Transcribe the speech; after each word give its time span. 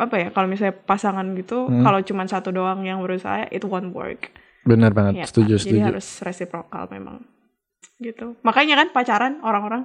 apa 0.00 0.16
ya 0.16 0.28
kalau 0.28 0.46
misalnya 0.46 0.74
pasangan 0.74 1.26
gitu 1.34 1.66
Hmm. 1.66 1.82
kalau 1.82 2.00
cuma 2.00 2.24
satu 2.24 2.48
doang 2.48 2.80
yang 2.82 2.98
berusaha 2.98 3.44
itu 3.48 3.64
won't 3.64 3.90
work 3.90 4.32
Benar 4.62 4.90
banget, 4.90 5.12
ya 5.14 5.24
setuju, 5.24 5.54
kan? 5.54 5.62
jadi 5.62 5.68
setuju. 5.74 5.86
harus 5.86 6.06
reciprocal 6.20 6.84
memang 6.88 7.16
gitu 7.98 8.34
makanya 8.40 8.74
kan 8.76 8.88
pacaran 8.90 9.34
orang-orang 9.40 9.84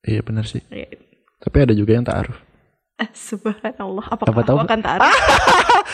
Iya 0.00 0.18
benar 0.20 0.42
sih. 0.44 0.58
ya, 0.66 0.86
Tapi 1.38 1.56
ada 1.60 1.70
juga 1.72 1.92
yang 1.92 2.02
taaruf. 2.02 2.34
eh, 2.96 3.06
subhanallah 3.28 4.06
apakah 4.08 4.26
Apa 4.28 4.42
tahu? 4.44 4.58
akan 4.60 4.78
taaruf 4.80 5.14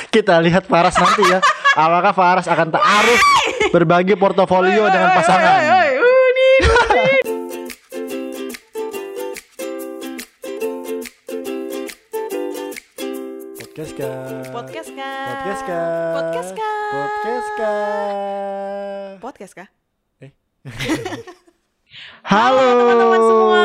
Kita 0.08 0.38
lihat 0.38 0.64
Faras 0.64 0.94
nanti 0.94 1.20
ya. 1.22 1.40
Apakah 1.74 2.12
Faras 2.12 2.46
akan 2.46 2.68
taaruf 2.70 3.20
berbagi 3.68 4.14
portofolio 4.14 4.86
dengan 4.86 5.12
pasangan? 5.12 5.58
Podcast 13.78 13.94
kah? 13.94 14.42
podcast 14.50 14.90
kah 14.90 15.22
Podcast 15.30 15.62
kah? 15.62 15.86
podcast 16.18 16.50
kah 16.50 16.82
Podcast 16.90 17.48
kah? 17.54 19.14
podcast 19.22 19.54
kah 19.54 19.68
Halo 22.26 22.58
teman-teman 22.74 23.20
semua. 23.22 23.62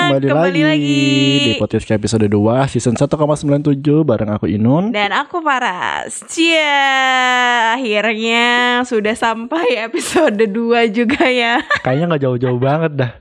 Kembali, 0.00 0.26
Kembali 0.26 0.60
lagi, 0.62 0.64
lagi. 0.64 1.46
di 1.46 1.52
podcast 1.58 1.86
episode 1.90 2.26
2 2.26 2.70
season 2.70 2.94
1,97 2.94 3.82
bareng 4.02 4.30
aku 4.30 4.46
Inun. 4.46 4.90
Dan 4.90 5.10
aku 5.10 5.38
Paras 5.38 6.22
Cia 6.26 7.74
Akhirnya 7.74 8.80
sudah 8.82 9.14
sampai 9.14 9.78
episode 9.86 10.38
2 10.38 10.50
juga 10.90 11.26
ya 11.30 11.62
Kayaknya 11.82 12.04
nggak 12.14 12.22
jauh-jauh 12.26 12.58
banget 12.58 12.92
dah. 12.94 13.12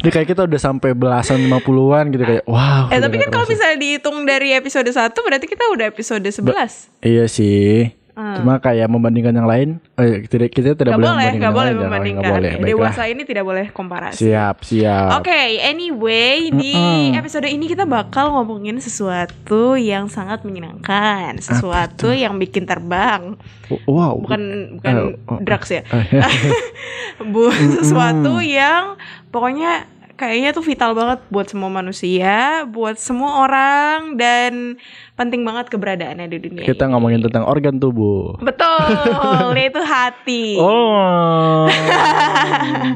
Ini 0.00 0.08
kayak 0.08 0.28
kita 0.32 0.42
udah 0.48 0.60
sampai 0.60 0.96
belasan 0.96 1.48
50-an 1.52 2.04
gitu 2.12 2.24
kayak 2.24 2.44
wow. 2.48 2.88
Eh 2.88 3.00
tapi 3.00 3.16
kan 3.20 3.28
kalau 3.28 3.46
misalnya 3.48 3.76
dihitung 3.76 4.24
dari 4.24 4.56
episode 4.56 4.88
1 4.88 5.12
Berarti 5.12 5.46
kita 5.48 5.64
udah 5.68 5.86
episode 5.88 6.24
11 6.24 7.04
Iya 7.04 7.24
sih. 7.28 8.01
Hmm. 8.12 8.36
Cuma 8.36 8.60
kayak 8.60 8.92
membandingkan 8.92 9.32
yang 9.32 9.48
lain, 9.48 9.68
eh, 9.96 10.28
tidak 10.28 10.52
kita 10.52 10.76
tidak 10.76 10.92
Gak 10.92 11.00
boleh 11.00 11.08
boleh, 11.08 11.16
membandingkan 11.16 11.40
gak 11.42 11.56
boleh 11.56 11.64
lain, 11.64 11.80
membandingkan 11.80 12.20
nggak 12.20 12.34
boleh. 12.36 12.52
Baiklah. 12.52 12.68
Dewasa 12.68 13.02
ini 13.08 13.22
tidak 13.24 13.44
boleh 13.44 13.66
komparasi 13.72 14.18
Siap, 14.20 14.56
siap. 14.62 15.08
Oke, 15.16 15.40
anyway 15.58 16.52
di 16.52 16.76
Mm-mm. 16.76 17.16
episode 17.16 17.48
ini 17.48 17.64
kita 17.64 17.88
bakal 17.88 18.36
ngomongin 18.36 18.76
sesuatu 18.78 19.74
yang 19.74 20.12
sangat 20.12 20.44
menyenangkan, 20.44 21.40
sesuatu 21.40 22.12
yang 22.12 22.36
bikin 22.36 22.68
terbang, 22.68 23.40
Wow. 23.88 24.20
bukan 24.20 24.40
bukan 24.76 24.92
Eh, 24.92 25.32
oh. 25.32 25.40
drugs 25.40 25.72
ya, 25.72 25.80
Eh, 25.80 26.04
Bu, 27.32 27.48
sesuatu 27.48 28.44
yang 28.44 29.00
pokoknya 29.28 29.88
kayaknya 30.16 30.50
tuh 30.54 30.64
vital 30.64 30.92
banget 30.92 31.20
buat 31.28 31.46
semua 31.48 31.70
manusia, 31.72 32.64
buat 32.68 32.96
semua 32.96 33.44
orang 33.44 34.16
dan 34.16 34.76
penting 35.18 35.42
banget 35.42 35.68
keberadaannya 35.72 36.26
di 36.30 36.38
dunia. 36.38 36.64
kita 36.64 36.86
ini. 36.86 36.92
ngomongin 36.94 37.20
tentang 37.24 37.44
organ 37.44 37.76
tubuh. 37.76 38.38
Betul, 38.40 39.56
itu 39.68 39.82
hati. 39.82 40.56
Oh. 40.60 41.68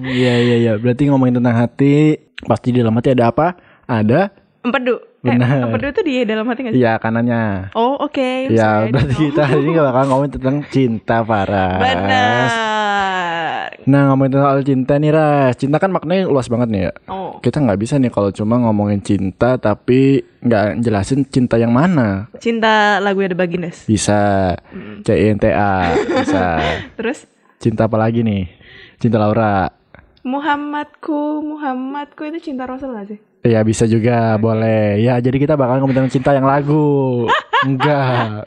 Iya 0.07 0.35
iya 0.39 0.57
iya. 0.57 0.73
Berarti 0.79 1.09
ngomongin 1.11 1.39
tentang 1.43 1.57
hati, 1.57 2.17
pasti 2.47 2.73
di 2.73 2.81
dalam 2.81 2.95
hati 2.97 3.13
ada 3.13 3.31
apa? 3.31 3.57
Ada 3.87 4.31
Empedu. 4.67 4.99
Benar. 5.23 5.47
Eh, 5.47 5.65
empedu 5.71 5.87
tuh 5.95 6.05
di 6.07 6.15
dalam 6.27 6.47
hati 6.51 6.61
gak 6.67 6.73
sih? 6.75 6.83
Iya 6.83 6.99
kanannya. 6.99 7.71
Oh, 7.79 7.99
oke. 8.03 8.51
Ya 8.51 8.83
Sorry, 8.83 8.91
I 8.91 8.93
berarti 8.95 9.15
kita 9.15 9.43
hari 9.47 9.63
ini 9.63 9.73
bakal 9.79 10.03
ngomongin 10.11 10.33
tentang 10.39 10.57
cinta 10.71 11.23
Faras. 11.23 11.83
Benar. 11.83 12.76
Nah 13.87 14.11
ngomongin 14.11 14.35
tentang 14.35 14.47
soal 14.49 14.61
cinta 14.61 14.95
nih 14.97 15.11
Ras. 15.11 15.55
Cinta 15.57 15.79
kan 15.79 15.89
maknanya 15.89 16.27
luas 16.27 16.47
banget 16.47 16.69
nih 16.69 16.83
ya. 16.83 16.93
Oh, 17.07 17.39
Kita 17.39 17.59
nggak 17.59 17.79
bisa 17.79 17.95
nih 17.97 18.11
kalau 18.11 18.31
cuma 18.31 18.59
ngomongin 18.59 18.99
cinta 18.99 19.55
tapi 19.57 20.27
nggak 20.41 20.83
jelasin 20.83 21.23
cinta 21.25 21.55
yang 21.55 21.71
mana. 21.71 22.27
cinta 22.37 22.99
lagu 22.99 23.23
ada 23.23 23.33
Bagindas. 23.33 23.87
Bisa 23.87 24.53
Hmm. 24.69 25.01
CINTA, 25.01 25.95
bisa. 26.13 26.45
Terus 26.99 27.31
Cinta 27.57 27.87
apa 27.87 27.97
lagi 27.97 28.21
nih? 28.21 28.51
Cinta 28.99 29.17
Laura. 29.17 29.71
Muhammadku, 30.21 31.41
Muhammadku 31.41 32.27
itu 32.27 32.39
cinta 32.43 32.67
Rasul 32.67 32.93
gak 32.93 33.07
sih? 33.09 33.19
Ya 33.43 33.63
bisa 33.63 33.87
juga, 33.87 34.35
boleh. 34.37 34.99
Ya 34.99 35.17
jadi 35.17 35.39
kita 35.39 35.55
bakal 35.55 35.79
ngomongin 35.79 36.11
cinta 36.11 36.31
yang 36.31 36.45
lagu. 36.45 37.25
Enggak. 37.67 38.43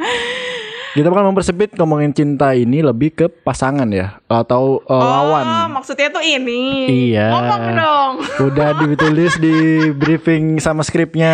Kita 0.89 1.07
bakal 1.07 1.29
mempersempit 1.29 1.77
ngomongin 1.77 2.09
cinta 2.09 2.51
ini 2.51 2.81
lebih 2.81 3.13
ke 3.13 3.25
pasangan 3.29 3.85
ya 3.87 4.17
atau 4.25 4.81
uh, 4.83 4.97
lawan. 4.97 5.45
Oh, 5.45 5.67
maksudnya 5.71 6.09
tuh 6.09 6.19
ini. 6.19 6.89
Iya. 7.11 7.29
Ngomong 7.29 7.63
dong. 7.75 8.11
Udah 8.49 8.69
ditulis 8.79 9.37
di 9.37 9.55
briefing 9.91 10.57
sama 10.57 10.81
skripnya. 10.81 11.33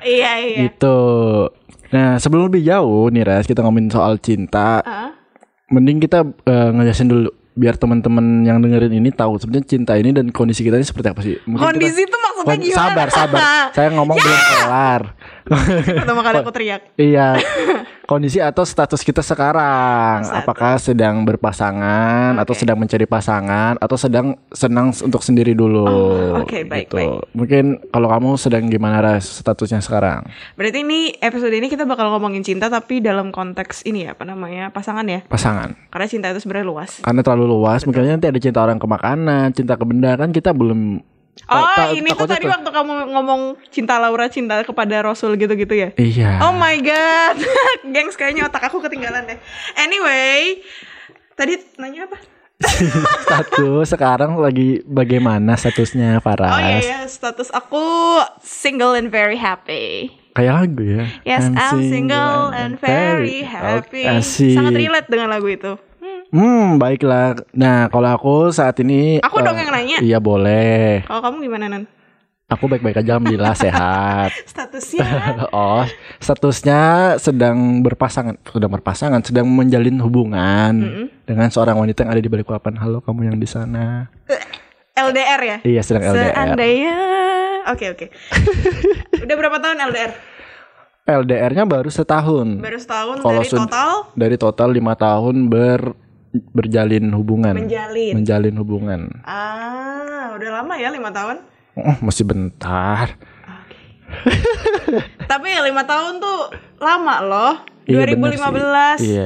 iya, 0.00 0.36
iya. 0.36 0.58
Gitu. 0.68 0.98
Nah, 1.90 2.18
sebelum 2.18 2.50
lebih 2.50 2.60
jauh 2.62 3.08
nih 3.08 3.22
Ras, 3.22 3.46
kita 3.46 3.62
ngomongin 3.62 3.88
soal 3.88 4.18
cinta. 4.18 4.82
Ah, 4.82 5.16
Mending 5.70 5.96
kita 5.98 6.20
eh, 6.44 6.68
ngejelasin 6.70 7.08
dulu 7.08 7.30
biar 7.54 7.78
teman-teman 7.78 8.42
yang 8.42 8.58
dengerin 8.58 8.90
ini 8.92 9.08
tahu 9.08 9.38
sebenarnya 9.38 9.64
cinta 9.64 9.94
ini 9.94 10.10
dan 10.10 10.26
kondisi 10.28 10.60
kita 10.60 10.74
ini 10.74 10.84
seperti 10.84 11.08
apa 11.08 11.22
sih. 11.22 11.38
Mungkin 11.46 11.62
kita- 11.62 11.70
Kondisi 11.70 12.00
itu 12.02 12.16
maksudnya 12.18 12.56
gimana? 12.58 12.76
Sabar, 12.76 13.08
sabar. 13.08 13.40
Saya 13.78 13.88
ngomong 13.94 14.18
belum 14.18 14.40
kelar. 14.52 15.02
Pertama 15.94 16.20
kali 16.20 16.36
aku 16.42 16.52
teriak. 16.52 16.82
iya. 16.98 17.38
Kondisi 18.04 18.36
atau 18.36 18.68
status 18.68 19.00
kita 19.00 19.24
sekarang, 19.24 20.28
Status. 20.28 20.44
apakah 20.44 20.76
sedang 20.76 21.24
berpasangan 21.24 22.36
atau 22.36 22.52
Oke. 22.52 22.60
sedang 22.60 22.76
mencari 22.76 23.08
pasangan 23.08 23.80
atau 23.80 23.96
sedang 23.96 24.36
senang 24.52 24.92
untuk 24.92 25.24
sendiri 25.24 25.56
dulu. 25.56 25.88
Oh, 25.88 26.44
oke, 26.44 26.68
baik, 26.68 26.92
gitu. 26.92 27.00
baik. 27.00 27.10
Mungkin 27.32 27.64
kalau 27.88 28.12
kamu 28.12 28.36
sedang 28.36 28.68
gimana 28.68 29.00
Ras 29.00 29.40
statusnya 29.40 29.80
sekarang? 29.80 30.28
Berarti 30.52 30.84
ini 30.84 31.16
episode 31.16 31.56
ini 31.56 31.72
kita 31.72 31.88
bakal 31.88 32.12
ngomongin 32.12 32.44
cinta 32.44 32.68
tapi 32.68 33.00
dalam 33.00 33.32
konteks 33.32 33.88
ini 33.88 34.04
ya, 34.04 34.12
apa 34.12 34.28
namanya? 34.28 34.68
Pasangan 34.68 35.08
ya. 35.08 35.24
Pasangan. 35.24 35.72
Karena 35.88 36.06
cinta 36.06 36.28
itu 36.28 36.44
sebenarnya 36.44 36.68
luas. 36.68 37.00
Karena 37.00 37.24
terlalu 37.24 37.56
luas, 37.56 37.88
mungkin 37.88 38.04
nanti 38.04 38.28
ada 38.28 38.36
cinta 38.36 38.60
orang 38.60 38.76
ke 38.76 38.84
makanan, 38.84 39.56
cinta 39.56 39.80
ke 39.80 39.84
benda 39.88 40.12
kan 40.20 40.28
kita 40.28 40.52
belum 40.52 41.00
Oh, 41.46 41.60
ta- 41.68 41.92
ini 41.92 42.08
tuh 42.08 42.24
tadi 42.24 42.44
tuh- 42.44 42.52
waktu 42.52 42.70
kamu 42.70 42.92
ngomong 43.10 43.40
cinta 43.68 43.96
Laura, 43.96 44.26
cinta 44.26 44.60
kepada 44.60 45.00
Rasul 45.00 45.36
gitu-gitu 45.36 45.72
ya? 45.72 45.88
Iya. 45.94 46.40
Oh 46.40 46.52
my 46.52 46.76
god, 46.78 47.36
gengs 47.94 48.14
kayaknya 48.14 48.48
otak 48.48 48.64
aku 48.64 48.80
ketinggalan 48.80 49.24
deh. 49.24 49.38
Anyway, 49.76 50.64
tadi 51.32 51.60
nanya 51.76 52.08
apa? 52.08 52.16
Status 53.24 53.90
sekarang 53.90 54.38
lagi 54.38 54.80
bagaimana 54.84 55.52
statusnya 55.52 56.16
Faras? 56.18 56.48
Oh 56.48 56.60
iya 56.60 56.80
ya, 56.80 56.98
status 57.04 57.50
aku 57.50 57.82
single 58.40 58.94
and 58.94 59.10
very 59.10 59.36
happy. 59.36 60.14
Kayak 60.32 60.66
lagu 60.66 60.82
ya. 60.82 61.04
Yes, 61.22 61.46
I'm, 61.46 61.78
single 61.84 62.50
and 62.50 62.74
very 62.74 63.46
happy. 63.46 64.02
Asik. 64.02 64.54
Sangat 64.54 64.74
relate 64.74 65.06
dengan 65.06 65.30
lagu 65.30 65.46
itu. 65.46 65.78
Hmm, 66.30 66.74
Hmm, 66.74 66.82
baiklah. 66.82 67.38
Nah, 67.54 67.86
kalau 67.92 68.08
aku 68.10 68.34
saat 68.50 68.74
ini 68.82 69.22
Aku 69.22 69.38
eh, 69.38 69.44
dong 69.44 69.56
yang 69.56 69.70
nanya. 69.70 69.98
Iya, 70.02 70.18
boleh. 70.18 71.04
Kalau 71.06 71.20
kamu 71.22 71.36
gimana 71.46 71.66
Nan? 71.70 71.84
Aku 72.44 72.68
baik-baik 72.68 73.00
aja 73.00 73.16
alhamdulillah 73.16 73.56
sehat. 73.64 74.30
Statusnya? 74.44 75.06
oh, 75.56 75.84
statusnya 76.20 76.80
sedang 77.16 77.80
berpasangan, 77.80 78.36
sedang 78.44 78.72
berpasangan, 78.74 79.20
sedang 79.24 79.46
menjalin 79.48 79.96
hubungan 80.02 80.72
dengan 81.24 81.48
seorang 81.48 81.80
wanita 81.80 82.04
yang 82.04 82.12
ada 82.12 82.22
di 82.22 82.28
balik 82.28 82.46
papan. 82.50 82.76
Halo, 82.76 83.00
kamu 83.00 83.32
yang 83.32 83.36
di 83.40 83.48
sana. 83.48 84.12
LDR 84.94 85.40
ya? 85.40 85.56
Iya, 85.64 85.80
sedang 85.82 86.04
LDR. 86.14 86.30
Seandainya, 86.36 86.96
oke 87.72 87.84
oke. 87.96 88.06
Udah 89.24 89.36
berapa 89.40 89.56
tahun 89.58 89.78
LDR? 89.90 90.12
LDR-nya 91.04 91.64
baru 91.68 91.92
setahun. 91.92 92.64
Baru 92.64 92.78
setahun 92.80 93.16
Kalau 93.20 93.40
dari 93.44 93.50
total 93.52 93.90
dari 94.16 94.36
total 94.40 94.68
lima 94.72 94.96
tahun 94.96 95.52
ber 95.52 95.92
berjalin 96.50 97.06
hubungan. 97.14 97.54
menjalin. 97.54 98.12
Menjalin 98.18 98.54
hubungan. 98.58 99.00
Ah, 99.22 100.34
udah 100.34 100.50
lama 100.60 100.74
ya 100.74 100.90
lima 100.90 101.10
tahun? 101.10 101.38
Oh, 101.74 101.96
masih 102.02 102.26
bentar. 102.26 103.14
Oke. 103.42 103.78
Tapi 105.30 105.46
ya 105.48 105.62
lima 105.62 105.82
tahun 105.82 106.18
tuh 106.18 106.38
lama 106.78 107.16
loh. 107.20 107.54
Iya, 107.84 108.02
bener 108.06 108.34
2015. 108.40 108.98
sih. 108.98 109.10
Iya, 109.10 109.24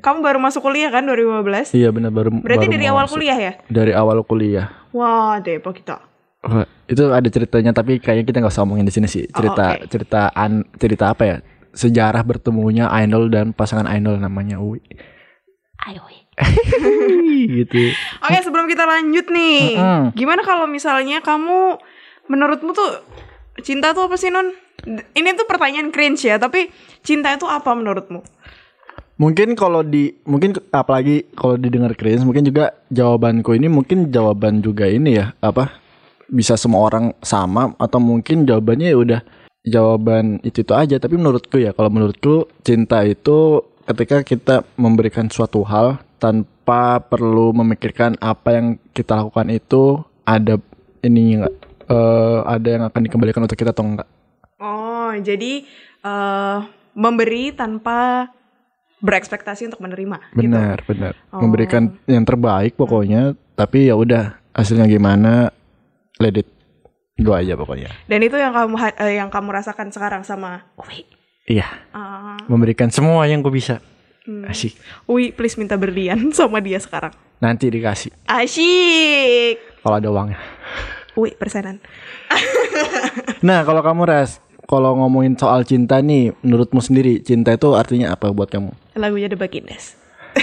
Kamu 0.00 0.24
baru 0.24 0.40
masuk 0.40 0.64
kuliah 0.64 0.88
kan 0.88 1.04
2015? 1.04 1.76
iya 1.76 1.92
benar 1.92 2.08
baru. 2.08 2.32
Berarti 2.40 2.66
baru 2.66 2.74
dari 2.74 2.86
awal 2.88 3.04
masuk. 3.04 3.14
kuliah 3.20 3.36
ya? 3.36 3.52
Dari 3.68 3.92
awal 3.92 4.18
kuliah. 4.24 4.66
Wah, 4.90 5.36
Depo 5.38 5.70
kita. 5.70 6.00
Wah, 6.40 6.64
itu 6.88 7.04
ada 7.04 7.28
ceritanya 7.28 7.76
tapi 7.76 8.00
kayaknya 8.00 8.24
kita 8.24 8.36
nggak 8.40 8.48
usah 8.48 8.64
ngomongin 8.64 8.88
di 8.88 8.94
sini 8.96 9.04
sih. 9.04 9.28
Cerita 9.28 9.76
oke. 9.76 9.92
cerita 9.92 10.32
an, 10.32 10.64
cerita 10.80 11.12
apa 11.12 11.22
ya? 11.22 11.36
Sejarah 11.70 12.24
bertemunya 12.24 12.88
idol 12.96 13.28
dan 13.28 13.52
pasangan 13.52 13.84
idol 13.92 14.16
namanya 14.16 14.56
Uwi. 14.56 14.80
Ayo. 15.84 16.00
gitu. 17.60 17.92
Oke, 18.24 18.38
sebelum 18.42 18.66
kita 18.66 18.84
lanjut 18.88 19.26
nih. 19.28 19.76
Mm-mm. 19.76 20.00
Gimana 20.16 20.40
kalau 20.42 20.66
misalnya 20.66 21.20
kamu 21.20 21.78
menurutmu 22.30 22.70
tuh 22.72 23.04
cinta 23.60 23.92
tuh 23.92 24.08
apa 24.08 24.16
sih, 24.16 24.32
Non? 24.32 24.50
D- 24.80 25.04
Ini 25.12 25.36
tuh 25.36 25.44
pertanyaan 25.44 25.92
cringe 25.92 26.24
ya, 26.24 26.40
tapi 26.40 26.72
cinta 27.04 27.32
itu 27.32 27.44
apa 27.44 27.72
menurutmu? 27.76 28.24
Mungkin 29.20 29.52
kalau 29.52 29.84
di 29.84 30.16
mungkin 30.24 30.56
apalagi 30.72 31.28
kalau 31.36 31.60
didengar 31.60 31.92
cringe 31.92 32.24
mungkin 32.24 32.40
juga 32.40 32.72
jawabanku 32.88 33.52
ini 33.52 33.68
mungkin 33.68 34.08
jawaban 34.08 34.64
juga 34.64 34.88
ini 34.88 35.20
ya 35.20 35.36
apa 35.44 35.76
bisa 36.32 36.56
semua 36.56 36.88
orang 36.88 37.12
sama 37.20 37.76
atau 37.76 38.00
mungkin 38.00 38.48
jawabannya 38.48 38.88
ya 38.88 38.96
udah 38.96 39.20
jawaban 39.60 40.40
itu 40.40 40.64
itu 40.64 40.72
aja 40.72 40.96
tapi 40.96 41.20
menurutku 41.20 41.60
ya 41.60 41.76
kalau 41.76 41.92
menurutku 41.92 42.48
cinta 42.64 43.04
itu 43.04 43.60
ketika 43.84 44.20
kita 44.20 44.62
memberikan 44.74 45.26
suatu 45.26 45.62
hal 45.62 45.98
tanpa 46.16 47.00
perlu 47.00 47.52
memikirkan 47.54 48.14
apa 48.18 48.48
yang 48.52 48.66
kita 48.90 49.16
lakukan 49.16 49.48
itu 49.48 49.98
ada 50.22 50.60
ini 51.00 51.40
enggak 51.40 51.54
eh, 51.86 52.38
ada 52.44 52.68
yang 52.68 52.82
akan 52.84 53.00
dikembalikan 53.02 53.42
untuk 53.42 53.56
kita 53.56 53.72
atau 53.72 53.86
enggak 53.86 54.08
Oh, 54.60 55.10
jadi 55.16 55.64
eh 56.00 56.58
memberi 56.92 57.50
tanpa 57.50 58.28
berekspektasi 59.00 59.64
untuk 59.66 59.80
menerima 59.80 60.20
gitu. 60.30 60.44
benar 60.44 60.76
benar 60.84 61.12
Oh. 61.32 61.40
memberikan 61.40 61.96
yang 62.04 62.22
terbaik 62.22 62.76
pokoknya 62.76 63.32
tapi 63.54 63.88
ya 63.88 63.96
udah 63.96 64.36
hasilnya 64.52 64.84
gimana 64.84 65.48
let 66.20 66.36
it 66.36 66.48
go 67.16 67.32
aja 67.32 67.56
pokoknya 67.56 67.88
Dan 68.04 68.20
itu 68.20 68.36
yang 68.36 68.52
kamu 68.52 68.76
eh, 68.76 69.16
yang 69.16 69.32
kamu 69.32 69.48
rasakan 69.50 69.88
sekarang 69.88 70.20
sama 70.20 70.68
Uwi. 70.76 71.08
Iya 71.50 71.66
Ah, 71.90 72.38
memberikan 72.46 72.86
semua 72.88 73.26
yang 73.26 73.42
gue 73.42 73.50
bisa 73.50 73.82
Hmm. 74.20 74.44
asik 74.46 74.76
Uwi, 75.04 75.32
please 75.32 75.56
minta 75.56 75.74
berlian 75.74 76.28
sama 76.36 76.60
dia 76.60 76.76
sekarang. 76.76 77.10
nanti 77.38 77.66
dikasih 77.66 78.12
Asyik. 78.24 79.56
kalau 79.80 79.96
ada 79.96 80.08
uangnya 80.08 80.38
Uwi, 81.12 81.34
persenan. 81.34 81.82
Nah, 83.40 83.64
kalau 83.64 83.80
kamu 83.80 84.04
Ras, 84.04 84.38
kalau 84.62 84.94
ngomongin 84.94 85.34
soal 85.34 85.64
cinta 85.64 85.98
nih, 85.98 86.30
menurutmu 86.38 86.78
sendiri 86.78 87.18
cinta 87.18 87.50
itu 87.50 87.72
artinya 87.72 88.12
apa 88.12 88.30
buat 88.30 88.46
kamu? 88.46 88.70
Lagunya 88.94 89.26
The 89.26 89.34
Bagindas. 89.34 89.96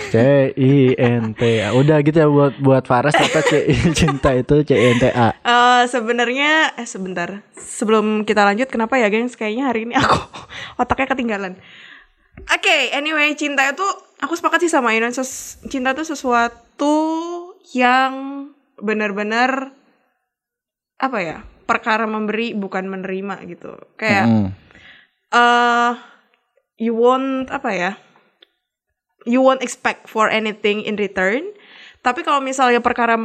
C 0.10 0.16
I 0.54 0.96
N 0.96 1.32
T 1.32 1.42
A. 1.60 1.72
Udah 1.72 2.00
gitu 2.00 2.18
ya 2.18 2.28
buat 2.28 2.54
buat 2.58 2.84
Faras 2.84 3.14
apa 3.14 3.40
C 3.42 3.68
cinta 3.92 4.32
itu 4.32 4.64
C 4.64 4.72
I 4.74 4.86
N 4.94 4.98
T 4.98 5.06
A. 5.10 5.30
Eh 5.34 5.84
sebenarnya 5.88 6.74
eh 6.76 6.88
sebentar. 6.88 7.44
Sebelum 7.54 8.24
kita 8.24 8.44
lanjut 8.44 8.68
kenapa 8.68 8.96
ya, 8.96 9.08
gengs? 9.08 9.36
Kayaknya 9.36 9.66
hari 9.68 9.86
ini 9.86 9.94
aku 9.94 10.18
otaknya 10.82 11.08
ketinggalan. 11.10 11.54
Oke, 12.48 12.94
anyway, 12.94 13.34
cinta 13.34 13.66
itu 13.66 13.84
aku 14.18 14.34
sepakat 14.34 14.62
sih 14.62 14.72
sama 14.72 14.94
Inon. 14.94 15.12
Ses- 15.12 15.58
cinta 15.68 15.92
itu 15.92 16.06
sesuatu 16.06 16.94
yang 17.74 18.46
benar-benar 18.78 19.74
apa 20.98 21.18
ya? 21.20 21.38
Perkara 21.66 22.06
memberi 22.06 22.54
bukan 22.54 22.88
menerima 22.88 23.44
gitu. 23.46 23.76
Kayak 23.98 24.26
Mm. 24.26 24.48
eh 25.34 25.92
you 26.78 26.94
won't 26.94 27.50
apa 27.50 27.70
ya? 27.74 27.92
You 29.28 29.44
won't 29.44 29.60
expect 29.60 30.08
for 30.08 30.32
anything 30.32 30.88
in 30.88 30.96
return. 30.96 31.52
Tapi 32.00 32.24
kalau 32.24 32.40
misalnya 32.40 32.80
perkara 32.80 33.20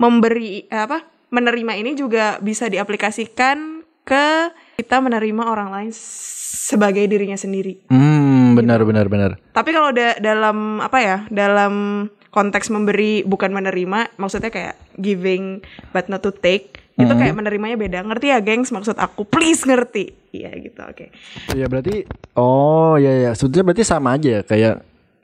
memberi 0.00 0.64
eh, 0.66 0.82
apa? 0.82 1.04
menerima 1.32 1.72
ini 1.80 1.96
juga 1.96 2.36
bisa 2.44 2.68
diaplikasikan 2.68 3.80
ke 4.04 4.52
kita 4.76 5.00
menerima 5.00 5.48
orang 5.48 5.72
lain 5.72 5.90
sebagai 5.92 7.08
dirinya 7.08 7.40
sendiri. 7.40 7.88
Hmm, 7.88 8.52
benar 8.52 8.84
benar 8.84 9.08
benar. 9.08 9.40
Tapi 9.56 9.70
kalau 9.72 9.96
da- 9.96 10.20
dalam 10.20 10.84
apa 10.84 10.98
ya? 11.00 11.16
Dalam 11.32 12.06
konteks 12.28 12.68
memberi 12.68 13.24
bukan 13.24 13.48
menerima, 13.52 14.12
maksudnya 14.20 14.52
kayak 14.52 14.76
giving 15.00 15.64
but 15.96 16.12
not 16.12 16.20
to 16.20 16.32
take. 16.32 16.84
Itu 16.92 17.16
kayak 17.16 17.32
menerimanya 17.34 17.80
beda. 17.80 18.04
Ngerti 18.04 18.30
ya, 18.30 18.38
gengs? 18.44 18.68
Maksud 18.68 19.00
aku, 19.00 19.24
please 19.24 19.64
ngerti. 19.64 20.12
Iya 20.36 20.52
gitu, 20.60 20.80
oke. 20.84 21.08
Ya 21.56 21.64
berarti 21.66 22.04
oh 22.36 23.00
ya 23.00 23.28
ya, 23.28 23.30
sebetulnya 23.32 23.72
berarti 23.72 23.84
sama 23.84 24.20
aja 24.20 24.28
ya, 24.38 24.42
kayak 24.44 24.74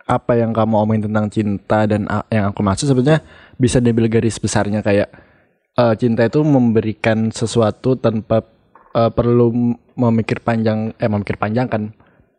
apa 0.09 0.41
yang 0.41 0.57
kamu 0.57 0.75
omongin 0.75 1.05
tentang 1.05 1.29
cinta 1.29 1.85
dan 1.85 2.09
yang 2.33 2.49
aku 2.49 2.65
maksud 2.65 2.89
sebenarnya 2.89 3.21
bisa 3.61 3.77
diambil 3.79 4.09
garis 4.09 4.41
besarnya 4.41 4.81
kayak 4.81 5.13
eh, 5.77 5.95
cinta 6.01 6.25
itu 6.25 6.41
memberikan 6.41 7.29
sesuatu 7.29 7.95
tanpa 7.95 8.41
eh, 8.97 9.11
perlu 9.13 9.53
memikir 9.95 10.41
panjang 10.41 10.97
eh 10.97 11.07
memikir 11.07 11.37
panjang 11.37 11.69
kan 11.69 11.93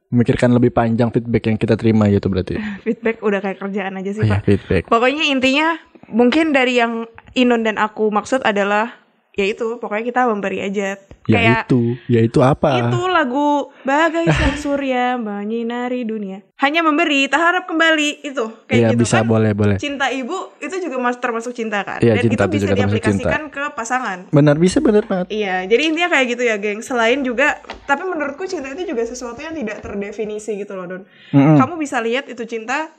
memikirkan 0.10 0.50
lebih 0.50 0.74
panjang 0.74 1.14
feedback 1.14 1.44
yang 1.46 1.58
kita 1.62 1.78
terima 1.78 2.10
gitu 2.10 2.34
berarti. 2.34 2.58
Feedback 2.86 3.22
udah 3.22 3.40
kayak 3.46 3.62
kerjaan 3.62 3.94
aja 3.94 4.10
sih, 4.10 4.26
Oh, 4.26 4.26
ya, 4.26 4.42
Pak. 4.42 4.42
feedback. 4.42 4.84
Pokoknya 4.90 5.22
intinya 5.30 5.78
mungkin 6.10 6.50
dari 6.50 6.82
yang 6.82 7.06
Inon 7.38 7.62
dan 7.62 7.78
aku 7.78 8.10
maksud 8.10 8.42
adalah 8.42 8.99
ya 9.40 9.46
itu 9.48 9.80
pokoknya 9.80 10.04
kita 10.06 10.22
memberi 10.28 10.60
aja 10.60 11.00
Ya 11.30 11.38
kayak 11.38 11.70
itu, 11.70 11.94
ya 12.10 12.20
itu 12.20 12.40
apa? 12.42 12.82
itu 12.82 13.00
lagu 13.06 13.70
bagai 13.86 14.26
sang 14.28 14.58
surya 14.58 15.14
menyinari 15.14 16.02
dunia 16.02 16.42
hanya 16.58 16.82
memberi 16.82 17.30
tak 17.30 17.38
harap 17.40 17.64
kembali 17.64 18.26
itu 18.26 18.50
kayak 18.66 18.74
Iya 18.76 18.90
gitu 18.92 19.02
bisa 19.06 19.22
kan 19.22 19.30
boleh 19.30 19.52
boleh. 19.54 19.78
cinta 19.78 20.10
ibu 20.10 20.34
itu 20.58 20.76
juga 20.82 20.98
mas 20.98 21.16
termasuk 21.16 21.54
cinta 21.54 21.86
kan 21.86 22.02
Iya, 22.02 22.18
dan 22.18 22.24
cinta 22.26 22.44
itu 22.44 22.58
bisa 22.58 22.74
diaplikasikan 22.74 23.44
ke 23.48 23.64
pasangan 23.72 24.26
Benar 24.30 24.58
bisa 24.58 24.82
benar 24.82 25.06
banget. 25.06 25.30
Iya, 25.30 25.64
jadi 25.66 25.82
intinya 25.86 26.10
kayak 26.10 26.26
gitu 26.30 26.44
ya, 26.44 26.56
geng. 26.58 26.82
Selain 26.82 27.22
juga, 27.22 27.58
tapi 27.86 28.04
menurutku 28.04 28.44
cinta 28.44 28.68
itu 28.68 28.84
juga 28.84 29.06
sesuatu 29.06 29.38
yang 29.38 29.54
tidak 29.54 29.80
terdefinisi 29.80 30.58
gitu 30.58 30.74
loh, 30.74 30.86
Don. 30.86 31.04
Mm-mm. 31.30 31.56
Kamu 31.56 31.78
bisa 31.78 32.02
lihat 32.02 32.26
itu 32.26 32.42
cinta, 32.44 32.90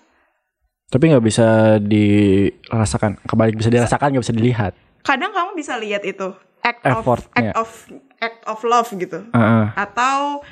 Tapi 0.86 1.06
nggak 1.06 1.22
bisa 1.22 1.46
dirasakan. 1.78 3.18
Kebalik 3.22 3.54
bisa 3.54 3.68
dirasakan 3.68 4.10
nggak 4.10 4.24
bisa 4.24 4.34
dilihat. 4.34 4.72
Kadang 5.00 5.30
kamu 5.30 5.50
bisa 5.54 5.76
lihat 5.76 6.02
itu 6.02 6.32
act 6.60 6.84
of 6.84 7.04
act 7.32 7.56
of 7.56 7.70
act 8.18 8.40
of 8.44 8.58
love 8.62 8.88
gitu. 8.90 9.24
Heeh. 9.30 9.64
Atau 9.74 10.44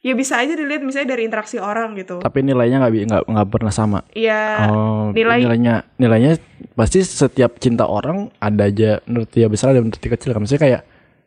ya 0.00 0.12
bisa 0.12 0.38
aja 0.38 0.52
dilihat 0.52 0.84
misalnya 0.84 1.16
dari 1.16 1.26
interaksi 1.26 1.56
orang 1.56 1.96
gitu. 1.96 2.20
Tapi 2.20 2.38
nilainya 2.40 2.78
nggak 2.78 2.92
nggak 3.08 3.22
nggak 3.26 3.48
pernah 3.48 3.72
sama. 3.72 4.04
Iya, 4.12 4.70
Oh, 4.70 5.10
nilai- 5.10 5.42
nilainya 5.42 5.74
nilainya 5.96 6.38
pasti 6.72 7.00
setiap 7.00 7.58
cinta 7.58 7.88
orang 7.88 8.30
ada 8.38 8.68
aja 8.68 9.00
menurut 9.04 9.28
dia 9.28 9.48
besar 9.48 9.72
ada 9.72 9.80
menurut 9.80 9.98
dia 9.98 10.12
kecil 10.12 10.30
kan. 10.30 10.44
Maksudnya 10.44 10.62
kayak 10.62 10.82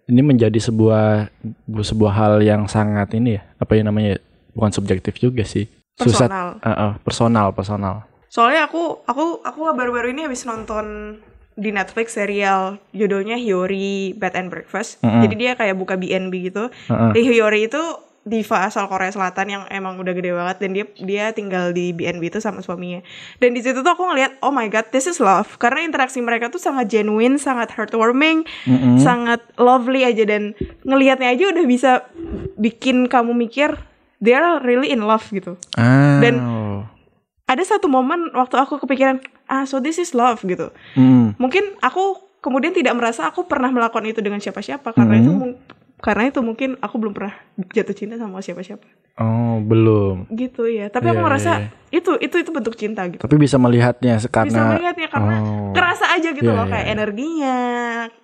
ini 0.10 0.22
menjadi 0.22 0.58
sebuah 0.58 1.30
sebuah 1.76 2.14
hal 2.14 2.34
yang 2.42 2.66
sangat 2.66 3.14
ini 3.14 3.38
ya 3.38 3.46
apa 3.58 3.76
yang 3.76 3.90
namanya 3.90 4.18
bukan 4.54 4.72
subjektif 4.72 5.18
juga 5.18 5.44
sih. 5.44 5.68
Personal. 6.00 6.56
Heeh, 6.64 6.92
personal, 7.04 7.52
personal. 7.52 7.96
soalnya 8.30 8.70
aku 8.70 9.02
aku 9.04 9.42
aku 9.42 9.60
baru-baru 9.74 10.14
ini 10.14 10.30
habis 10.30 10.46
nonton 10.46 11.18
di 11.60 11.70
Netflix 11.70 12.16
serial 12.16 12.80
judulnya 12.90 13.36
Hyori 13.36 14.16
Bed 14.16 14.34
and 14.34 14.48
Breakfast. 14.48 14.98
Mm-mm. 15.00 15.22
Jadi 15.22 15.36
dia 15.38 15.52
kayak 15.54 15.76
buka 15.76 15.94
BNB 15.94 16.34
gitu. 16.48 16.72
Heeh. 16.88 17.12
Di 17.12 17.22
Hyori 17.22 17.68
itu 17.68 17.80
diva 18.20 18.62
asal 18.62 18.86
Korea 18.86 19.10
Selatan 19.10 19.48
yang 19.50 19.64
emang 19.68 19.96
udah 19.96 20.12
gede 20.12 20.30
banget 20.30 20.60
dan 20.60 20.70
dia 20.72 20.86
dia 20.98 21.26
tinggal 21.32 21.72
di 21.72 21.92
BNB 21.92 22.30
itu 22.30 22.40
sama 22.40 22.60
suaminya. 22.60 23.00
Dan 23.38 23.52
di 23.52 23.60
situ 23.60 23.80
tuh 23.80 23.90
aku 23.90 24.06
ngeliat 24.06 24.38
oh 24.40 24.52
my 24.52 24.68
god 24.68 24.88
this 24.90 25.04
is 25.04 25.18
love 25.18 25.48
karena 25.58 25.82
interaksi 25.82 26.20
mereka 26.20 26.48
tuh 26.48 26.60
sangat 26.60 26.88
genuine, 26.90 27.36
sangat 27.36 27.74
heartwarming, 27.74 28.44
Mm-mm. 28.64 29.00
sangat 29.00 29.42
lovely 29.56 30.04
aja 30.04 30.24
dan 30.24 30.54
ngelihatnya 30.84 31.32
aja 31.32 31.44
udah 31.50 31.66
bisa 31.66 31.92
bikin 32.56 33.08
kamu 33.08 33.34
mikir 33.34 33.76
they 34.20 34.32
are 34.32 34.60
really 34.62 34.92
in 34.92 35.02
love 35.02 35.26
gitu. 35.32 35.56
Ah. 35.74 36.20
Dan- 36.20 36.44
Ada 37.50 37.66
satu 37.66 37.90
momen 37.90 38.30
waktu 38.30 38.62
aku 38.62 38.78
kepikiran 38.78 39.26
ah 39.50 39.66
so 39.66 39.78
this 39.78 39.98
is 39.98 40.14
love 40.14 40.40
gitu. 40.42 40.70
Mm. 40.94 41.34
Mungkin 41.36 41.76
aku 41.80 42.16
kemudian 42.40 42.72
tidak 42.72 42.94
merasa 42.94 43.26
aku 43.26 43.44
pernah 43.44 43.68
melakukan 43.68 44.06
itu 44.06 44.20
dengan 44.20 44.38
siapa-siapa 44.38 44.94
karena 44.94 45.12
Hmm. 45.12 45.22
itu 45.22 45.32
mung- 45.34 45.60
karena 46.00 46.24
itu 46.26 46.40
mungkin 46.40 46.80
aku 46.80 46.96
belum 46.96 47.12
pernah 47.12 47.36
jatuh 47.68 47.92
cinta 47.92 48.16
sama 48.16 48.40
siapa-siapa 48.40 48.88
Oh, 49.18 49.60
belum. 49.60 50.32
gitu 50.32 50.64
ya 50.64 50.88
tapi 50.88 51.12
aku 51.12 51.20
Iya, 51.20 51.28
merasa 51.28 51.52
iya. 51.60 51.68
itu 51.92 52.16
itu 52.18 52.40
itu 52.40 52.50
bentuk 52.50 52.72
cinta 52.74 53.04
gitu 53.04 53.20
Tapi 53.20 53.36
bisa 53.36 53.60
melihatnya 53.60 54.16
bisa 54.16 54.32
karena 54.32 54.72
melihatnya 54.72 55.08
karena 55.10 55.36
Oh. 55.38 55.76
kerasa 55.76 56.08
aja 56.10 56.32
gitu 56.32 56.48
Iya, 56.48 56.56
loh 56.56 56.64
iya, 56.64 56.72
kayak 56.72 56.86
iya. 56.86 56.94
energinya 56.94 57.56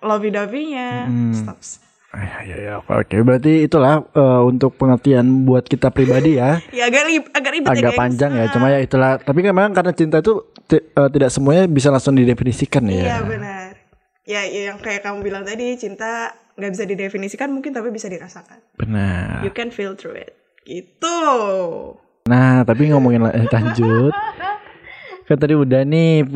lovey 0.00 0.30
dovey-nya 0.30 0.88
Hmm. 1.04 1.34
stuff 1.34 1.84
Ah, 2.08 2.40
ya, 2.40 2.56
ya, 2.56 2.72
oke, 2.80 2.88
oke. 2.96 3.16
Berarti 3.20 3.68
itulah 3.68 4.00
eh, 4.08 4.40
untuk 4.40 4.72
pengertian 4.74 5.44
buat 5.44 5.60
kita 5.62 5.92
pribadi 5.92 6.40
ya. 6.40 6.64
ya 6.72 6.88
agak 6.88 7.04
agak 7.28 7.50
ribet 7.52 7.68
ya 7.68 7.72
Agak 7.74 7.84
gengs. 7.84 8.00
panjang 8.00 8.30
ya, 8.32 8.40
Ah, 8.40 8.48
cuma 8.48 8.66
ya 8.70 8.80
itulah. 8.80 9.20
Tapi 9.20 9.44
kan 9.44 9.52
memang 9.52 9.76
karena 9.76 9.92
cinta 9.92 10.16
itu 10.16 10.40
eh, 10.74 11.08
tidak 11.12 11.30
semuanya 11.30 11.64
bisa 11.70 11.88
langsung 11.92 12.16
didefinisikan 12.18 12.82
iya 12.90 13.20
ya. 13.20 13.26
benar 13.26 13.70
ya 14.26 14.42
ya, 14.42 14.74
yang 14.74 14.78
kayak 14.82 15.06
kamu 15.06 15.22
bilang 15.22 15.46
tadi 15.46 15.78
cinta 15.78 16.34
nggak 16.56 16.70
bisa 16.72 16.84
didefinisikan 16.88 17.52
mungkin 17.52 17.70
tapi 17.76 17.92
bisa 17.92 18.10
dirasakan 18.10 18.58
Benar. 18.80 19.44
you 19.46 19.52
can 19.52 19.70
feel 19.70 19.94
through 19.94 20.16
it 20.16 20.34
gitu 20.66 21.14
Nah, 22.26 22.66
tapi 22.66 22.90
ngomongin 22.90 23.22
eh, 23.30 23.46
lanjut. 23.46 24.10
Kan 25.26 25.38
tadi 25.38 25.54
udah 25.58 25.82
nih 25.82 26.26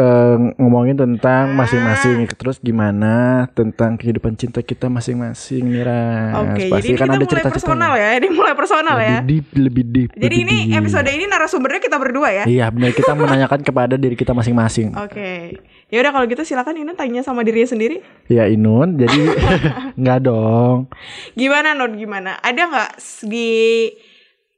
eh, 0.00 0.36
ngomongin 0.56 0.96
tentang 0.96 1.52
masing-masing. 1.52 2.24
Terus 2.32 2.56
gimana 2.58 3.44
tentang 3.52 3.94
kehidupan 3.94 4.32
cinta 4.34 4.60
kita 4.60 4.88
masing-masing 4.88 5.68
nih 5.68 5.84
Ras? 5.84 6.32
Oke, 6.40 6.64
Pasti 6.66 6.72
jadi 6.72 6.88
ini 6.88 6.96
kan 6.96 7.06
ada 7.06 7.16
cerita-ceritanya. 7.20 7.52
personal 7.52 7.92
ya. 7.94 8.08
Ini 8.16 8.28
mulai 8.32 8.54
personal 8.56 8.96
ya. 8.96 9.20
Lebih 9.20 9.28
deep, 9.28 9.46
lebih 9.52 9.84
deep. 9.86 10.10
Jadi 10.12 10.24
lebih 10.32 10.42
ini 10.42 10.56
deep. 10.66 10.78
episode 10.80 11.08
ini 11.08 11.24
narasumbernya 11.26 11.80
kita 11.80 11.96
berdua 11.96 12.28
ya. 12.32 12.44
Iya, 12.48 12.66
benar 12.72 12.90
kita 12.90 13.12
menanyakan 13.12 13.60
kepada 13.60 13.94
diri 13.94 14.16
kita 14.16 14.32
masing-masing. 14.32 14.96
Oke. 15.04 15.60
Ya 15.90 15.98
udah 15.98 16.10
kalau 16.10 16.24
gitu 16.24 16.42
silakan 16.42 16.78
Inun 16.78 16.94
tanya 16.94 17.20
sama 17.20 17.42
dirinya 17.42 17.66
sendiri. 17.66 17.98
Ya 18.30 18.46
Inun, 18.46 18.94
jadi 18.94 19.20
nggak 20.00 20.18
dong. 20.22 20.86
Gimana 21.34 21.74
Nun 21.74 21.98
gimana? 21.98 22.38
Ada 22.38 22.62
nggak 22.64 22.90
di 23.26 23.90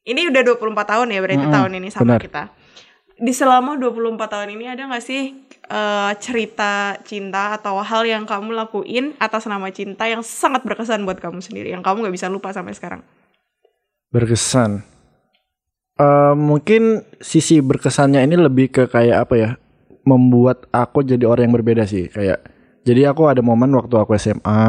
ini 0.02 0.20
udah 0.28 0.42
24 0.44 0.60
tahun 0.84 1.08
ya 1.08 1.20
berarti 1.22 1.40
Mm-mm, 1.40 1.56
tahun 1.56 1.70
ini 1.80 1.88
sama 1.88 2.04
benar. 2.04 2.20
kita. 2.20 2.42
Di 3.22 3.30
selama 3.30 3.78
24 3.78 4.18
tahun 4.18 4.50
ini 4.58 4.66
ada 4.66 4.90
gak 4.90 5.04
sih 5.06 5.46
eh, 5.70 6.12
cerita 6.18 6.98
cinta 7.06 7.54
atau 7.54 7.78
hal 7.78 8.02
yang 8.02 8.26
kamu 8.26 8.50
lakuin 8.50 9.14
atas 9.22 9.46
nama 9.46 9.70
cinta 9.70 10.10
yang 10.10 10.26
sangat 10.26 10.66
berkesan 10.66 11.06
buat 11.06 11.22
kamu 11.22 11.38
sendiri 11.38 11.70
yang 11.70 11.86
kamu 11.86 12.02
gak 12.10 12.14
bisa 12.18 12.26
lupa 12.26 12.50
sampai 12.50 12.74
sekarang? 12.74 13.06
Berkesan. 14.10 14.82
Eh 16.02 16.34
mungkin 16.34 17.06
sisi 17.22 17.62
berkesannya 17.62 18.26
ini 18.26 18.34
lebih 18.34 18.74
ke 18.74 18.90
kayak 18.90 19.30
apa 19.30 19.34
ya? 19.38 19.50
Membuat 20.02 20.66
aku 20.74 21.06
jadi 21.06 21.22
orang 21.22 21.46
yang 21.46 21.54
berbeda 21.62 21.86
sih. 21.86 22.10
Kayak 22.10 22.42
jadi 22.82 23.14
aku 23.14 23.30
ada 23.30 23.38
momen 23.38 23.70
waktu 23.78 23.94
aku 24.02 24.18
SMA, 24.18 24.66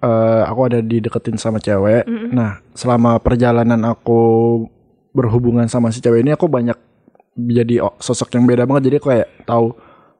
eh, 0.00 0.42
aku 0.48 0.60
ada 0.64 0.80
dideketin 0.80 1.36
sama 1.36 1.60
cewek. 1.60 2.08
Nah, 2.32 2.64
selama 2.72 3.20
perjalanan 3.20 3.84
aku 3.84 4.64
berhubungan 5.12 5.68
sama 5.68 5.92
si 5.92 6.00
cewek 6.00 6.24
ini 6.24 6.32
aku 6.32 6.48
banyak 6.48 6.91
jadi 7.32 7.74
sosok 7.96 8.36
yang 8.36 8.44
beda 8.44 8.64
banget. 8.64 8.92
Jadi 8.92 8.96
aku 9.00 9.08
kayak 9.08 9.28
tahu 9.44 9.66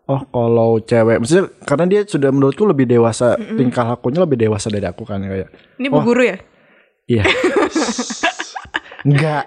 oh 0.02 0.20
kalau 0.28 0.82
cewek 0.82 1.22
maksudnya 1.22 1.46
karena 1.62 1.84
dia 1.86 2.00
sudah 2.02 2.30
menurutku 2.34 2.66
lebih 2.66 2.84
dewasa, 2.84 3.38
tingkah 3.38 3.86
lakunya 3.86 4.20
lebih 4.20 4.38
dewasa 4.40 4.66
dari 4.66 4.84
aku 4.84 5.06
kan 5.06 5.22
kayak 5.22 5.48
Ini 5.78 5.86
bu 5.86 5.98
guru 6.02 6.22
ya? 6.26 6.36
Iya. 7.06 7.24
Enggak. 9.08 9.44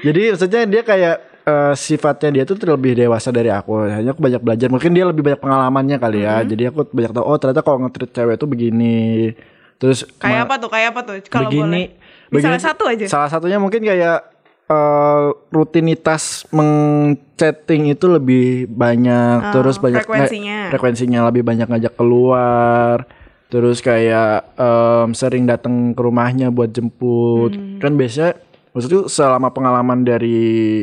Jadi 0.00 0.20
maksudnya 0.32 0.60
dia 0.64 0.82
kayak 0.82 1.16
eh, 1.44 1.74
sifatnya 1.76 2.28
dia 2.32 2.44
tuh 2.48 2.56
lebih 2.64 2.96
dewasa 2.96 3.28
dari 3.28 3.52
aku. 3.52 3.84
Hanya 3.84 4.16
aku 4.16 4.20
banyak 4.24 4.40
belajar. 4.40 4.68
Mungkin 4.72 4.90
dia 4.96 5.04
lebih 5.04 5.22
banyak 5.22 5.40
pengalamannya 5.40 5.96
kali 6.00 6.24
ya. 6.24 6.40
Jadi 6.42 6.72
aku 6.72 6.88
banyak 6.88 7.12
tahu 7.12 7.24
oh 7.24 7.36
ternyata 7.36 7.60
kalau 7.60 7.78
nge-treat 7.84 8.10
cewek 8.12 8.36
tuh 8.40 8.48
begini. 8.48 9.32
Terus 9.76 10.08
Kayak 10.16 10.48
apa 10.48 10.54
tuh? 10.56 10.68
Kayak 10.72 10.88
apa 10.96 11.00
tuh? 11.04 11.14
Kalau 11.28 11.50
begini, 11.52 11.60
boleh. 11.60 11.86
begini 12.32 12.32
Misalnya 12.32 12.60
tuh- 12.60 12.68
satu 12.72 12.84
aja. 12.88 13.04
Salah 13.08 13.28
satunya 13.28 13.58
mungkin 13.60 13.84
kayak 13.84 14.33
eh, 14.66 15.24
rutinitas 15.50 16.48
meng-chatting 16.48 17.90
itu 17.90 18.06
lebih 18.06 18.44
banyak 18.66 19.52
terus 19.52 19.76
banyak 19.76 20.00
Oh, 20.00 20.08
frekuensinya. 20.08 20.58
frekuensinya 20.68 21.20
lebih 21.24 21.42
banyak 21.42 21.66
ngajak 21.66 21.94
keluar 21.94 23.04
terus 23.46 23.78
kayak 23.78 24.50
em, 24.54 25.12
sering 25.12 25.44
datang 25.44 25.92
ke 25.92 26.00
rumahnya 26.00 26.48
buat 26.48 26.68
jemput 26.68 27.52
Hmm. 27.52 27.78
kan 27.78 27.94
biasanya 27.94 28.34
maksudku 28.70 29.06
selama 29.06 29.48
pengalaman 29.48 30.02
dari 30.02 30.42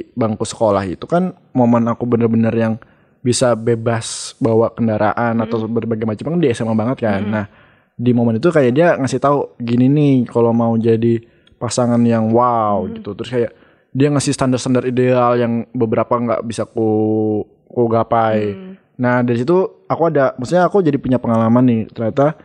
bangku 0.09 0.45
sekolah 0.45 0.85
itu 0.85 1.03
kan 1.03 1.33
momen 1.51 1.83
aku 1.85 2.05
bener-bener 2.05 2.53
yang 2.53 2.73
bisa 3.19 3.53
bebas 3.53 4.33
bawa 4.37 4.71
kendaraan 4.71 5.37
atau 5.37 5.57
Hmm. 5.59 5.73
berbagai 5.73 6.05
macam 6.05 6.31
kan 6.31 6.39
di 6.39 6.49
SMA 6.49 6.71
banget 6.71 6.97
kan 7.01 7.21
nah 7.23 7.45
di 7.93 8.11
momen 8.11 8.37
itu 8.37 8.47
kayak 8.47 8.71
dia 8.71 8.87
ngasih 8.95 9.19
tahu 9.19 9.37
gini 9.57 9.85
nih 9.85 10.15
kalau 10.25 10.49
mau 10.51 10.73
jadi 10.73 11.21
pasangan 11.57 11.99
yang 12.01 12.29
wow 12.29 12.81
Hmm. 12.81 12.95
gitu 12.95 13.13
terus 13.13 13.29
kayak 13.29 13.51
dia 13.91 14.07
ngasih 14.07 14.31
standar-standar 14.31 14.87
ideal 14.87 15.35
yang 15.35 15.67
beberapa 15.75 16.15
nggak 16.15 16.41
bisa 16.47 16.63
ku 16.63 17.43
ku 17.67 17.87
gapai. 17.87 18.55
Hmm. 18.55 18.69
nah 19.01 19.25
dari 19.25 19.41
situ 19.41 19.57
aku 19.89 20.13
ada 20.13 20.37
maksudnya 20.37 20.69
aku 20.69 20.85
jadi 20.85 21.01
punya 21.01 21.17
pengalaman 21.17 21.63
nih 21.65 21.81
ternyata 21.89 22.37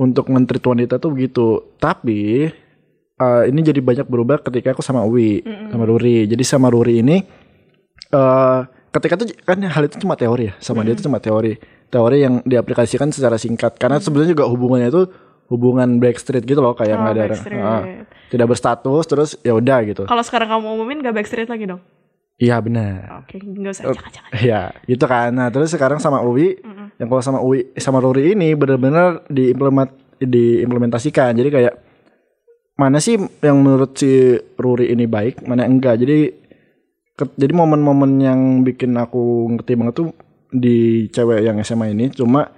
untuk 0.00 0.28
menteri 0.32 0.60
wanita 0.60 1.00
tuh 1.00 1.12
begitu. 1.12 1.76
Tapi 1.80 2.48
eh, 3.20 3.42
ini 3.48 3.60
jadi 3.60 3.80
banyak 3.80 4.06
berubah 4.08 4.40
ketika 4.44 4.76
aku 4.76 4.80
sama 4.84 5.04
Uwi 5.04 5.44
sama 5.44 5.84
Ruri. 5.88 6.28
Jadi 6.28 6.44
sama 6.44 6.68
Ruri 6.72 7.00
ini 7.04 7.16
eh 8.10 8.60
ketika 8.90 9.14
itu 9.22 9.38
kan 9.46 9.62
hal 9.62 9.86
itu 9.86 10.02
cuma 10.02 10.18
teori 10.18 10.50
ya 10.50 10.54
sama 10.58 10.82
dia 10.84 10.92
itu 10.92 11.04
cuma 11.04 11.20
teori. 11.20 11.56
Teori 11.90 12.16
yang 12.22 12.34
diaplikasikan 12.44 13.08
secara 13.10 13.40
singkat. 13.40 13.76
Karena 13.80 13.98
sebenarnya 13.98 14.36
juga 14.36 14.46
hubungannya 14.46 14.88
itu 14.92 15.02
hubungan 15.50 15.98
backstreet 15.98 16.46
gitu 16.46 16.62
loh 16.62 16.78
kayak 16.78 16.96
Oh, 16.96 17.00
nggak 17.02 17.14
ada 17.14 17.24
backstreet. 17.32 18.19
Tidak 18.30 18.46
berstatus 18.48 19.04
terus 19.04 19.30
ya 19.40 19.52
udah 19.52 19.78
gitu 19.82 20.06
Kalau 20.06 20.22
sekarang 20.22 20.48
kamu 20.48 20.66
umumin 20.70 21.02
gak 21.02 21.12
backstreet 21.12 21.46
lagi 21.46 21.66
dong? 21.66 21.82
iya 22.36 22.56
benar 22.56 23.20
Oke, 23.20 23.36
nggak 23.36 23.68
usah. 23.68 23.84
Jangan-jangan. 23.90 24.30
Iya, 24.32 24.60
gitu 24.86 25.04
kan. 25.04 25.28
Nah, 25.28 25.52
terus 25.52 25.68
sekarang 25.68 25.98
sama 25.98 26.24
Uwi, 26.24 26.56
yang 26.96 27.06
kalau 27.06 27.20
sama 27.20 27.38
Uwi 27.38 27.68
sama 27.76 28.00
Ruri 28.00 28.32
ini 28.32 28.56
benar-benar 28.56 29.28
diimplement 29.28 29.92
diimplementasikan. 30.18 31.36
Jadi 31.36 31.48
kayak 31.50 31.74
mana 32.74 32.96
sih 32.96 33.20
yang 33.40 33.60
menurut 33.60 33.92
si 33.92 34.08
Ruri 34.56 34.88
ini 34.88 35.04
baik, 35.04 35.44
mana 35.44 35.68
yang 35.68 35.76
enggak. 35.76 36.00
Jadi 36.00 36.18
ke- 37.12 37.36
jadi 37.36 37.52
momen-momen 37.52 38.16
yang 38.16 38.40
bikin 38.64 38.96
aku 38.96 39.20
ngerti 39.52 39.76
banget 39.76 39.94
tuh 39.94 40.08
di 40.48 40.76
cewek 41.06 41.44
yang 41.44 41.60
SMA 41.60 41.92
ini 41.92 42.08
cuma 42.08 42.48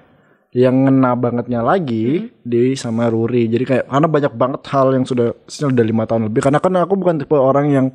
yang 0.53 0.85
ngena 0.85 1.17
bangetnya 1.17 1.61
lagi 1.61 2.29
di 2.39 2.77
sama 2.77 3.09
Ruri. 3.09 3.49
Jadi 3.49 3.65
kayak 3.65 3.85
karena 3.89 4.05
banyak 4.07 4.33
banget 4.33 4.63
hal 4.69 4.93
yang 4.93 5.05
sudah 5.05 5.33
sudah 5.45 5.81
lima 5.81 6.05
tahun 6.05 6.29
lebih. 6.29 6.45
Karena 6.45 6.61
kan 6.61 6.77
aku 6.77 6.95
bukan 6.95 7.17
tipe 7.17 7.33
orang 7.33 7.67
yang 7.69 7.87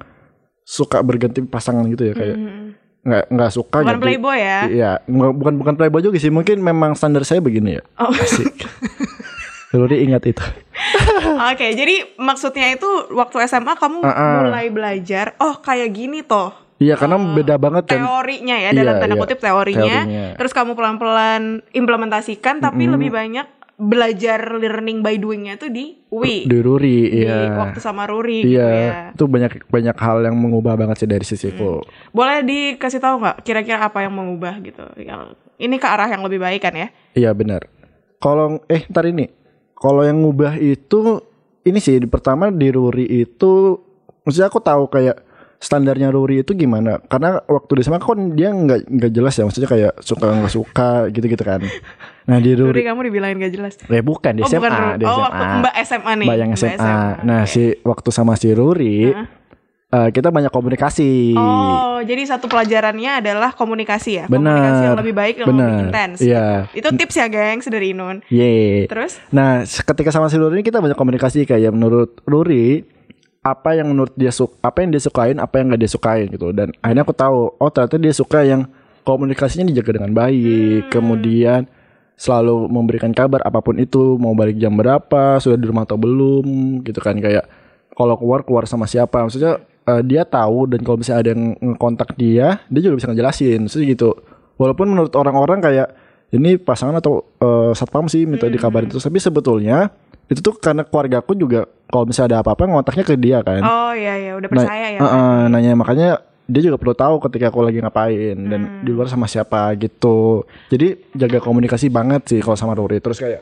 suka 0.62 1.00
berganti 1.00 1.40
pasangan 1.42 1.86
gitu 1.88 2.12
ya 2.12 2.14
kayak 2.14 2.38
nggak 3.08 3.24
nggak 3.30 3.52
Bukan 3.54 3.56
suka 3.56 3.78
ganti- 3.86 4.04
playboy 4.04 4.38
ya? 4.38 4.60
Iya, 4.68 4.92
nggak- 5.06 5.36
bukan 5.38 5.54
bukan 5.56 5.74
playboy 5.78 6.02
juga 6.02 6.18
sih. 6.18 6.28
Mungkin 6.28 6.60
memang 6.60 6.92
standar 6.92 7.24
saya 7.24 7.40
begini 7.40 7.78
ya. 7.78 7.84
Oh. 8.02 8.12
Ruri 9.72 10.02
ingat 10.02 10.24
itu. 10.26 10.44
Oke, 11.52 11.76
jadi 11.76 12.16
maksudnya 12.16 12.72
itu 12.72 12.88
waktu 13.12 13.44
SMA 13.46 13.76
kamu 13.76 14.00
Uh-uh. 14.00 14.34
mulai 14.42 14.72
belajar, 14.72 15.36
oh 15.38 15.60
kayak 15.60 15.92
gini 15.92 16.24
toh 16.24 16.56
Iya, 16.78 16.94
karena 16.94 17.18
beda 17.18 17.56
banget 17.58 17.84
kan. 17.90 17.98
teorinya 17.98 18.56
ya 18.56 18.70
dalam 18.70 18.94
Iya, 18.94 19.02
tanda 19.02 19.16
iya. 19.18 19.22
kutip 19.22 19.40
teorinya. 19.42 19.98
Teorinya. 20.06 20.26
Terus 20.38 20.52
kamu 20.54 20.72
pelan-pelan 20.78 21.42
implementasikan, 21.74 22.62
tapi 22.62 22.86
lebih 22.86 23.10
banyak 23.10 23.48
belajar 23.78 24.58
learning 24.58 25.06
by 25.06 25.22
doingnya 25.22 25.62
tuh 25.62 25.70
di 25.70 26.02
UI, 26.10 26.50
Di 26.50 26.58
Ruri, 26.66 27.14
di 27.14 27.22
iya. 27.22 27.54
waktu 27.54 27.78
sama 27.78 28.10
Ruri 28.10 28.42
gitu 28.42 28.58
Iya, 28.58 28.70
ya. 28.70 28.92
itu 29.14 29.24
banyak 29.30 29.70
banyak 29.70 29.94
hal 29.94 30.18
yang 30.26 30.34
mengubah 30.34 30.74
banget 30.74 31.06
sih 31.06 31.10
dari 31.10 31.22
sisiku. 31.22 31.86
Boleh 32.10 32.42
dikasih 32.42 32.98
tahu 32.98 33.22
nggak 33.22 33.46
kira-kira 33.46 33.86
apa 33.86 34.02
yang 34.02 34.18
mengubah 34.18 34.58
gitu? 34.66 34.82
Yang 34.98 35.38
ini 35.62 35.78
ke 35.78 35.86
arah 35.86 36.10
yang 36.10 36.26
lebih 36.26 36.42
baik 36.42 36.62
kan 36.62 36.74
ya? 36.74 36.88
Iya 37.14 37.38
benar. 37.38 37.70
Kalau 38.18 38.66
eh 38.66 38.82
ntar 38.90 39.06
ini, 39.06 39.30
kalau 39.78 40.02
yang 40.02 40.26
ngubah 40.26 40.58
itu 40.58 41.22
ini 41.62 41.78
sih 41.78 42.02
pertama 42.10 42.50
di 42.50 42.74
Ruri 42.74 43.06
itu, 43.06 43.78
maksudnya 44.26 44.50
aku 44.50 44.58
tahu 44.58 44.90
kayak 44.90 45.22
standarnya 45.58 46.10
Ruri 46.10 46.42
itu 46.42 46.54
gimana. 46.54 47.02
Karena 47.02 47.42
waktu 47.44 47.72
di 47.74 47.82
SMA 47.82 47.98
kan 47.98 48.20
dia 48.34 48.50
nggak 48.50 48.80
nggak 48.88 49.12
jelas 49.12 49.34
ya, 49.34 49.44
maksudnya 49.44 49.70
kayak 49.70 49.94
suka 50.00 50.26
nggak 50.38 50.54
suka 50.54 50.90
gitu-gitu 51.10 51.44
kan. 51.44 51.62
Nah 52.26 52.38
di 52.38 52.52
Ruri 52.54 52.72
Ruri, 52.76 52.84
kamu 52.84 53.02
dibilangin 53.08 53.38
gak 53.40 53.54
jelas. 53.54 53.74
eh 53.82 54.04
bukan 54.04 54.36
di 54.36 54.44
Oh, 54.44 54.48
SMA, 54.48 54.62
bukan 54.62 55.00
di 55.00 55.06
Oh, 55.06 55.12
SMA. 55.12 55.24
waktu 55.24 55.44
Mbak 55.58 55.74
SMA 55.82 56.12
nih. 56.14 56.28
Mbak 56.28 56.38
yang 56.38 56.52
Mbak 56.52 56.60
SMA. 56.60 56.76
SMA. 56.76 57.00
Nah 57.24 57.42
Oke. 57.42 57.50
si 57.50 57.64
waktu 57.82 58.10
sama 58.12 58.34
si 58.36 58.48
Ruri, 58.52 59.00
eh, 59.88 60.10
kita 60.12 60.28
banyak 60.28 60.52
komunikasi. 60.52 61.34
Oh, 61.34 62.04
jadi 62.04 62.22
satu 62.28 62.46
pelajarannya 62.46 63.24
adalah 63.24 63.50
komunikasi 63.52 64.10
ya? 64.14 64.26
Benar. 64.28 64.54
Komunikasi 64.54 64.84
yang 64.84 65.00
lebih 65.00 65.16
baik, 65.16 65.34
yang 65.34 65.48
lebih 65.48 65.58
Benar. 65.58 65.82
intens. 65.82 66.18
Iya. 66.20 66.46
Itu 66.70 66.88
tips 66.94 67.16
ya, 67.16 67.26
gengs, 67.26 67.66
dari 67.66 67.96
Inun. 67.96 68.20
Ye. 68.28 68.86
Terus? 68.86 69.18
Nah, 69.32 69.64
ketika 69.64 70.12
sama 70.12 70.28
si 70.28 70.36
Ruri 70.36 70.60
ini 70.60 70.64
kita 70.64 70.78
banyak 70.78 70.94
komunikasi 70.94 71.48
kayak 71.48 71.72
menurut 71.72 72.20
Ruri 72.28 72.84
apa 73.48 73.80
yang 73.80 73.88
menurut 73.88 74.12
dia 74.20 74.30
suka, 74.30 74.60
apa 74.60 74.84
yang 74.84 74.90
dia 74.92 75.02
sukain, 75.02 75.38
apa 75.40 75.56
yang 75.60 75.72
gak 75.72 75.82
dia 75.82 75.92
sukain 75.92 76.28
gitu. 76.28 76.52
Dan 76.52 76.76
akhirnya 76.84 77.04
aku 77.08 77.16
tahu, 77.16 77.38
oh 77.56 77.70
ternyata 77.72 77.96
dia 77.96 78.14
suka 78.14 78.44
yang 78.44 78.68
komunikasinya 79.08 79.64
dijaga 79.72 80.04
dengan 80.04 80.12
baik, 80.12 80.92
kemudian 80.92 81.64
selalu 82.20 82.68
memberikan 82.68 83.16
kabar 83.16 83.40
apa 83.48 83.64
pun 83.64 83.80
itu, 83.80 84.20
mau 84.20 84.36
balik 84.36 84.60
jam 84.60 84.76
berapa, 84.76 85.40
sudah 85.40 85.56
di 85.56 85.66
rumah 85.70 85.88
atau 85.88 85.96
belum, 85.96 86.82
gitu 86.84 87.00
kan. 87.00 87.16
Kayak 87.16 87.48
kalau 87.96 88.20
keluar 88.20 88.44
keluar 88.44 88.68
sama 88.68 88.84
siapa, 88.84 89.24
maksudnya 89.24 89.64
eh, 89.88 90.02
dia 90.04 90.28
tahu 90.28 90.68
dan 90.68 90.84
kalau 90.84 90.98
misalnya 91.00 91.22
ada 91.24 91.30
yang 91.32 91.44
ngekontak 91.56 92.10
dia, 92.20 92.60
dia 92.68 92.82
juga 92.84 92.96
bisa 93.00 93.08
ngejelasin, 93.14 93.60
maksudnya 93.70 93.88
gitu. 93.96 94.10
Walaupun 94.58 94.90
menurut 94.90 95.14
orang-orang 95.16 95.62
kayak 95.64 95.88
ini 96.36 96.60
pasangan 96.60 97.00
atau 97.00 97.24
eh, 97.40 97.72
satpam 97.72 98.12
sih 98.12 98.28
minta 98.28 98.52
dikabarin. 98.52 98.92
Terus, 98.92 99.08
tapi 99.08 99.22
sebetulnya 99.24 99.94
itu 100.28 100.40
tuh 100.40 100.56
karena 100.56 100.84
keluarga 100.84 101.20
aku 101.20 101.34
juga 101.34 101.66
kalau 101.88 102.04
misalnya 102.04 102.36
ada 102.36 102.40
apa-apa 102.44 102.68
ngontaknya 102.68 103.04
ke 103.04 103.16
dia 103.16 103.40
kan. 103.40 103.64
Oh 103.64 103.92
iya 103.92 104.14
iya, 104.16 104.32
udah 104.36 104.48
Nah, 104.48 104.56
percaya 104.60 104.88
ya. 104.92 105.00
Heeh, 105.00 105.38
nanya 105.48 105.72
makanya 105.74 106.10
dia 106.44 106.62
juga 106.64 106.76
perlu 106.76 106.96
tahu 106.96 107.16
ketika 107.24 107.48
aku 107.48 107.60
lagi 107.60 107.80
ngapain 107.80 108.36
dan 108.48 108.62
Hmm. 108.64 108.84
di 108.84 108.92
luar 108.92 109.08
sama 109.08 109.28
siapa 109.28 109.72
gitu. 109.76 110.44
Jadi 110.68 111.12
jaga 111.12 111.40
komunikasi 111.40 111.88
banget 111.88 112.28
sih 112.28 112.40
kalau 112.40 112.56
sama 112.56 112.72
Ruri. 112.72 113.00
Terus 113.00 113.20
kayak 113.20 113.40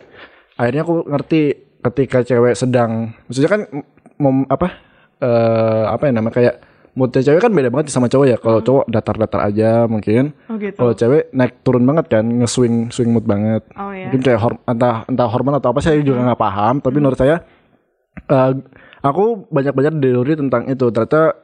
akhirnya 0.56 0.82
aku 0.82 1.06
ngerti 1.06 1.42
ketika 1.82 2.22
cewek 2.22 2.54
sedang 2.54 3.14
maksudnya 3.26 3.50
kan 3.50 3.62
mem, 4.18 4.46
apa 4.48 4.68
eh 5.16 5.84
apa 5.86 6.04
ya 6.06 6.12
namanya 6.12 6.34
kayak 6.34 6.56
moodnya 6.96 7.22
cewek 7.22 7.40
kan 7.40 7.52
beda 7.52 7.68
banget 7.68 7.92
sama 7.92 8.08
cowok 8.08 8.26
ya. 8.26 8.38
Kalau 8.38 8.60
Hmm. 8.60 8.68
cowok 8.68 8.86
datar-datar 8.88 9.42
aja 9.44 9.70
mungkin. 9.86 10.32
Oh 10.48 10.56
gitu. 10.56 10.76
Kalau 10.76 10.94
cewek 10.94 11.30
naik 11.30 11.62
turun 11.62 11.84
banget 11.84 12.06
kan, 12.10 12.24
nge-swing 12.26 12.90
swing 12.90 13.12
mood 13.12 13.24
banget. 13.24 13.68
Oh 13.76 13.92
iya. 13.92 14.08
Mungkin 14.08 14.22
kayak 14.22 14.40
hor- 14.40 14.64
entah 14.66 15.04
entah 15.06 15.28
hormon 15.28 15.54
atau 15.54 15.70
apa 15.70 15.80
saya 15.80 16.00
juga 16.00 16.24
nggak 16.24 16.40
paham, 16.40 16.76
tapi 16.80 16.98
menurut 16.98 17.16
saya 17.16 17.44
eh, 18.26 18.52
aku 19.02 19.24
banyak 19.48 19.76
belajar 19.76 19.92
dari 19.94 20.14
Ruri 20.14 20.34
tentang 20.34 20.66
itu. 20.66 20.88
Ternyata 20.88 21.36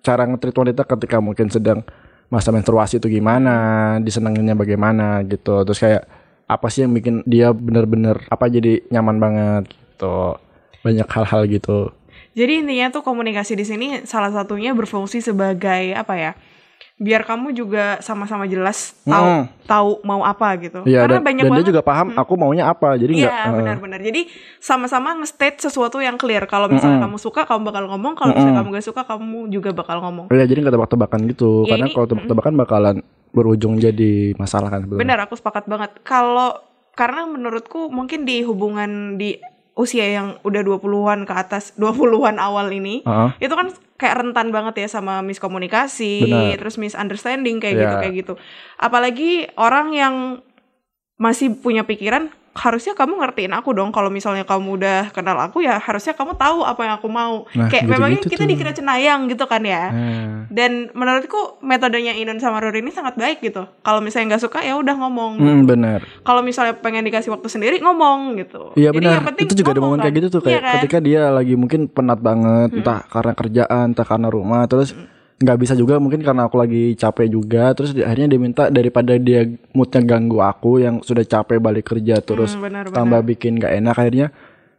cara 0.00 0.22
nge-treat 0.24 0.56
wanita 0.56 0.82
ketika 0.86 1.16
mungkin 1.18 1.48
sedang 1.48 1.80
masa 2.28 2.52
menstruasi 2.52 3.00
itu 3.00 3.08
gimana, 3.10 3.56
disenanginnya 3.98 4.54
bagaimana 4.54 5.24
gitu. 5.24 5.64
Terus 5.64 5.80
kayak 5.80 6.02
apa 6.44 6.66
sih 6.66 6.82
yang 6.82 6.92
bikin 6.92 7.22
dia 7.24 7.50
bener-bener 7.50 8.20
apa 8.26 8.46
jadi 8.46 8.84
nyaman 8.88 9.16
banget 9.16 9.64
gitu. 9.70 10.36
Banyak 10.80 11.08
hal-hal 11.08 11.42
gitu. 11.46 11.78
Jadi 12.34 12.62
intinya 12.62 12.94
tuh 12.94 13.02
komunikasi 13.02 13.58
di 13.58 13.66
sini 13.66 13.86
salah 14.06 14.30
satunya 14.30 14.70
berfungsi 14.72 15.18
sebagai 15.18 15.94
apa 15.94 16.14
ya? 16.14 16.32
biar 17.00 17.24
kamu 17.24 17.56
juga 17.56 17.96
sama-sama 18.04 18.44
jelas 18.44 18.92
tahu 19.08 19.24
Mm. 19.24 19.44
tahu 19.64 19.90
mau 20.04 20.20
apa 20.20 20.52
gitu. 20.60 20.84
Iya 20.84 21.08
Karena 21.08 21.16
dan, 21.16 21.24
banyak 21.24 21.42
dan 21.48 21.48
dia 21.48 21.52
banget 21.56 21.70
juga 21.72 21.80
paham 21.80 22.12
aku 22.12 22.32
maunya 22.36 22.68
apa. 22.68 22.92
Jadi 23.00 23.24
Iya 23.24 23.32
eh, 23.32 23.56
benar-benar. 23.56 24.00
Jadi 24.04 24.28
sama-sama 24.60 25.16
nge-state 25.16 25.64
sesuatu 25.64 25.96
yang 26.04 26.20
clear. 26.20 26.44
Kalau 26.44 26.68
misalnya 26.68 27.00
kamu 27.00 27.16
suka, 27.16 27.48
kamu 27.48 27.72
bakal 27.72 27.88
ngomong. 27.88 28.12
Kalau 28.20 28.36
misalnya 28.36 28.60
kamu 28.60 28.68
gak 28.76 28.86
suka, 28.92 29.02
kamu 29.08 29.48
juga 29.48 29.72
bakal 29.72 30.04
ngomong. 30.04 30.26
Iya 30.28 30.44
jadi 30.44 30.60
nggak 30.60 30.76
tebak-tebakan 30.76 31.20
gitu. 31.32 31.64
Ya, 31.64 31.72
Karena 31.72 31.86
kalau 31.88 32.06
tebak-tebakan 32.12 32.54
bakalan 32.60 32.96
berujung 33.32 33.80
jadi 33.80 34.36
masalah 34.36 34.68
kan 34.68 34.84
sebenarnya. 34.84 35.00
Benar, 35.00 35.18
aku 35.24 35.34
sepakat 35.40 35.64
banget. 35.72 35.90
Kalau 36.04 36.60
karena 36.92 37.24
menurutku 37.24 37.88
mungkin 37.88 38.28
di 38.28 38.44
hubungan 38.44 39.16
di 39.16 39.40
usia 39.80 40.04
yang 40.04 40.36
udah 40.44 40.60
20-an 40.60 41.24
ke 41.24 41.32
atas, 41.32 41.72
20-an 41.80 42.36
awal 42.36 42.68
ini, 42.68 43.00
Heeh. 43.00 43.30
itu 43.40 43.54
kan 43.56 43.72
kayak 43.96 44.20
rentan 44.20 44.52
banget 44.52 44.84
ya 44.84 44.88
sama 44.92 45.24
miskomunikasi, 45.24 46.28
Benar. 46.28 46.60
terus 46.60 46.76
misunderstanding 46.76 47.56
kayak 47.56 47.74
Iya. 47.76 47.82
gitu 47.82 47.94
kayak 47.96 48.14
gitu. 48.20 48.34
Apalagi 48.76 49.48
orang 49.56 49.96
yang 49.96 50.14
masih 51.20 51.52
punya 51.52 51.84
pikiran 51.84 52.32
harusnya 52.50 52.98
kamu 52.98 53.14
ngertiin 53.22 53.54
aku 53.54 53.70
dong 53.70 53.94
kalau 53.94 54.10
misalnya 54.10 54.42
kamu 54.42 54.74
udah 54.74 55.14
kenal 55.14 55.38
aku 55.38 55.62
ya 55.62 55.78
harusnya 55.78 56.18
kamu 56.18 56.34
tahu 56.34 56.66
apa 56.66 56.80
yang 56.82 56.94
aku 56.98 57.06
mau. 57.06 57.46
Nah, 57.54 57.70
kayak 57.70 57.86
memangnya 57.86 58.26
kita 58.26 58.42
tuh. 58.42 58.50
dikira 58.50 58.74
cenayang 58.74 59.30
gitu 59.30 59.46
kan 59.46 59.62
ya. 59.62 59.88
Nah, 59.88 60.50
Dan 60.50 60.90
menurutku 60.90 61.62
metodenya 61.62 62.10
Inun 62.12 62.42
sama 62.42 62.58
Ruri 62.58 62.82
ini 62.82 62.90
sangat 62.90 63.14
baik 63.14 63.38
gitu. 63.38 63.70
Kalau 63.80 64.02
misalnya 64.02 64.34
nggak 64.34 64.42
suka 64.42 64.66
ya 64.66 64.74
udah 64.74 64.98
ngomong. 64.98 65.38
hmm, 65.38 65.62
benar. 65.62 66.02
Kalau 66.20 66.42
misalnya 66.42 66.74
pengen 66.74 67.06
dikasih 67.06 67.30
waktu 67.30 67.46
sendiri 67.46 67.78
ngomong 67.78 68.34
gitu. 68.36 68.74
Iya 68.74 68.90
benar. 68.90 69.22
yang 69.22 69.26
penting 69.30 69.46
Itu 69.46 69.54
juga 69.54 69.70
ada 69.70 69.80
momen 69.80 69.96
kan. 69.96 70.10
kayak 70.10 70.14
gitu 70.18 70.28
tuh 70.28 70.40
Iya 70.42 70.46
kayak 70.50 70.62
kan? 70.62 70.74
ketika 70.82 70.98
dia 70.98 71.22
lagi 71.30 71.54
mungkin 71.54 71.86
penat 71.86 72.18
banget 72.18 72.74
entah 72.74 73.06
karena 73.06 73.32
kerjaan, 73.32 73.94
entah 73.94 74.02
karena 74.02 74.26
rumah, 74.26 74.66
terus 74.66 74.90
nggak 75.40 75.58
bisa 75.58 75.72
juga 75.72 75.96
mungkin 75.96 76.20
karena 76.20 76.44
aku 76.44 76.54
lagi 76.54 76.92
capek 76.94 77.26
juga, 77.26 77.72
terus 77.72 77.90
di- 77.90 78.04
akhirnya 78.04 78.28
dia 78.28 78.38
minta 78.38 78.68
daripada 78.68 79.16
dia 79.16 79.40
moodnya 79.72 80.02
ganggu 80.02 80.38
aku 80.38 80.78
yang 80.78 81.00
sudah 81.00 81.24
capek 81.24 81.56
balik 81.56 81.86
kerja 81.86 82.20
terus 82.20 82.52
Hmm, 82.52 82.62
benar, 82.62 82.84
tambah 82.86 83.24
bikin 83.24 83.56
nggak 83.56 83.72
enak 83.74 83.96
akhirnya 83.96 84.28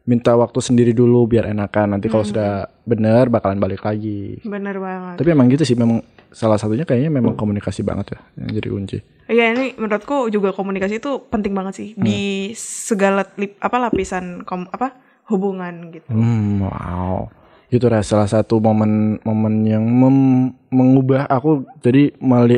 minta 0.02 0.34
waktu 0.34 0.58
sendiri 0.58 0.92
dulu 0.92 1.26
biar 1.26 1.46
enakan 1.48 1.94
nanti 1.94 2.06
Hmm. 2.06 2.14
kalau 2.14 2.26
sudah 2.26 2.50
bener 2.84 3.26
bakalan 3.28 3.58
balik 3.58 3.82
lagi. 3.82 4.38
Bener 4.42 4.78
banget. 4.78 5.18
Tapi 5.18 5.30
emang 5.30 5.46
gitu 5.48 5.62
sih 5.64 5.74
memang 5.74 6.02
salah 6.30 6.58
satunya 6.58 6.86
kayaknya 6.86 7.10
memang 7.12 7.34
komunikasi 7.34 7.82
banget 7.82 8.14
ya 8.14 8.20
yang 8.36 8.50
jadi 8.52 8.70
kunci. 8.70 8.98
Iya 9.28 9.54
ini 9.54 9.74
menurutku 9.76 10.30
juga 10.30 10.52
komunikasi 10.52 10.98
itu 10.98 11.12
penting 11.24 11.54
banget 11.54 11.74
sih 11.76 11.90
Hmm. 11.92 12.04
di 12.04 12.20
segala 12.54 13.26
lip, 13.34 13.58
apa 13.58 13.78
lapisan 13.80 14.42
kom, 14.42 14.66
apa 14.68 14.94
hubungan 15.26 15.90
gitu. 15.90 16.06
Hmm, 16.08 16.62
wow. 16.62 17.30
Itu 17.72 17.88
adalah 17.88 18.04
salah 18.04 18.28
satu 18.28 18.60
momen-momen 18.60 19.64
yang 19.64 19.80
mem- 19.82 20.52
mengubah 20.68 21.24
aku 21.26 21.64
jadi 21.80 22.12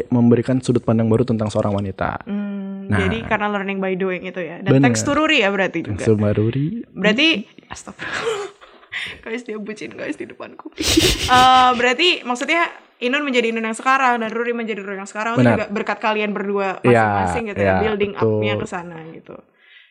memberikan 0.09 0.57
sudut 0.57 0.81
pandang 0.81 1.05
baru 1.05 1.21
tentang 1.21 1.47
seorang 1.47 1.71
wanita. 1.71 2.25
Hmm, 2.25 2.53
Nah. 2.83 2.99
Jadi 2.99 3.23
karena 3.23 3.47
learning 3.47 3.79
by 3.79 3.95
doing 3.95 4.27
itu 4.27 4.43
ya. 4.43 4.59
Dan 4.59 4.75
Bener. 4.75 4.91
thanks 4.91 5.01
to 5.01 5.15
Ruri 5.15 5.39
ya 5.39 5.47
berarti 5.47 5.87
juga. 5.87 6.03
Sumaruri. 6.03 6.83
Berarti 6.91 7.47
astagfirullah. 7.71 8.51
guys 9.23 9.41
dia 9.41 9.55
bucin 9.55 9.95
guys 9.95 10.19
di 10.19 10.27
depanku. 10.27 10.67
Eh 10.75 11.69
berarti 11.73 12.21
maksudnya 12.21 12.67
Inun 12.99 13.23
menjadi 13.23 13.51
Inun 13.51 13.63
yang 13.65 13.75
sekarang 13.75 14.19
dan 14.19 14.27
Ruri 14.27 14.51
menjadi 14.51 14.79
Ruri 14.79 14.95
yang 14.97 15.07
sekarang 15.07 15.35
itu 15.35 15.43
Benar. 15.43 15.55
juga 15.55 15.65
berkat 15.71 15.97
kalian 15.99 16.31
berdua 16.31 16.79
Iya, 16.81 16.91
masing-masing 17.03 17.43
gitu 17.51 17.61
ya, 17.61 17.67
iya, 17.67 17.75
building 17.83 18.11
betul. 18.15 18.27
up-nya 18.35 18.53
ke 18.55 18.67
sana 18.67 18.97
gitu. 19.11 19.35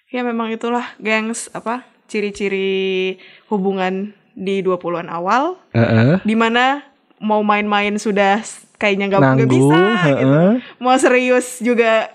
Ya 0.09 0.21
memang 0.21 0.49
itulah 0.49 0.85
gengs 0.97 1.49
apa 1.51 1.89
ciri-ciri 2.07 3.17
hubungan 3.49 4.13
di 4.33 4.61
20-an 4.61 5.07
awal 5.07 5.57
Heeh. 5.71 6.21
di 6.21 6.33
mana 6.33 6.81
mau 7.19 7.41
main-main 7.41 7.95
sudah 7.95 8.41
kayaknya 8.75 9.13
nggak 9.13 9.47
bisa 9.47 9.79
gitu. 10.03 10.27
heeh. 10.27 10.51
Mau 10.77 10.97
serius 10.97 11.59
juga 11.59 12.11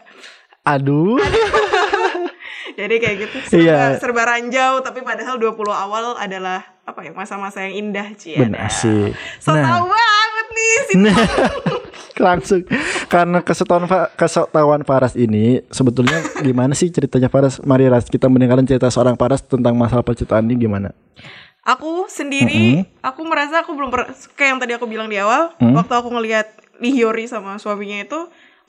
Aduh. 0.63 1.15
jadi 2.79 2.95
kayak 2.97 3.15
gitu 3.19 3.37
serba, 3.47 3.61
Iya. 3.63 3.79
serba 3.97 4.21
ranjau 4.27 4.81
tapi 4.81 4.99
padahal 4.99 5.35
20 5.35 5.55
awal 5.65 6.13
adalah 6.15 6.61
apa 6.83 7.01
ya 7.01 7.11
masa-masa 7.11 7.61
yang 7.61 7.87
indah 7.87 8.11
Cia. 8.13 8.39
Benar 8.39 8.67
sih. 8.69 9.11
So 9.37 9.51
Nah. 9.51 9.63
tau 9.63 9.83
banget 9.85 10.45
nih 10.49 10.73
si 10.83 10.93
Langsung 12.17 12.65
karena 13.07 13.39
kesetahuan 13.39 13.85
Fa- 13.85 14.09
kesetahuan 14.11 14.81
Faras 14.81 15.13
ini 15.13 15.61
sebetulnya 15.69 16.17
gimana 16.41 16.73
sih 16.73 16.89
ceritanya 16.89 17.29
Faras? 17.29 17.61
Mari 17.61 17.85
Ras 17.85 18.09
kita 18.09 18.25
mendengarkan 18.25 18.65
cerita 18.65 18.89
seorang 18.89 19.13
Faras 19.13 19.39
tentang 19.39 19.77
masalah 19.77 20.01
percintaan 20.01 20.43
ini 20.43 20.57
gimana? 20.59 20.97
Aku 21.67 22.07
sendiri, 22.07 22.87
aku 23.03 23.27
merasa 23.27 23.59
aku 23.59 23.75
belum 23.75 23.91
kayak 24.39 24.49
yang 24.55 24.59
tadi 24.63 24.71
aku 24.79 24.87
bilang 24.87 25.11
di 25.11 25.19
awal, 25.19 25.51
Mm. 25.59 25.75
waktu 25.75 25.93
aku 25.99 26.07
ngelihat 26.15 26.47
Lee 26.79 26.95
Hyori 26.95 27.27
sama 27.27 27.59
suaminya 27.59 28.07
itu, 28.07 28.19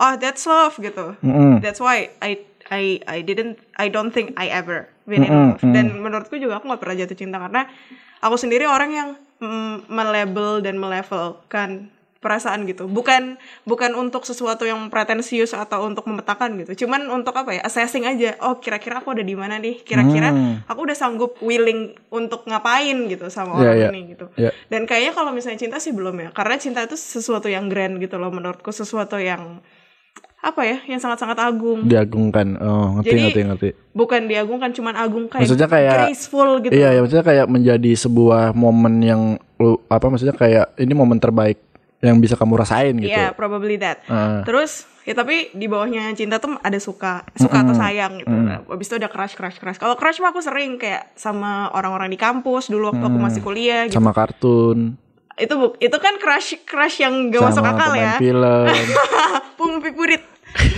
oh 0.02 0.12
that's 0.18 0.42
love 0.50 0.74
gitu. 0.82 1.14
Mm-mm. 1.22 1.62
That's 1.62 1.78
why 1.78 2.10
I 2.18 2.42
I 2.66 2.98
I 3.06 3.18
didn't 3.22 3.62
I 3.78 3.86
don't 3.86 4.10
think 4.10 4.34
I 4.34 4.50
ever 4.50 4.90
been 5.06 5.22
in 5.22 5.30
love. 5.30 5.62
Dan 5.62 5.94
menurutku 6.02 6.42
juga 6.42 6.58
aku 6.58 6.66
nggak 6.66 6.82
pernah 6.82 6.96
jatuh 6.98 7.14
cinta 7.14 7.38
karena 7.38 7.70
aku 8.18 8.34
sendiri 8.34 8.66
orang 8.66 8.90
yang 8.90 9.08
mm, 9.38 9.86
melabel 9.86 10.58
dan 10.58 10.74
melevelkan 10.76 11.94
perasaan 12.18 12.66
gitu. 12.66 12.84
Bukan 12.84 13.38
bukan 13.62 13.94
untuk 13.94 14.22
sesuatu 14.22 14.62
yang 14.62 14.90
pretensius 14.90 15.54
atau 15.54 15.86
untuk 15.86 16.02
memetakan 16.04 16.58
gitu. 16.58 16.84
Cuman 16.84 17.06
untuk 17.08 17.30
apa 17.32 17.54
ya? 17.54 17.62
Assessing 17.62 18.04
aja. 18.04 18.34
Oh, 18.40 18.58
kira-kira 18.58 18.98
aku 18.98 19.14
ada 19.14 19.22
di 19.22 19.34
mana 19.34 19.56
nih? 19.56 19.80
Kira-kira 19.80 20.30
Hmm. 20.30 20.66
aku 20.66 20.82
udah 20.82 20.96
sanggup 20.96 21.38
willing 21.38 21.94
untuk 22.10 22.42
ngapain 22.44 23.06
gitu 23.06 23.26
sama 23.28 23.54
Iya, 23.54 23.62
orang 23.62 23.76
iya. 23.76 23.88
ini 23.88 24.00
gitu. 24.12 24.26
Iya. 24.34 24.50
Dan 24.66 24.82
kayaknya 24.84 25.12
kalau 25.12 25.30
misalnya 25.30 25.58
cinta 25.58 25.78
sih 25.78 25.94
belum 25.94 26.18
ya. 26.18 26.28
Karena 26.30 26.58
cinta 26.58 26.82
itu 26.82 26.98
sesuatu 26.98 27.46
yang 27.46 27.70
grand 27.70 27.96
gitu 27.96 28.18
loh 28.18 28.28
menurutku, 28.28 28.68
sesuatu 28.68 29.14
yang 29.16 29.62
apa 30.38 30.62
ya? 30.62 30.78
Yang 30.86 31.02
sangat-sangat 31.02 31.38
agung. 31.38 31.86
Diagungkan. 31.86 32.58
Oh, 32.58 32.98
ngerti 32.98 33.10
Jadi, 33.10 33.20
ngerti 33.20 33.40
ngerti. 33.44 33.68
Bukan 33.90 34.26
diagungkan 34.26 34.70
cuman 34.70 34.94
agung 34.94 35.26
kayak, 35.26 35.46
Maksudnya 35.46 35.66
kayak- 35.66 35.94
graceful 36.06 36.48
gitu. 36.62 36.72
Iya, 36.74 36.94
ya 36.94 36.98
maksudnya 36.98 37.26
kayak 37.26 37.46
menjadi 37.46 37.92
sebuah 37.94 38.54
momen 38.54 38.94
yang 39.02 39.22
lu 39.58 39.82
apa 39.86 40.06
maksudnya 40.06 40.32
kayak 40.32 40.78
ini 40.78 40.94
momen 40.94 41.18
terbaik 41.18 41.58
yang 42.00 42.16
bisa 42.16 42.34
kamu 42.34 42.54
rasain 42.56 42.94
gitu. 42.94 43.10
Iya, 43.10 43.32
probably 43.32 43.74
that. 43.76 44.06
Ah. 44.06 44.42
Terus 44.42 44.86
ya 45.02 45.12
tapi 45.12 45.50
di 45.50 45.66
bawahnya 45.66 46.12
cinta 46.12 46.36
tuh 46.36 46.54
ada 46.56 46.76
suka, 46.76 47.26
suka 47.32 47.60
atau 47.60 47.74
sayang 47.74 48.20
gitu. 48.20 48.30
Habis 48.64 48.86
itu 48.86 48.96
ada 48.96 49.08
crush, 49.08 49.34
crush, 49.34 49.56
crush. 49.56 49.76
Kalau 49.76 49.94
crush 49.94 50.18
mah 50.18 50.30
aku 50.30 50.38
sering 50.38 50.76
kayak 50.76 51.10
sama 51.14 51.72
orang-orang 51.72 52.06
di 52.06 52.16
kampus 52.16 52.68
dulu 52.68 52.92
waktu 52.92 53.02
aku 53.02 53.18
masih 53.18 53.40
kuliah 53.40 53.84
gitu. 53.84 53.96
sama 53.96 54.12
kartun, 54.12 54.94
Itu 55.34 55.54
bu- 55.54 55.76
itu 55.76 55.96
kan 55.96 56.18
crush 56.18 56.60
crush 56.62 56.98
yang 56.98 57.30
gak 57.30 57.40
masuk 57.40 57.62
sama 57.62 57.70
akal 57.72 57.90
pemain 57.92 58.02
ya. 58.04 58.14
film. 58.16 58.64
Pung 59.58 59.78
pipurit. 59.78 60.22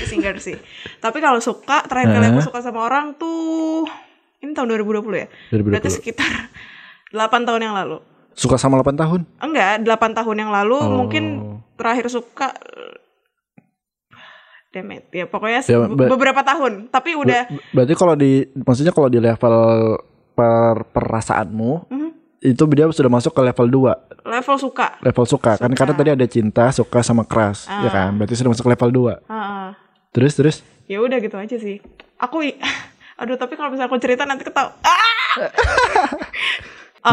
Singer 0.05 0.37
sih. 0.37 0.57
Tapi 0.99 1.19
kalau 1.19 1.39
suka 1.39 1.85
terakhir 1.85 2.11
kali 2.13 2.27
aku 2.29 2.43
suka 2.43 2.59
sama 2.61 2.83
orang 2.83 3.15
tuh 3.15 3.87
ini 4.41 4.51
tahun 4.51 4.73
2020 4.75 5.05
ya. 5.17 5.27
2020. 5.51 5.69
Berarti 5.69 5.91
sekitar 5.91 6.33
8 7.09 7.45
tahun 7.45 7.61
yang 7.63 7.75
lalu. 7.75 7.99
Suka 8.33 8.57
sama 8.57 8.77
8 8.77 8.95
tahun? 8.95 9.21
Enggak, 9.37 9.83
8 9.83 10.15
tahun 10.15 10.37
yang 10.39 10.51
lalu 10.51 10.77
Oh. 10.77 10.91
mungkin 10.97 11.25
terakhir 11.75 12.09
suka 12.09 12.55
Demet 14.71 15.11
ya 15.11 15.27
pokoknya 15.27 15.61
Ya, 15.65 15.83
beberapa 15.83 16.41
tahun 16.41 16.87
tapi 16.89 17.19
udah 17.19 17.51
Ber- 17.51 17.63
Berarti 17.75 17.95
kalau 17.97 18.15
di 18.15 18.31
maksudnya 18.57 18.91
kalau 18.91 19.07
di 19.07 19.19
level 19.19 19.55
per 20.31 20.87
perasaanmu 20.89 21.73
Mhm. 21.91 22.09
itu 22.41 22.63
dia 22.71 22.87
sudah 22.89 23.11
masuk 23.11 23.33
ke 23.33 23.43
level 23.43 23.67
2 23.67 23.93
level 24.23 24.57
suka. 24.57 24.95
level 25.01 25.27
suka, 25.27 25.59
kan 25.59 25.69
karena 25.71 25.93
tadi 25.93 26.11
ada 26.13 26.25
cinta 26.25 26.71
suka 26.71 27.03
sama 27.03 27.25
keras 27.25 27.67
ya 27.67 27.89
kan 27.89 28.15
berarti 28.15 28.33
sudah 28.33 28.49
masuk 28.49 28.63
ke 28.63 28.73
level 28.73 28.91
2 29.11 29.15
Heeh. 29.27 29.67
terus 30.11 30.33
terus 30.33 30.57
ya 30.87 30.99
udah 30.99 31.19
gitu 31.19 31.35
aja 31.35 31.57
sih. 31.57 31.83
Aku 32.17 32.39
aduh 33.21 33.35
tapi 33.35 33.53
kalau 33.55 33.69
misalnya 33.69 33.87
aku 33.87 33.99
cerita 33.99 34.23
nanti 34.23 34.45
ketawa. 34.45 34.71
Ah! 34.81 35.35
Eh, 37.01 37.09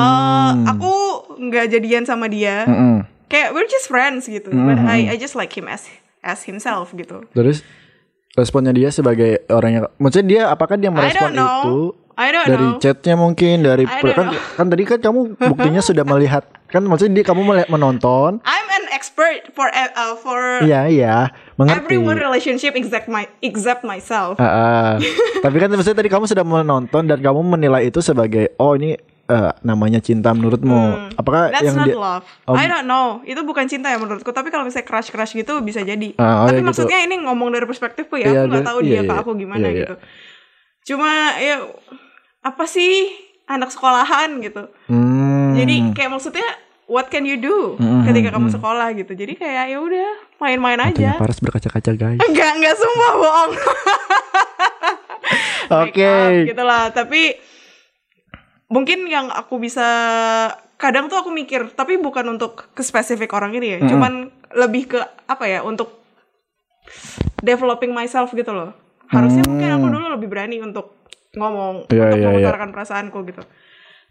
Hmm. 0.50 0.67
aku 0.67 0.91
nggak 1.39 1.65
jadian 1.69 2.04
sama 2.04 2.28
dia. 2.28 2.63
Mm-mm. 2.63 3.08
Kayak 3.26 3.52
we're 3.52 3.67
just 3.67 3.86
friends 3.86 4.26
gitu. 4.26 4.47
But 4.50 4.80
I 4.80 5.12
I 5.12 5.15
just 5.15 5.34
like 5.34 5.52
him 5.52 5.65
as 5.65 5.88
as 6.19 6.43
himself 6.43 6.91
gitu. 6.91 7.23
terus 7.32 7.63
responnya 8.34 8.69
dia 8.69 8.89
sebagai 8.89 9.47
orang 9.47 9.71
yang 9.73 9.84
maksudnya 9.95 10.28
dia 10.28 10.41
apakah 10.47 10.76
dia 10.76 10.88
merespon 10.88 11.32
itu 11.32 11.76
I 12.13 12.28
don't 12.30 12.45
dari 12.45 12.65
know. 12.67 12.78
chatnya 12.78 13.15
mungkin 13.15 13.62
dari 13.62 13.84
I 13.84 14.02
don't 14.02 14.12
kan 14.12 14.26
know. 14.28 14.41
kan 14.56 14.65
tadi 14.67 14.84
kan 14.84 15.00
kamu 15.00 15.19
buktinya 15.39 15.80
sudah 15.80 16.04
melihat 16.12 16.43
kan 16.65 16.82
maksudnya 16.82 17.15
dia 17.15 17.26
kamu 17.26 17.41
melihat 17.43 17.69
menonton 17.69 18.41
I'm 18.43 18.67
an 18.67 18.86
expert 18.89 19.54
for 19.54 19.69
uh, 19.69 19.88
for 20.17 20.62
iya 20.62 20.86
iya 20.86 21.15
mengerti 21.56 21.80
everyone 21.88 22.17
relationship 22.17 22.73
except 22.73 23.08
my 23.08 23.26
except 23.39 23.82
myself. 23.82 24.36
Ah, 24.38 24.45
ah. 24.45 24.89
Tapi 25.45 25.56
kan 25.56 25.69
maksudnya 25.69 25.97
tadi 25.97 26.10
kamu 26.10 26.26
sudah 26.26 26.43
menonton 26.43 27.06
dan 27.06 27.17
kamu 27.17 27.39
menilai 27.41 27.88
itu 27.88 27.97
sebagai 28.00 28.52
oh 28.58 28.73
ini 28.73 28.97
eh, 29.28 29.52
namanya 29.62 30.00
cinta 30.00 30.32
menurutmu. 30.32 31.12
Apakah 31.13 31.48
Hmm. 31.48 31.54
That's 31.54 31.68
yang 31.68 31.78
not 31.78 31.88
dia 31.88 31.96
love. 31.96 32.26
Oh. 32.48 32.56
I 32.56 32.66
don't 32.66 32.88
know. 32.88 33.20
Itu 33.24 33.44
bukan 33.44 33.68
cinta 33.68 33.92
ya 33.92 34.00
menurutku. 34.00 34.32
Tapi 34.32 34.48
kalau 34.48 34.63
misalnya 34.63 34.88
crush 34.88 35.12
crush 35.12 35.34
gitu 35.34 35.60
bisa 35.62 35.84
jadi. 35.84 36.16
Ah, 36.16 36.44
oh 36.44 36.50
Tapi 36.50 36.60
ya 36.60 36.63
gitu. 36.63 36.68
maksudnya 36.68 36.98
ini 37.04 37.16
ngomong 37.22 37.52
dari 37.52 37.63
perspektifku 37.63 38.16
ya. 38.16 38.28
Iya, 38.28 38.40
aku 38.42 38.48
nggak 38.50 38.66
tahu 38.66 38.80
iya, 38.82 38.90
dia 38.90 39.02
ke 39.04 39.13
iya. 39.13 39.22
aku 39.22 39.32
gimana 39.36 39.60
Iya, 39.62 39.70
iya. 39.70 39.80
gitu. 39.84 39.96
Cuma 40.88 41.12
ya 41.38 41.56
apa 42.42 42.63
sih 42.66 43.12
anak 43.46 43.70
sekolahan 43.70 44.40
gitu. 44.40 44.72
Hmm. 44.88 45.56
Jadi 45.56 45.76
kayak 45.92 46.12
maksudnya 46.12 46.48
what 46.88 47.12
can 47.12 47.28
you 47.28 47.36
do 47.36 47.76
Mm-mm, 47.76 48.08
ketika 48.08 48.32
kamu 48.32 48.48
sekolah 48.48 48.96
gitu 48.96 49.12
jadi 49.12 49.36
kayak 49.36 49.76
ya 49.76 49.78
udah 49.84 50.08
main-main 50.40 50.80
aja 50.80 51.20
Paras 51.20 51.44
berkaca-kaca 51.44 51.92
guys. 51.94 52.16
enggak 52.24 52.52
enggak 52.56 52.76
sumpah 52.80 53.13
bohong 53.20 53.52
Oke. 55.84 56.00
Make 56.00 56.48
up 56.48 56.50
gitu 56.56 56.63
lah 56.63 56.84
tapi 56.96 57.36
mungkin 58.67 59.08
yang 59.08 59.32
aku 59.32 59.58
bisa 59.58 59.88
kadang 60.75 61.08
tuh 61.08 61.17
aku 61.17 61.32
mikir 61.32 61.71
tapi 61.71 61.97
bukan 61.97 62.38
untuk 62.38 62.69
ke 62.71 62.84
spesifik 62.84 63.32
orang 63.32 63.56
ini 63.56 63.67
ya 63.73 63.80
Mm-mm. 63.80 63.89
cuman 63.89 64.13
lebih 64.53 64.91
ke 64.91 64.99
apa 65.25 65.47
ya 65.47 65.60
untuk 65.62 65.95
developing 67.39 67.91
myself 67.91 68.30
gitu 68.32 68.51
loh 68.51 68.75
harusnya 69.08 69.43
Hmm. 69.43 69.56
mungkin 69.56 69.69
aku 69.71 69.88
dulu 69.88 70.06
lebih 70.13 70.27
berani 70.27 70.60
untuk 70.60 70.99
ngomong 71.34 71.88
Iya, 71.88 72.12
untuk 72.12 72.17
iya, 72.17 72.23
iya. 72.23 72.27
mengutarakan 72.27 72.69
perasaanku 72.71 73.19
gitu 73.25 73.43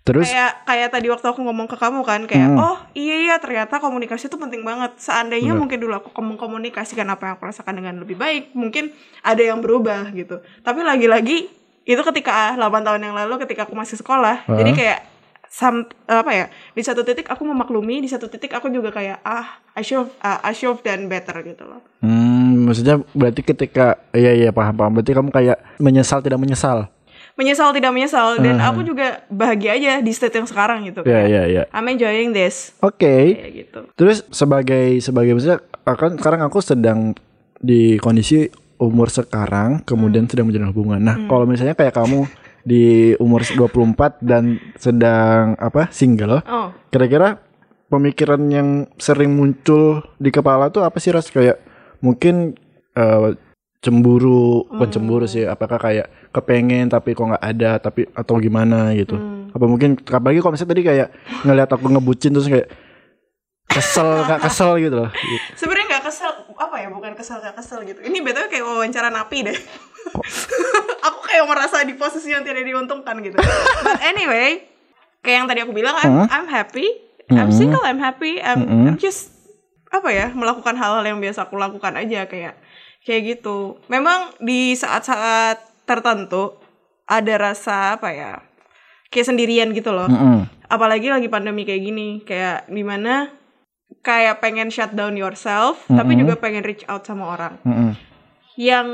Terus 0.07 0.31
kayak 0.31 0.63
kayak 0.63 0.89
tadi 0.95 1.11
waktu 1.11 1.27
aku 1.27 1.43
ngomong 1.43 1.67
ke 1.67 1.75
kamu 1.75 2.07
kan 2.07 2.23
kayak 2.25 2.47
Hmm. 2.49 2.63
oh 2.63 2.79
iya 2.95 3.17
iya 3.21 3.35
ternyata 3.37 3.77
komunikasi 3.77 4.31
itu 4.31 4.39
penting 4.39 4.63
banget 4.63 4.95
seandainya 4.97 5.51
Benar. 5.51 5.61
mungkin 5.61 5.79
dulu 5.83 5.95
aku 5.99 6.09
mengkomunikasikan 6.15 7.05
apa 7.07 7.23
yang 7.27 7.35
aku 7.37 7.45
rasakan 7.45 7.75
dengan 7.77 7.99
lebih 7.99 8.15
baik 8.15 8.55
mungkin 8.55 8.95
ada 9.21 9.43
yang 9.43 9.59
berubah 9.59 10.15
gitu 10.15 10.39
tapi 10.63 10.81
lagi-lagi 10.81 11.51
itu 11.87 12.03
ketika 12.03 12.59
8 12.59 12.61
tahun 12.83 13.01
yang 13.01 13.15
lalu 13.15 13.39
ketika 13.47 13.65
aku 13.65 13.73
masih 13.73 13.97
sekolah 13.97 14.43
Heeh. 14.45 14.59
jadi 14.59 14.71
kayak 14.75 15.01
sam 15.47 15.87
apa 16.05 16.31
ya 16.35 16.47
di 16.75 16.83
satu 16.83 17.01
titik 17.01 17.31
aku 17.31 17.47
memaklumi 17.47 18.03
di 18.03 18.11
satu 18.11 18.27
titik 18.27 18.53
aku 18.53 18.69
juga 18.69 18.91
kayak 18.91 19.23
ah 19.23 19.63
I 19.73 19.81
should 19.81 20.11
uh, 20.19 20.43
I 20.43 20.53
should 20.53 20.83
done 20.83 21.07
better 21.07 21.39
gitu 21.41 21.65
loh 21.65 21.81
hmm, 22.03 22.67
maksudnya 22.67 23.01
berarti 23.15 23.41
ketika 23.41 23.97
iya 24.11 24.35
iya 24.35 24.51
paham 24.51 24.75
paham 24.75 24.93
berarti 24.93 25.15
kamu 25.15 25.31
kayak 25.31 25.57
menyesal 25.79 26.21
tidak 26.21 26.37
menyesal. 26.37 26.91
menyesal 27.37 27.69
tidak 27.71 27.93
menyesal 27.93 28.41
dan 28.41 28.57
Uh-huh. 28.57 28.69
aku 28.73 28.81
juga 28.83 29.21
bahagia 29.29 29.77
aja 29.77 29.93
di 30.01 30.09
state 30.11 30.35
yang 30.35 30.49
sekarang 30.49 30.89
gitu 30.89 31.05
Iya 31.05 31.21
iya 31.29 31.43
iya. 31.47 31.63
I'm 31.71 31.85
enjoying 31.87 32.33
this 32.33 32.73
Oke. 32.81 33.37
kayak 33.37 33.53
gitu 33.55 33.81
Terus 33.93 34.25
sebagai 34.33 34.99
sebagai 34.99 35.37
maksudnya 35.37 35.61
akan 35.85 36.17
sekarang 36.17 36.41
aku 36.43 36.59
sedang 36.59 37.13
di 37.61 38.01
kondisi 38.01 38.49
umur 38.77 39.09
sekarang 39.09 39.81
kemudian 39.83 40.25
Hmm. 40.25 40.31
sedang 40.31 40.47
menjalin 40.47 40.71
hubungan. 40.71 41.01
Nah, 41.01 41.17
kalau 41.27 41.45
misalnya 41.45 41.73
kayak 41.73 41.93
kamu 41.93 42.29
di 42.63 43.15
umur 43.17 43.43
24 43.43 44.19
dan 44.21 44.59
sedang 44.75 45.55
apa 45.57 45.87
single, 45.91 46.43
oh 46.43 46.75
kira-kira 46.89 47.39
pemikiran 47.87 48.43
yang 48.49 48.69
sering 48.97 49.31
muncul 49.31 50.03
di 50.19 50.29
kepala 50.29 50.69
tuh 50.69 50.83
apa 50.83 50.99
sih 50.99 51.15
ras 51.15 51.31
kayak 51.31 51.63
mungkin 52.01 52.59
eh, 52.93 53.39
cemburu, 53.79 54.67
bukan 54.67 54.91
cemburu 54.91 55.25
sih, 55.25 55.47
apakah 55.47 55.79
kayak 55.79 56.11
kepengen 56.35 56.91
tapi 56.91 57.15
kok 57.15 57.31
nggak 57.31 57.45
ada 57.45 57.79
tapi 57.79 58.09
atau 58.11 58.35
gimana 58.37 58.91
gitu. 58.93 59.15
Apa 59.55 59.65
mungkin 59.65 59.95
apalagi 60.03 60.43
kalau 60.43 60.53
misalnya 60.53 60.73
tadi 60.75 60.83
kayak 60.83 61.09
ngeliat 61.47 61.71
aku 61.71 61.87
ngebucin 61.87 62.35
terus 62.35 62.51
kayak 62.51 62.67
kesel 63.67 64.27
nggak 64.27 64.41
kesel 64.47 64.71
gitu 64.79 64.97
loh. 64.97 65.11
sebenarnya 65.55 65.87
nggak 65.87 66.05
kesel 66.07 66.33
apa 66.57 66.77
ya 66.77 66.89
bukan 66.89 67.13
kesel 67.13 67.39
nggak 67.39 67.55
kesel 67.55 67.81
gitu. 67.83 68.01
Ini 68.01 68.19
btw 68.19 68.49
kayak 68.49 68.65
wawancara 68.65 69.09
napi 69.09 69.45
deh. 69.45 69.57
Aku 71.07 71.19
kayak 71.23 71.45
merasa 71.45 71.83
di 71.83 71.95
posisi 71.95 72.31
yang 72.31 72.43
tidak 72.43 72.63
diuntungkan 72.63 73.21
gitu. 73.21 73.37
But 73.83 74.01
anyway 74.03 74.65
kayak 75.21 75.37
yang 75.37 75.47
tadi 75.47 75.61
aku 75.61 75.73
bilang 75.73 75.95
I'm, 75.97 76.13
Huh? 76.17 76.27
I'm 76.33 76.47
happy. 76.47 76.87
I'm 77.27 77.51
Mhm. 77.51 77.53
single 77.53 77.83
I'm 77.83 77.99
happy. 77.99 78.39
I'm. 78.39 78.63
I'm 78.63 78.97
just 78.97 79.35
apa 79.89 80.09
ya 80.09 80.31
melakukan 80.31 80.75
hal-hal 80.75 81.03
yang 81.03 81.19
biasa 81.19 81.47
aku 81.47 81.57
lakukan 81.57 81.95
aja 81.95 82.25
kayak 82.25 82.55
kayak 83.03 83.23
gitu. 83.35 83.79
Memang 83.87 84.35
di 84.39 84.73
saat-saat 84.73 85.59
tertentu 85.85 86.55
ada 87.05 87.35
rasa 87.37 87.95
apa 87.95 88.11
ya 88.11 88.31
kayak 89.09 89.27
sendirian 89.27 89.71
gitu 89.71 89.91
loh. 89.91 90.07
Apalagi 90.67 91.11
lagi 91.11 91.27
pandemi 91.27 91.63
kayak 91.63 91.83
gini 91.83 92.09
kayak 92.23 92.67
di 92.67 92.83
mana 92.83 93.31
kayak 94.01 94.39
pengen 94.39 94.69
shut 94.69 94.93
down 94.93 95.15
yourself 95.15 95.83
tapi 95.87 96.15
Mm-mm. 96.15 96.23
juga 96.27 96.35
pengen 96.37 96.63
reach 96.63 96.87
out 96.87 97.03
sama 97.03 97.27
orang 97.29 97.55
Mm-mm. 97.63 97.93
yang 98.57 98.87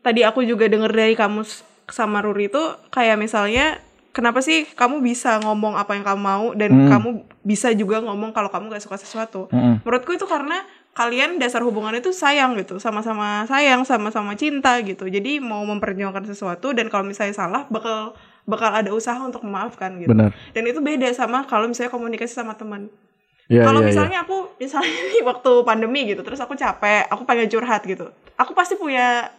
tadi 0.00 0.22
aku 0.22 0.42
juga 0.42 0.66
denger 0.66 0.90
dari 0.90 1.14
kamu 1.14 1.44
sama 1.86 2.18
Ruri 2.18 2.48
itu 2.48 2.58
kayak 2.88 3.16
misalnya 3.16 3.78
kenapa 4.10 4.40
sih 4.40 4.66
kamu 4.66 4.98
bisa 5.00 5.38
ngomong 5.40 5.76
apa 5.76 5.94
yang 5.94 6.02
kamu 6.02 6.20
mau 6.20 6.44
dan 6.52 6.70
Hmm. 6.72 6.88
kamu 6.88 7.08
bisa 7.40 7.70
juga 7.70 8.02
ngomong 8.02 8.32
kalau 8.32 8.48
kamu 8.48 8.72
gak 8.72 8.82
suka 8.82 8.96
sesuatu 8.96 9.46
Mm-mm. 9.52 9.84
menurutku 9.84 10.12
itu 10.12 10.26
karena 10.26 10.64
kalian 10.92 11.36
dasar 11.36 11.60
hubungan 11.60 11.92
itu 11.92 12.08
sayang 12.10 12.56
gitu 12.56 12.80
sama-sama 12.80 13.44
sayang 13.44 13.84
sama-sama 13.84 14.32
cinta 14.34 14.80
gitu 14.80 15.04
jadi 15.06 15.38
mau 15.38 15.60
memperjuangkan 15.62 16.24
sesuatu 16.24 16.72
dan 16.72 16.88
kalau 16.88 17.04
misalnya 17.04 17.36
salah 17.36 17.62
bakal 17.68 18.16
bakal 18.48 18.72
ada 18.72 18.88
usaha 18.90 19.20
untuk 19.20 19.44
memaafkan 19.44 20.00
gitu 20.00 20.10
Benar. 20.10 20.32
dan 20.56 20.62
itu 20.64 20.80
beda 20.80 21.12
sama 21.12 21.44
kalau 21.44 21.68
misalnya 21.68 21.92
komunikasi 21.92 22.32
sama 22.32 22.56
teman 22.56 22.88
Ya, 23.46 23.62
kalau 23.62 23.78
ya, 23.78 23.86
ya. 23.86 23.88
misalnya 23.94 24.18
aku 24.26 24.36
misalnya 24.58 24.90
nih 25.14 25.22
waktu 25.22 25.52
pandemi 25.62 26.00
gitu 26.10 26.22
terus 26.26 26.42
aku 26.42 26.58
capek 26.58 27.06
aku 27.06 27.22
pengen 27.22 27.46
curhat 27.46 27.86
gitu. 27.86 28.10
Aku 28.34 28.52
pasti 28.52 28.74
punya 28.74 29.30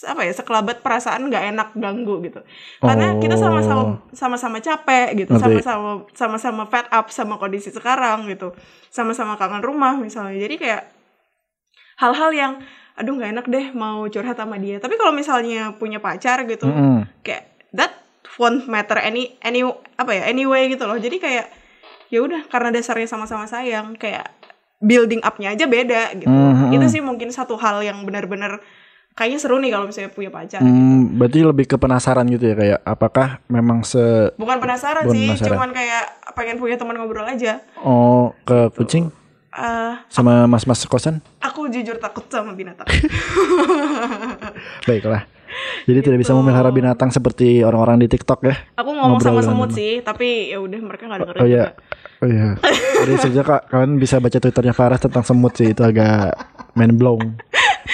apa 0.00 0.26
ya 0.26 0.32
sekelabat 0.34 0.82
perasaan 0.82 1.28
nggak 1.28 1.44
enak 1.54 1.68
ganggu 1.74 2.22
gitu. 2.24 2.40
Karena 2.78 3.18
kita 3.18 3.34
Oh. 3.36 3.42
sama-sama 3.42 3.82
sama-sama 4.14 4.58
capek 4.58 5.26
gitu 5.26 5.34
sama-sama 5.38 6.06
sama-sama 6.14 6.62
fed 6.66 6.86
up 6.90 7.06
sama 7.10 7.36
kondisi 7.36 7.70
sekarang 7.70 8.30
gitu. 8.30 8.54
Sama-sama 8.88 9.34
kangen 9.34 9.62
rumah 9.62 9.98
misalnya. 9.98 10.38
Jadi 10.38 10.54
kayak 10.56 10.82
hal-hal 12.00 12.30
yang 12.32 12.52
aduh 12.96 13.16
nggak 13.16 13.30
enak 13.32 13.46
deh 13.48 13.66
mau 13.74 14.06
curhat 14.06 14.38
sama 14.38 14.56
dia. 14.62 14.78
Tapi 14.78 14.94
kalau 14.94 15.12
misalnya 15.12 15.74
punya 15.74 15.98
pacar 15.98 16.46
gitu 16.46 16.66
Mm-mm. 16.66 17.06
kayak 17.22 17.50
that 17.74 17.92
won't 18.38 18.64
matter 18.66 18.96
any 18.96 19.36
any 19.42 19.60
apa 19.96 20.10
ya 20.14 20.22
anyway 20.26 20.70
gitu 20.70 20.86
loh. 20.86 20.96
Jadi 20.96 21.18
kayak 21.18 21.46
ya 22.10 22.20
udah 22.20 22.44
karena 22.44 22.68
dasarnya 22.70 23.06
sama-sama 23.06 23.44
sayang 23.44 23.94
kayak 23.94 24.26
building 24.78 25.20
up-nya 25.20 25.50
aja 25.50 25.64
beda 25.64 26.14
gitu 26.14 26.26
Mhm. 26.26 26.72
itu 26.72 26.84
sih 26.88 27.00
mungkin 27.00 27.28
satu 27.28 27.54
hal 27.54 27.80
yang 27.80 28.02
benar-benar 28.02 28.58
kayaknya 29.12 29.38
seru 29.38 29.58
nih 29.58 29.68
kalau 29.68 29.84
misalnya 29.86 30.08
punya 30.08 30.28
pacar 30.28 30.58
Hmm, 30.58 31.14
berarti 31.14 31.40
lebih 31.40 31.64
ke 31.66 31.76
penasaran 31.76 32.24
gitu 32.26 32.44
ya 32.44 32.54
kayak 32.54 32.78
apakah 32.80 33.38
memang 33.46 33.82
se 33.82 34.30
bukan 34.34 34.56
penasaran 34.56 35.04
Bukan 35.04 35.12
sih 35.12 35.24
penasaran. 35.28 35.50
cuman 35.52 35.68
kayak 35.70 36.02
pengen 36.32 36.56
punya 36.56 36.74
teman 36.74 36.94
ngobrol 36.94 37.24
aja 37.24 37.60
oh 37.78 38.34
ke 38.42 38.66
kucing 38.74 39.08
Eh, 39.50 39.92
sama 40.06 40.46
mas-mas 40.46 40.84
kosan? 40.84 41.18
aku 41.38 41.68
jujur 41.68 41.96
takut 41.96 42.24
sama 42.24 42.52
binatang 42.52 42.86
Baiklah. 44.86 45.24
Jadi 45.82 45.98
tidak 46.00 46.18
bisa 46.20 46.32
memelihara 46.32 46.70
binatang 46.70 47.10
seperti 47.10 47.60
orang-orang 47.60 47.98
di 47.98 48.08
TikTok 48.08 48.40
ya. 48.40 48.54
aku 48.72 48.88
ngomong 48.88 49.18
Ngobrol 49.18 49.34
sama 49.34 49.40
semut 49.42 49.68
sih 49.72 50.00
tapi 50.00 50.48
ya 50.48 50.56
udah 50.56 50.78
mereka 50.78 51.04
nggak 51.04 51.18
dengerin 51.20 51.36
Oh 51.36 51.48
juga. 51.48 51.68
Iya. 52.28 52.56
Oh 52.60 52.70
iya. 52.70 52.80
Jadi 53.00 53.12
sebenarnya 53.16 53.44
kak 53.48 53.62
kalian 53.72 53.92
bisa 53.96 54.20
baca 54.20 54.36
twitternya 54.36 54.74
Faras 54.76 55.00
tentang 55.00 55.24
semut 55.24 55.56
sih 55.56 55.72
itu 55.72 55.80
agak 55.80 56.36
mind 56.76 57.00
blown, 57.00 57.40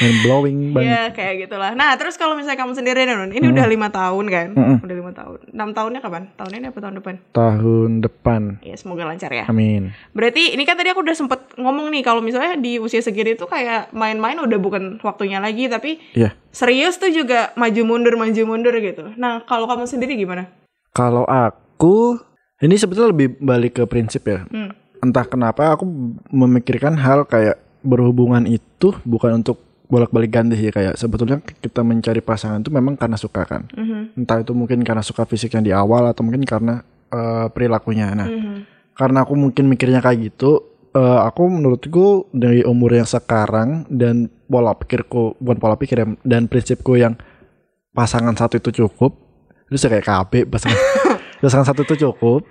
mind 0.03 0.19
blowing 0.27 0.59
banget. 0.75 0.91
Iya 0.91 1.03
kayak 1.15 1.35
gitulah. 1.47 1.71
Nah 1.79 1.95
terus 1.95 2.19
kalau 2.19 2.35
misalnya 2.35 2.59
kamu 2.59 2.75
sendiri 2.75 3.07
Nun, 3.07 3.31
ini 3.31 3.47
udah 3.47 3.71
lima 3.71 3.87
tahun 3.89 4.27
kan? 4.27 4.49
Mm-mm. 4.53 4.83
Udah 4.83 4.97
lima 4.99 5.13
tahun. 5.15 5.39
Enam 5.55 5.71
tahunnya 5.71 6.01
kapan? 6.03 6.23
Tahun 6.35 6.53
ini 6.53 6.67
apa 6.75 6.79
tahun 6.83 6.95
depan? 6.99 7.15
Tahun 7.31 7.91
depan. 8.03 8.43
Ya 8.67 8.75
semoga 8.75 9.07
lancar 9.07 9.31
ya. 9.31 9.47
Amin. 9.47 9.95
Berarti 10.11 10.59
ini 10.59 10.67
kan 10.67 10.75
tadi 10.75 10.91
aku 10.91 11.07
udah 11.07 11.15
sempet 11.15 11.55
ngomong 11.55 11.95
nih 11.95 12.03
kalau 12.03 12.19
misalnya 12.19 12.59
di 12.59 12.83
usia 12.83 12.99
segini 12.99 13.39
tuh 13.39 13.47
kayak 13.47 13.95
main-main 13.95 14.43
udah 14.43 14.59
bukan 14.59 14.99
waktunya 15.07 15.39
lagi 15.39 15.71
tapi 15.71 16.03
Iya. 16.19 16.35
serius 16.51 16.99
tuh 16.99 17.15
juga 17.15 17.55
maju 17.55 17.83
mundur 17.87 18.19
maju 18.19 18.43
mundur 18.43 18.75
gitu. 18.83 19.15
Nah 19.15 19.47
kalau 19.47 19.71
kamu 19.71 19.87
sendiri 19.87 20.19
gimana? 20.19 20.51
Kalau 20.91 21.23
aku 21.31 22.19
ini 22.59 22.75
sebetulnya 22.75 23.13
lebih 23.13 23.37
balik 23.39 23.79
ke 23.79 23.85
prinsip 23.85 24.25
ya. 24.25 24.45
Hmm. 24.49 24.73
Entah 25.05 25.29
kenapa 25.29 25.77
aku 25.77 25.85
memikirkan 26.33 26.97
hal 26.97 27.29
kayak 27.29 27.61
berhubungan 27.85 28.49
itu 28.49 28.97
bukan 29.05 29.45
untuk 29.45 29.61
bolak-balik 29.87 30.35
ganti 30.35 30.59
sih 30.59 30.75
kayak 30.75 30.99
sebetulnya 30.99 31.39
kita 31.39 31.87
mencari 31.87 32.19
pasangan 32.19 32.59
itu 32.59 32.75
memang 32.75 32.99
karena 32.99 33.15
suka 33.15 33.47
kan. 33.47 33.71
Mhm. 33.71 34.19
Entah 34.19 34.43
itu 34.43 34.51
mungkin 34.51 34.83
karena 34.83 34.99
suka 34.99 35.23
fisiknya 35.23 35.63
di 35.63 35.71
awal 35.71 36.11
atau 36.11 36.27
mungkin 36.27 36.43
karena 36.43 36.83
eh, 37.07 37.47
perilakunya. 37.55 38.11
Nah, 38.19 38.27
Mhm. 38.27 38.57
karena 38.99 39.23
aku 39.23 39.39
mungkin 39.39 39.71
mikirnya 39.71 40.03
kayak 40.03 40.27
gitu, 40.27 40.59
eh, 40.91 41.21
aku 41.23 41.47
menurutku 41.47 42.27
dari 42.35 42.67
umur 42.67 42.99
yang 42.99 43.07
sekarang 43.07 43.87
dan 43.87 44.27
pola 44.51 44.75
pikirku 44.75 45.39
bukan 45.39 45.59
pola 45.63 45.79
pikir 45.79 46.03
ya, 46.03 46.07
dan 46.27 46.51
prinsipku 46.51 46.99
yang 46.99 47.15
pasangan 47.95 48.35
satu 48.35 48.59
itu 48.59 48.83
cukup. 48.83 49.15
Terus 49.71 49.87
ya 49.87 49.91
kayak 49.95 50.07
KB 50.07 50.33
pasangan 50.51 50.75
pasangan 51.47 51.71
satu 51.71 51.87
itu 51.87 52.11
cukup. 52.11 52.43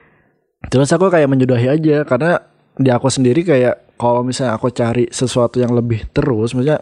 Terus 0.71 0.87
aku 0.95 1.11
kayak 1.11 1.27
menjodohi 1.27 1.67
aja 1.67 2.07
karena 2.07 2.39
di 2.79 2.87
aku 2.87 3.11
sendiri 3.11 3.43
kayak 3.43 3.99
kalau 3.99 4.23
misalnya 4.23 4.55
aku 4.55 4.71
cari 4.71 5.11
sesuatu 5.11 5.59
yang 5.59 5.75
lebih 5.75 6.07
terus, 6.15 6.55
maksudnya 6.55 6.79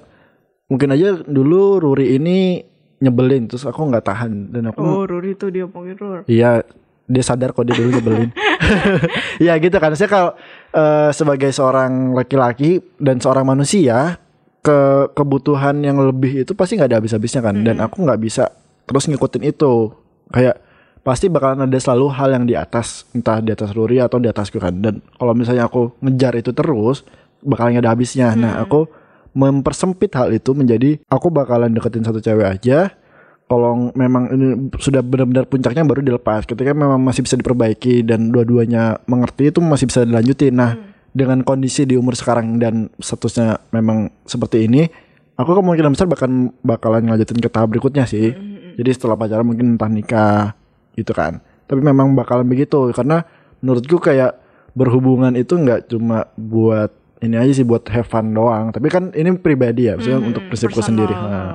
mungkin 0.70 0.94
aja 0.94 1.18
dulu 1.26 1.82
Ruri 1.82 2.18
ini 2.22 2.62
nyebelin 3.04 3.52
terus 3.52 3.68
aku 3.68 3.84
nggak 3.92 4.06
tahan 4.08 4.56
dan 4.56 4.72
aku 4.72 4.80
Oh 4.80 5.04
Ruri 5.04 5.36
tuh 5.36 5.50
dia 5.50 5.66
omongin 5.66 5.98
Rur. 6.00 6.22
Iya, 6.30 6.64
dia 7.10 7.24
sadar 7.26 7.52
kok 7.52 7.66
dia 7.66 7.76
dulu 7.76 7.90
nyebelin. 7.98 8.30
Iya 9.44 9.60
gitu 9.60 9.78
kan. 9.78 9.92
Saya 9.98 10.10
kalau 10.10 10.30
eh, 10.72 11.10
sebagai 11.12 11.52
seorang 11.52 12.16
laki-laki 12.16 12.80
dan 13.02 13.20
seorang 13.20 13.44
manusia 13.44 14.18
ke 14.64 15.12
kebutuhan 15.12 15.84
yang 15.84 16.00
lebih 16.00 16.48
itu 16.48 16.56
pasti 16.56 16.80
nggak 16.80 16.90
ada 16.94 16.98
habis-habisnya 17.04 17.42
kan. 17.44 17.56
Dan 17.62 17.84
aku 17.84 18.06
nggak 18.06 18.22
bisa 18.22 18.48
terus 18.88 19.10
ngikutin 19.12 19.44
itu. 19.44 19.92
Kayak 20.32 20.64
pasti 21.04 21.28
bakalan 21.28 21.68
ada 21.68 21.80
selalu 21.80 22.08
hal 22.16 22.30
yang 22.32 22.46
di 22.48 22.56
atas 22.56 23.04
entah 23.12 23.44
di 23.44 23.52
atas 23.52 23.76
Ruri 23.76 24.00
atau 24.00 24.24
di 24.24 24.32
atasku 24.32 24.56
kan 24.56 24.72
dan 24.80 25.04
kalau 25.20 25.36
misalnya 25.36 25.68
aku 25.68 25.92
ngejar 26.00 26.34
itu 26.40 26.56
terus 26.56 27.04
bakalan 27.44 27.78
nggak 27.78 27.84
ada 27.86 27.92
habisnya. 27.92 28.28
Nah 28.40 28.64
aku 28.64 28.88
mempersempit 29.36 30.16
hal 30.16 30.32
itu 30.32 30.56
menjadi 30.56 30.98
aku 31.12 31.28
bakalan 31.30 31.76
deketin 31.76 32.08
satu 32.08 32.24
cewek 32.24 32.48
aja. 32.48 32.96
Kalau 33.44 33.92
memang 33.94 34.32
ini 34.34 34.48
sudah 34.80 35.04
benar-benar 35.04 35.46
puncaknya 35.46 35.84
baru 35.84 36.02
dilepas. 36.02 36.48
Ketika 36.48 36.72
memang 36.72 36.98
masih 37.04 37.28
bisa 37.28 37.36
diperbaiki 37.36 38.02
dan 38.08 38.32
dua-duanya 38.32 39.04
mengerti 39.06 39.52
itu 39.52 39.60
masih 39.60 39.92
bisa 39.92 40.08
dilanjutin. 40.08 40.56
Nah 40.56 40.80
dengan 41.14 41.46
kondisi 41.46 41.86
di 41.86 42.00
umur 42.00 42.18
sekarang 42.18 42.58
dan 42.58 42.90
statusnya 42.98 43.62
memang 43.70 44.10
seperti 44.26 44.66
ini 44.66 44.90
aku 45.38 45.62
kemungkinan 45.62 45.94
besar 45.94 46.10
bahkan 46.10 46.50
bakalan 46.66 47.06
ngajatin 47.12 47.44
ke 47.44 47.50
tahap 47.52 47.70
berikutnya 47.76 48.08
sih. 48.08 48.34
Jadi 48.74 48.90
setelah 48.90 49.14
pacaran 49.14 49.46
mungkin 49.46 49.78
entah 49.78 49.92
nikah 49.92 50.58
gitu 50.98 51.12
kan. 51.14 51.42
Tapi 51.66 51.80
memang 51.80 52.14
bakalan 52.14 52.46
begitu 52.46 52.92
karena 52.94 53.26
menurutku 53.64 53.98
kayak 53.98 54.38
berhubungan 54.74 55.34
itu 55.38 55.56
nggak 55.56 55.90
cuma 55.90 56.28
buat 56.36 56.90
ini 57.24 57.40
aja 57.40 57.54
sih 57.56 57.66
buat 57.66 57.88
have 57.88 58.10
fun 58.10 58.34
doang. 58.36 58.74
Tapi 58.76 58.88
kan 58.92 59.14
ini 59.16 59.34
pribadi 59.40 59.88
ya 59.88 59.96
maksudnya 59.96 60.20
untuk 60.20 60.44
prinsipku 60.52 60.82
Personal. 60.82 61.08
sendiri. 61.08 61.16
Nah, 61.16 61.48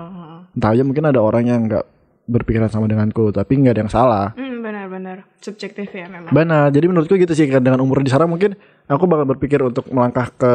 entah 0.56 0.70
aja 0.72 0.82
mungkin 0.86 1.04
ada 1.06 1.20
orang 1.20 1.44
yang 1.44 1.60
nggak 1.68 1.84
berpikiran 2.28 2.68
sama 2.68 2.84
denganku 2.84 3.32
tapi 3.32 3.56
nggak 3.60 3.74
ada 3.76 3.82
yang 3.84 3.92
salah. 3.92 4.26
Hmm, 4.36 4.60
benar-benar 4.60 5.24
subjektif 5.40 5.88
ya 5.92 6.06
memang. 6.08 6.28
benar 6.28 6.68
jadi 6.68 6.86
menurutku 6.88 7.16
gitu 7.16 7.32
sih 7.32 7.48
dengan 7.48 7.80
umur 7.80 8.04
di 8.04 8.10
sana 8.12 8.28
mungkin 8.28 8.52
aku 8.84 9.04
bakal 9.08 9.24
berpikir 9.32 9.60
untuk 9.64 9.88
melangkah 9.88 10.28
ke 10.34 10.52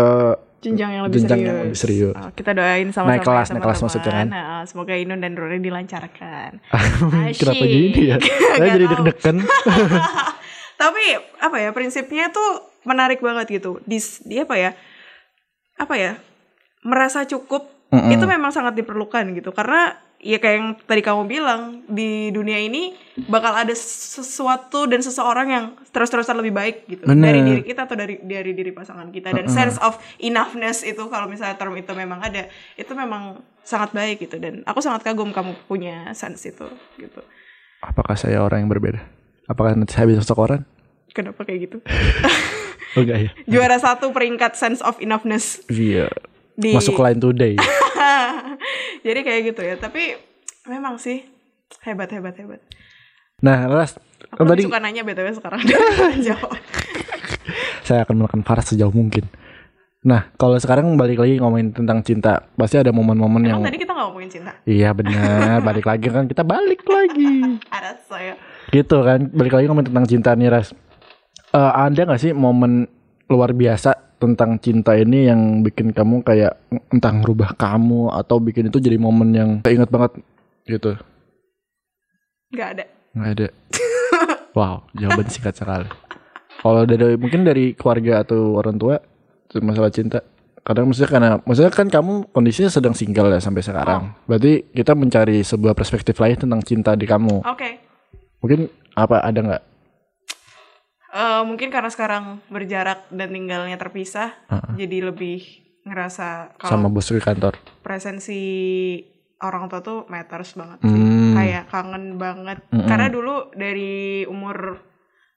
jenjang 0.63 0.89
yang 0.95 1.03
lebih 1.03 1.19
Jenjang 1.19 1.37
serius. 1.37 1.49
yang 1.51 1.57
lebih 1.59 1.79
serius. 1.79 2.15
Oh, 2.15 2.31
kita 2.31 2.51
doain 2.55 2.87
sama-sama. 2.95 3.11
Naik 3.11 3.23
kelas, 3.27 3.47
ya, 3.47 3.53
naik 3.53 3.63
kelas 3.67 3.79
maksudnya 3.83 4.11
kan? 4.15 4.27
Nah, 4.31 4.61
semoga 4.63 4.93
Inun 4.95 5.19
dan 5.19 5.35
Ruri 5.35 5.59
dilancarkan. 5.59 6.49
kenapa 7.43 7.63
gini 7.67 8.01
ya 8.09 8.17
saya 8.57 8.69
jadi 8.79 8.85
deg-degan 8.87 9.37
Tapi 10.83 11.03
apa 11.39 11.57
ya 11.59 11.69
prinsipnya 11.71 12.31
tuh 12.31 12.63
menarik 12.83 13.19
banget 13.19 13.59
gitu. 13.61 13.79
Di, 13.83 13.99
di 14.27 14.35
apa 14.39 14.55
ya? 14.55 14.71
Apa 15.79 15.95
ya? 15.95 16.15
Merasa 16.83 17.23
cukup 17.23 17.71
itu 17.93 18.25
memang 18.25 18.49
sangat 18.49 18.73
diperlukan 18.73 19.37
gitu. 19.37 19.53
Karena 19.53 19.93
ya 20.23 20.39
kayak 20.39 20.55
yang 20.55 20.67
tadi 20.87 21.03
kamu 21.03 21.27
bilang 21.27 21.83
di 21.91 22.31
dunia 22.31 22.55
ini 22.55 22.95
bakal 23.27 23.51
ada 23.51 23.75
sesuatu 23.75 24.87
dan 24.87 25.03
seseorang 25.03 25.47
yang 25.51 25.65
terus-terusan 25.91 26.39
lebih 26.39 26.55
baik 26.55 26.75
gitu. 26.87 27.03
Bener. 27.03 27.35
dari 27.35 27.39
diri 27.43 27.61
kita 27.67 27.85
atau 27.85 27.99
dari 27.99 28.15
dari 28.23 28.55
diri 28.55 28.71
pasangan 28.71 29.11
kita. 29.11 29.35
Dan 29.35 29.51
sense 29.51 29.75
of 29.83 29.99
enoughness 30.23 30.81
itu 30.87 31.03
kalau 31.11 31.27
misalnya 31.27 31.59
term 31.59 31.75
itu 31.75 31.91
memang 31.91 32.23
ada 32.23 32.47
itu 32.79 32.91
memang 32.95 33.43
sangat 33.67 33.91
baik 33.91 34.23
gitu. 34.23 34.39
Dan 34.39 34.63
aku 34.63 34.79
sangat 34.79 35.03
kagum 35.03 35.35
kamu 35.35 35.59
punya 35.67 36.09
sense 36.15 36.47
itu 36.47 36.65
gitu. 36.95 37.21
Apakah 37.83 38.15
saya 38.15 38.39
orang 38.39 38.63
yang 38.63 38.71
berbeda? 38.71 39.03
Apakah 39.51 39.75
nanti 39.75 39.91
saya 39.91 40.07
bisa 40.07 40.23
sosok 40.23 40.39
orang? 40.39 40.61
Kenapa 41.11 41.43
kayak 41.43 41.59
gitu? 41.69 41.77
Oh 42.93 43.01
enggak 43.01 43.25
ya. 43.25 43.31
Juara 43.57 43.81
satu 43.81 44.13
peringkat 44.13 44.53
sense 44.53 44.77
of 44.85 45.01
enoughness. 45.01 45.65
Iya 45.65 46.13
di 46.53 46.71
masuk 46.73 46.97
line 47.01 47.19
today. 47.19 47.53
Jadi 49.05 49.19
kayak 49.25 49.41
gitu 49.53 49.61
ya. 49.61 49.75
Tapi 49.77 50.17
memang 50.69 50.97
sih 51.01 51.25
hebat 51.83 52.09
hebat 52.13 52.35
hebat. 52.37 52.61
Nah 53.43 53.67
Ras 53.67 53.99
aku 54.31 54.47
kan 54.47 54.55
tadi 54.55 54.63
suka 54.65 54.79
nanya 54.79 55.01
btw 55.03 55.27
sekarang. 55.35 55.59
Jawab. 56.27 56.55
Saya 57.83 58.07
akan 58.07 58.23
menekan 58.23 58.41
Faras 58.45 58.71
sejauh 58.71 58.93
mungkin. 58.93 59.27
Nah 60.03 60.31
kalau 60.39 60.55
sekarang 60.59 60.95
balik 60.95 61.19
lagi 61.19 61.39
ngomongin 61.39 61.75
tentang 61.75 62.03
cinta 62.03 62.47
pasti 62.55 62.79
ada 62.79 62.91
momen-momen 62.95 63.43
yang 63.43 63.59
tadi 63.63 63.79
kita 63.79 63.91
nggak 63.91 64.07
ngomongin 64.11 64.29
cinta? 64.31 64.51
Iya 64.63 64.95
benar. 64.95 65.59
Balik 65.63 65.85
lagi 65.87 66.07
kan 66.07 66.25
kita 66.29 66.43
balik 66.47 66.81
lagi. 66.87 67.59
Saya. 68.09 68.37
Gitu 68.71 68.97
kan. 69.03 69.31
Balik 69.31 69.53
lagi 69.59 69.65
ngomongin 69.67 69.89
tentang 69.91 70.07
cinta 70.07 70.29
nih 70.37 70.49
Ras. 70.53 70.71
Eh, 71.53 71.71
ada 71.77 72.01
nggak 72.07 72.21
sih 72.21 72.31
momen 72.33 72.89
luar 73.29 73.53
biasa 73.53 74.12
tentang 74.23 74.55
cinta 74.63 74.95
ini 74.95 75.27
yang 75.27 75.59
bikin 75.59 75.91
kamu 75.91 76.23
kayak 76.23 76.55
entah 76.87 77.11
ngerubah 77.11 77.59
kamu 77.59 78.15
atau 78.15 78.39
bikin 78.39 78.71
itu 78.71 78.79
jadi 78.79 78.95
momen 78.95 79.29
yang 79.35 79.49
keinget 79.59 79.91
banget 79.91 80.23
gitu? 80.63 80.95
Nggak 82.55 82.67
ada. 82.79 82.85
Nggak 83.11 83.31
ada. 83.35 83.47
Wow 84.53 84.85
jawaban 84.93 85.27
singkat 85.33 85.57
sekali. 85.57 85.89
Kalau 86.61 86.85
dari 86.85 87.17
mungkin 87.17 87.41
dari 87.41 87.73
keluarga 87.73 88.21
atau 88.21 88.53
orang 88.53 88.77
tua 88.77 89.01
masalah 89.59 89.89
cinta. 89.89 90.21
Kadang 90.63 90.87
maksudnya 90.87 91.09
karena 91.11 91.29
maksudnya 91.43 91.73
kan 91.73 91.89
kamu 91.91 92.31
kondisinya 92.31 92.71
sedang 92.71 92.95
single 92.95 93.33
ya 93.33 93.41
sampai 93.41 93.65
sekarang. 93.65 94.15
Berarti 94.29 94.71
kita 94.71 94.95
mencari 94.95 95.43
sebuah 95.43 95.75
perspektif 95.75 96.15
lain 96.21 96.39
tentang 96.39 96.61
cinta 96.63 96.95
di 96.95 97.03
kamu. 97.03 97.43
Oke. 97.43 97.81
Mungkin 98.39 98.71
apa 98.93 99.25
ada 99.25 99.39
nggak 99.41 99.63
Eh, 101.13 101.41
mungkin 101.45 101.69
karena 101.69 101.93
sekarang 101.93 102.41
berjarak 102.49 103.05
dan 103.13 103.29
tinggalnya 103.29 103.77
terpisah 103.77 104.33
jadi 104.73 105.13
lebih 105.13 105.45
ngerasa 105.85 106.57
sama 106.57 106.89
kalau 106.89 106.95
bos 106.97 107.05
di 107.05 107.21
kantor. 107.21 107.53
presensi 107.85 108.41
orang 109.37 109.69
tua 109.69 109.85
tuh 109.85 110.09
matters 110.09 110.57
banget 110.57 110.81
sih. 110.81 110.89
Hmm. 110.89 111.37
kayak 111.37 111.63
kangen 111.69 112.17
banget. 112.17 112.65
Karena 112.71 113.13
dulu 113.13 113.53
dari 113.53 114.25
umur 114.25 114.81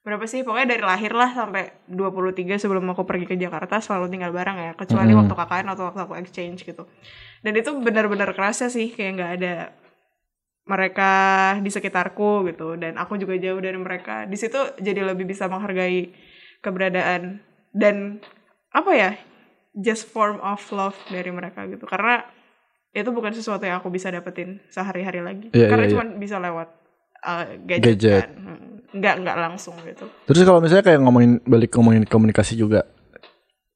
berapa 0.01 0.25
sih? 0.25 0.47
Pokoknya 0.47 0.79
dari 0.79 0.85
lahir 0.87 1.13
lah 1.13 1.35
sampai 1.35 1.85
23 1.93 2.57
sebelum 2.57 2.87
aku 2.95 3.05
pergi 3.05 3.27
ke 3.29 3.37
Jakarta 3.37 3.77
selalu 3.83 4.09
tinggal 4.09 4.33
bareng 4.33 4.57
ya. 4.57 4.73
Kecuali 4.79 5.13
waktu 5.13 5.35
KKN 5.35 5.67
atau 5.77 5.85
waktu 5.93 6.01
aku 6.09 6.15
exchange 6.17 6.65
gitu. 6.65 6.89
Dan 7.45 7.53
itu 7.53 7.75
benar-benar 7.83 8.33
kerasa 8.33 8.73
sih 8.73 8.95
kayak 8.97 9.13
nggak 9.19 9.33
ada 9.43 9.55
mereka 10.67 11.13
di 11.63 11.71
sekitarku 11.71 12.47
gitu. 12.51 12.75
Dan 12.75 12.99
aku 12.99 13.17
juga 13.17 13.39
jauh 13.39 13.63
dari 13.63 13.79
mereka. 13.79 14.27
Di 14.27 14.37
situ 14.37 14.59
jadi 14.83 15.07
lebih 15.07 15.25
bisa 15.25 15.47
menghargai 15.47 16.11
keberadaan 16.61 17.41
dan 17.71 18.19
apa 18.75 18.91
ya 18.93 19.11
just 19.79 20.11
form 20.11 20.43
of 20.43 20.61
love 20.75 20.99
dari 21.09 21.31
mereka 21.31 21.65
gitu. 21.71 21.87
Karena 21.87 22.27
itu 22.97 23.09
bukan 23.13 23.33
sesuatu 23.33 23.63
yang 23.63 23.79
aku 23.79 23.93
bisa 23.93 24.11
dapetin 24.11 24.61
sehari-hari 24.73 25.21
lagi. 25.21 25.47
Iya, 25.53 25.69
karena 25.69 25.85
iya, 25.87 25.93
cuma 25.93 26.05
bisa 26.17 26.37
lewat 26.41 26.69
uh, 27.23 27.45
gadget, 27.65 27.85
Gadget. 27.97 28.25
kan. 28.27 28.31
Hmm. 28.37 28.65
nggak 28.97 29.15
nggak 29.23 29.37
langsung 29.37 29.77
gitu. 29.85 30.09
Terus 30.25 30.41
kalau 30.49 30.65
misalnya 30.65 30.85
kayak 30.87 31.01
ngomongin 31.05 31.33
balik 31.45 31.69
ngomongin 31.77 32.09
komunikasi 32.09 32.57
juga 32.57 32.89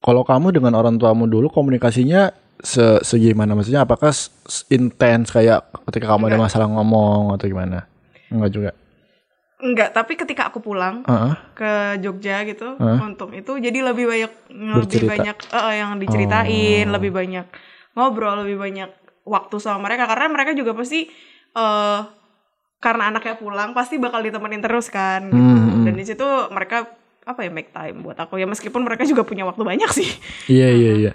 kalau 0.00 0.24
kamu 0.24 0.56
dengan 0.56 0.72
orang 0.72 0.96
tuamu 0.96 1.28
dulu 1.28 1.52
komunikasinya 1.52 2.32
se 2.60 3.00
segimana 3.00 3.56
maksudnya 3.56 3.82
apakah 3.82 4.12
intens 4.68 5.32
kayak 5.32 5.64
ketika 5.88 6.12
kamu 6.12 6.28
ada 6.28 6.38
masalah 6.38 6.68
ngomong 6.68 7.34
atau 7.34 7.46
gimana 7.48 7.88
enggak 8.28 8.52
juga 8.52 8.72
Enggak, 9.60 9.92
tapi 9.92 10.16
ketika 10.16 10.48
aku 10.48 10.64
pulang 10.64 11.04
Heeh. 11.04 11.36
ke 11.52 11.70
Jogja 12.00 12.48
gitu 12.48 12.80
Hah? 12.80 13.04
untuk 13.04 13.36
itu 13.36 13.60
jadi 13.60 13.92
lebih 13.92 14.08
banyak 14.08 14.32
lebih 14.48 14.88
Bercerita. 14.88 15.12
banyak 15.12 15.36
eh, 15.52 15.74
yang 15.76 15.90
diceritain, 16.00 16.88
Oh. 16.88 16.92
lebih 16.96 17.12
banyak 17.12 17.44
ngobrol, 17.92 18.40
lebih 18.40 18.56
banyak 18.56 18.88
waktu 19.28 19.56
sama 19.60 19.84
mereka 19.84 20.08
karena 20.08 20.32
mereka 20.32 20.56
juga 20.56 20.72
pasti 20.72 21.12
eh 21.52 22.00
karena 22.80 23.12
anaknya 23.12 23.36
pulang 23.36 23.76
pasti 23.76 24.00
bakal 24.00 24.24
ditemenin 24.24 24.64
terus 24.64 24.88
kan 24.88 25.28
gitu. 25.28 25.36
Hmm, 25.36 25.60
hmm. 25.76 25.84
Dan 25.84 25.94
di 25.94 26.04
situ 26.08 26.24
mereka 26.48 26.88
apa 27.28 27.44
ya 27.44 27.52
make 27.52 27.68
time 27.68 28.00
buat 28.00 28.16
aku 28.16 28.40
ya 28.40 28.48
meskipun 28.48 28.80
mereka 28.80 29.04
juga 29.04 29.28
punya 29.28 29.44
waktu 29.44 29.60
banyak 29.60 29.90
sih 29.92 30.08
iya 30.48 30.72
iya 30.72 30.92
iya 30.96 31.12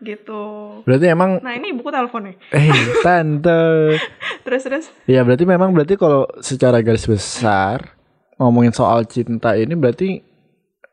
gitu. 0.00 0.42
berarti 0.82 1.06
emang 1.06 1.38
Nah, 1.40 1.52
ini 1.52 1.74
buku 1.74 1.88
telepon 1.88 2.30
nih. 2.30 2.36
eh 2.50 2.68
tante 3.04 3.98
Terus 4.42 4.62
terus 4.64 4.84
Iya 5.04 5.22
berarti 5.22 5.44
memang 5.44 5.70
berarti 5.70 5.94
kalau 5.94 6.24
secara 6.38 6.80
garis 6.80 7.04
besar 7.04 7.94
ngomongin 8.36 8.70
soal 8.70 9.02
cinta 9.04 9.52
ini 9.52 9.74
berarti 9.74 10.22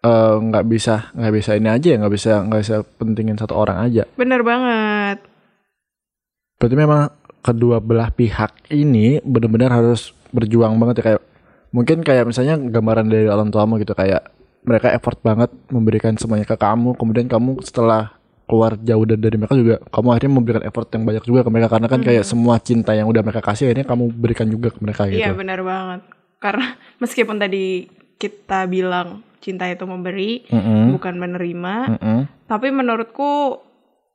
eh, 0.02 0.36
nggak 0.42 0.66
bisa 0.66 1.14
nggak 1.14 1.34
bisa 1.34 1.52
ini 1.54 1.70
aja 1.70 1.88
ya 1.94 1.98
nggak 1.98 2.14
bisa 2.14 2.32
nggak 2.42 2.62
bisa 2.62 2.76
pentingin 2.98 3.38
satu 3.38 3.54
orang 3.56 3.78
aja. 3.82 4.04
bener 4.14 4.42
banget. 4.42 5.22
Berarti 6.56 6.76
memang 6.76 7.02
kedua 7.42 7.78
belah 7.78 8.10
pihak 8.10 8.74
ini 8.74 9.22
benar-benar 9.22 9.70
harus 9.72 10.12
berjuang 10.32 10.76
banget 10.76 11.00
ya 11.00 11.04
kayak 11.06 11.22
mungkin 11.70 12.02
kayak 12.02 12.26
misalnya 12.26 12.58
gambaran 12.58 13.06
dari 13.06 13.28
orang 13.28 13.52
tuamu 13.52 13.78
gitu 13.78 13.94
kayak 13.94 14.34
mereka 14.66 14.90
effort 14.90 15.22
banget 15.22 15.54
memberikan 15.70 16.18
semuanya 16.18 16.44
ke 16.44 16.58
kamu 16.58 16.98
kemudian 16.98 17.30
kamu 17.30 17.62
setelah 17.62 18.18
keluar 18.46 18.78
jauh 18.78 19.04
dari, 19.04 19.20
dari 19.20 19.36
mereka 19.36 19.54
juga 19.54 19.76
kamu 19.84 20.08
akhirnya 20.08 20.32
memberikan 20.32 20.64
effort 20.64 20.88
yang 20.90 21.04
banyak 21.04 21.24
juga 21.24 21.42
ke 21.42 21.50
mereka 21.50 21.68
karena 21.68 21.88
kan 21.88 22.00
kayak 22.00 22.24
semua 22.24 22.56
cinta 22.58 22.92
yang 22.92 23.06
udah 23.06 23.22
mereka 23.22 23.42
kasih 23.42 23.68
akhirnya 23.68 23.84
kamu 23.84 24.04
berikan 24.12 24.48
juga 24.48 24.70
ke 24.70 24.80
mereka 24.80 25.02
gitu. 25.08 25.18
Iya 25.18 25.34
benar 25.34 25.60
banget. 25.60 26.02
Karena 26.38 26.66
meskipun 27.02 27.38
tadi 27.38 27.90
kita 28.16 28.64
bilang 28.66 29.22
cinta 29.38 29.66
itu 29.66 29.84
memberi, 29.84 30.42
Mm-mm. 30.48 30.90
bukan 30.92 31.16
menerima, 31.16 31.76
Mm-mm. 31.92 32.20
tapi 32.46 32.70
menurutku 32.70 33.62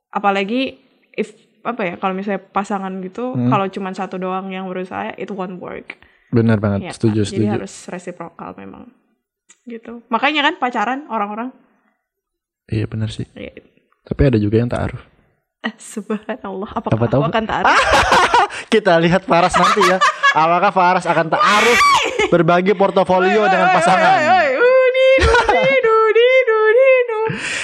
apalagi 0.09 0.75
if 1.13 1.31
apa 1.61 1.81
ya 1.85 1.93
kalau 1.95 2.11
misalnya 2.11 2.41
pasangan 2.41 2.91
gitu, 2.99 3.31
Hmm. 3.31 3.47
kalau 3.47 3.69
cuma 3.69 3.91
satu 3.91 4.17
doang 4.17 4.49
yang 4.49 4.65
berusaha 4.65 5.13
itu 5.15 5.31
won't 5.31 5.55
work. 5.55 5.95
Benar 6.29 6.57
banget, 6.57 6.79
Ya, 6.81 6.91
setuju, 6.91 7.21
kan? 7.21 7.27
Jadi 7.27 7.37
setuju. 7.37 7.53
harus 7.53 7.73
reciprocal 7.85 8.49
memang. 8.55 8.83
Gitu. 9.63 10.01
Makanya 10.07 10.41
kan 10.43 10.55
pacaran 10.57 10.99
orang-orang 11.05 11.53
Iya 12.65 12.87
benar 12.87 13.07
sih. 13.07 13.27
ya, 13.31 13.51
Tapi 14.01 14.21
ada 14.23 14.37
juga 14.37 14.57
yang 14.57 14.67
taaruf. 14.67 15.01
eh, 15.61 15.73
subhanallah 15.77 16.69
apakah 16.73 16.97
Apa 16.97 17.05
tahu? 17.05 17.21
aku 17.21 17.29
akan 17.29 17.45
taaruf? 17.45 17.77
Kita 18.73 18.97
lihat 18.97 19.21
Faras 19.23 19.53
nanti 19.53 19.81
ya. 19.83 20.01
Apakah 20.31 20.71
Faras 20.71 21.05
akan 21.05 21.29
taaruf 21.29 21.77
berbagi 22.27 22.73
portofolio 22.73 23.45
dengan 23.45 23.69
pasangan. 23.69 24.17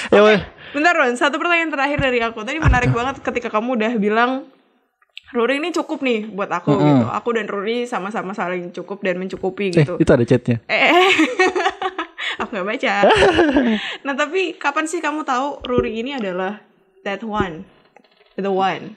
Ya, 0.08 0.20
weh. 0.22 0.40
Bentar 0.68 0.94
Ron, 0.94 1.14
satu 1.14 1.36
pertanyaan 1.36 1.68
terakhir 1.68 1.98
dari 1.98 2.20
aku. 2.20 2.40
Tadi 2.40 2.58
menarik 2.58 2.92
banget 2.92 3.20
ketika 3.20 3.48
kamu 3.50 3.76
udah 3.76 3.92
bilang 3.96 4.30
Ruri 5.28 5.60
ini 5.60 5.68
cukup 5.70 6.00
nih 6.00 6.24
buat 6.26 6.48
aku 6.48 6.72
gitu. 6.72 7.04
Aku 7.10 7.28
dan 7.30 7.44
Ruri 7.44 7.84
sama-sama 7.84 8.32
saling 8.32 8.72
cukup 8.72 9.02
dan 9.02 9.18
mencukupi 9.18 9.68
Eh, 9.70 9.84
gitu. 9.84 9.94
itu 9.98 10.08
ada 10.08 10.24
chatnya. 10.24 10.56
Eh, 10.64 10.80
eh. 10.88 11.10
aku 12.40 12.50
nggak 12.54 12.68
baca. 12.68 12.94
nah 14.06 14.14
tapi 14.14 14.54
kapan 14.54 14.84
sih 14.86 15.02
kamu 15.02 15.26
tahu 15.26 15.62
Ruri 15.66 15.98
ini 15.98 16.14
adalah 16.14 16.62
that 17.02 17.22
one, 17.26 17.66
the 18.38 18.50
one? 18.50 18.94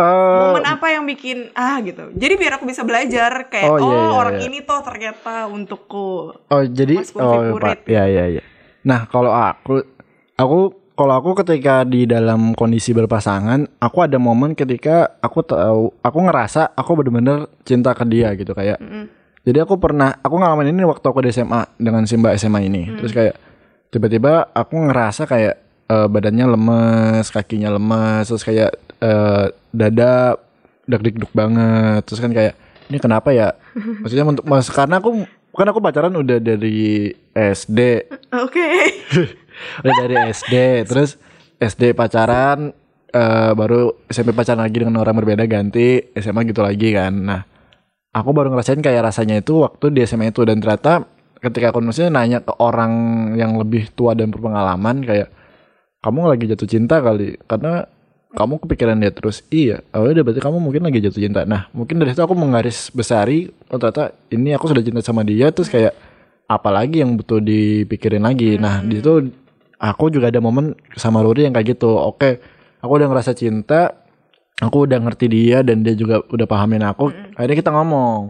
Eh, 0.00 0.38
Momen 0.40 0.64
apa 0.64 0.86
yang 0.96 1.04
bikin 1.04 1.52
ah 1.52 1.76
gitu. 1.84 2.08
Jadi 2.16 2.34
biar 2.40 2.56
aku 2.56 2.64
bisa 2.64 2.86
belajar 2.86 3.52
kayak 3.52 3.68
Oh, 3.68 3.76
oh, 3.76 3.84
iya, 3.84 3.96
iya, 4.00 4.10
orang 4.16 4.36
iya. 4.40 4.46
ini 4.48 4.58
tuh 4.64 4.80
ternyata 4.80 5.34
untukku. 5.50 6.08
Oh 6.48 6.62
jadi 6.64 6.94
Mas 6.96 7.12
oh 7.12 7.20
favorit. 7.20 7.84
Pak. 7.84 7.90
Ya 7.90 8.08
ya 8.08 8.24
ya. 8.40 8.42
Nah 8.86 9.04
kalau 9.10 9.34
aku 9.34 9.84
aku 10.40 10.58
kalau 10.96 11.16
aku 11.16 11.30
ketika 11.44 11.84
di 11.84 12.04
dalam 12.04 12.52
kondisi 12.56 12.92
berpasangan, 12.92 13.80
aku 13.80 13.98
ada 14.04 14.16
momen 14.20 14.52
ketika 14.56 15.16
aku 15.20 15.40
tahu 15.44 15.96
aku 16.00 16.18
ngerasa 16.28 16.76
aku 16.76 16.90
bener-bener 17.00 17.48
cinta 17.64 17.92
ke 17.92 18.04
dia 18.08 18.32
gitu 18.36 18.56
kayak. 18.56 18.80
Jadi 19.40 19.58
aku 19.60 19.80
pernah 19.80 20.20
aku 20.20 20.36
ngalamin 20.36 20.76
ini 20.76 20.84
waktu 20.84 21.06
aku 21.06 21.24
di 21.24 21.32
SMA 21.32 21.64
dengan 21.80 22.04
si 22.04 22.14
Mbak 22.20 22.34
SMA 22.36 22.60
ini. 22.68 22.92
Terus 23.00 23.12
kayak 23.16 23.34
tiba-tiba 23.88 24.52
aku 24.52 24.76
ngerasa 24.76 25.24
kayak 25.24 25.54
eh, 25.88 26.06
badannya 26.06 26.46
lemes, 26.56 27.32
kakinya 27.32 27.72
lemes, 27.72 28.28
terus 28.28 28.44
kayak 28.44 28.70
eh, 29.00 29.46
dada 29.72 30.36
dak-dikduk 30.84 31.32
banget. 31.32 32.04
Terus 32.04 32.20
kan 32.20 32.32
kayak 32.36 32.54
ini 32.92 32.98
kenapa 33.00 33.32
ya? 33.32 33.56
Maksudnya 34.04 34.28
untuk 34.28 34.44
mas 34.44 34.68
karena 34.68 35.00
aku 35.00 35.24
kan 35.56 35.66
aku 35.66 35.80
pacaran 35.82 36.14
udah 36.14 36.38
dari 36.38 37.10
SD, 37.34 37.80
Oke. 38.44 38.68
udah 39.82 39.94
dari 40.04 40.16
SD, 40.36 40.84
terus 40.84 41.16
SD 41.56 41.96
pacaran 41.96 42.76
eh, 43.08 43.52
baru 43.56 44.04
SMP 44.12 44.36
pacaran 44.36 44.68
lagi 44.68 44.84
dengan 44.84 45.00
orang 45.00 45.16
berbeda 45.16 45.48
ganti 45.48 46.12
SMA 46.12 46.44
gitu 46.44 46.60
lagi 46.60 46.92
kan. 46.92 47.12
Nah, 47.16 47.40
aku 48.10 48.30
baru 48.34 48.50
ngerasain 48.50 48.82
kayak 48.82 49.06
rasanya 49.06 49.42
itu 49.42 49.62
waktu 49.62 49.94
di 49.94 50.02
SMA 50.06 50.34
itu. 50.34 50.42
Dan 50.42 50.58
ternyata 50.58 51.06
ketika 51.38 51.72
aku 51.72 51.80
maksudnya 51.82 52.10
nanya 52.12 52.38
ke 52.42 52.52
orang 52.58 52.92
yang 53.38 53.56
lebih 53.56 53.90
tua 53.94 54.12
dan 54.12 54.28
berpengalaman 54.28 55.02
kayak 55.06 55.28
kamu 56.00 56.20
lagi 56.32 56.44
jatuh 56.50 56.68
cinta 56.68 56.98
kali? 57.00 57.38
Karena 57.46 57.86
kamu 58.30 58.62
kepikiran 58.62 58.94
dia 59.02 59.10
terus 59.10 59.42
iya 59.50 59.82
oh 59.90 60.06
udah 60.06 60.22
berarti 60.22 60.38
kamu 60.38 60.62
mungkin 60.62 60.82
lagi 60.86 61.02
jatuh 61.02 61.22
cinta. 61.22 61.42
Nah 61.46 61.66
mungkin 61.74 61.98
dari 61.98 62.14
situ 62.14 62.22
aku 62.22 62.34
menggaris 62.38 62.94
besari 62.94 63.50
oh 63.70 63.78
ternyata 63.78 64.14
ini 64.30 64.54
aku 64.54 64.70
sudah 64.70 64.82
cinta 64.82 65.02
sama 65.02 65.26
dia. 65.26 65.50
Terus 65.50 65.66
kayak 65.66 65.94
apalagi 66.46 67.02
yang 67.02 67.18
butuh 67.18 67.42
dipikirin 67.42 68.22
lagi. 68.22 68.54
Nah 68.58 68.82
di 68.86 69.02
situ 69.02 69.34
aku 69.80 70.14
juga 70.14 70.30
ada 70.30 70.38
momen 70.38 70.78
sama 70.94 71.22
Ruri 71.26 71.50
yang 71.50 71.54
kayak 71.54 71.78
gitu. 71.78 71.90
Oke 71.90 72.38
aku 72.80 72.92
udah 73.02 73.10
ngerasa 73.10 73.34
cinta 73.34 73.98
aku 74.60 74.76
udah 74.84 74.98
ngerti 75.00 75.26
dia 75.26 75.64
dan 75.64 75.80
dia 75.80 75.96
juga 75.96 76.20
udah 76.22 76.46
pahamin 76.46 76.84
aku. 76.84 77.08
Akhirnya 77.34 77.56
kita 77.56 77.70
ngomong. 77.72 78.20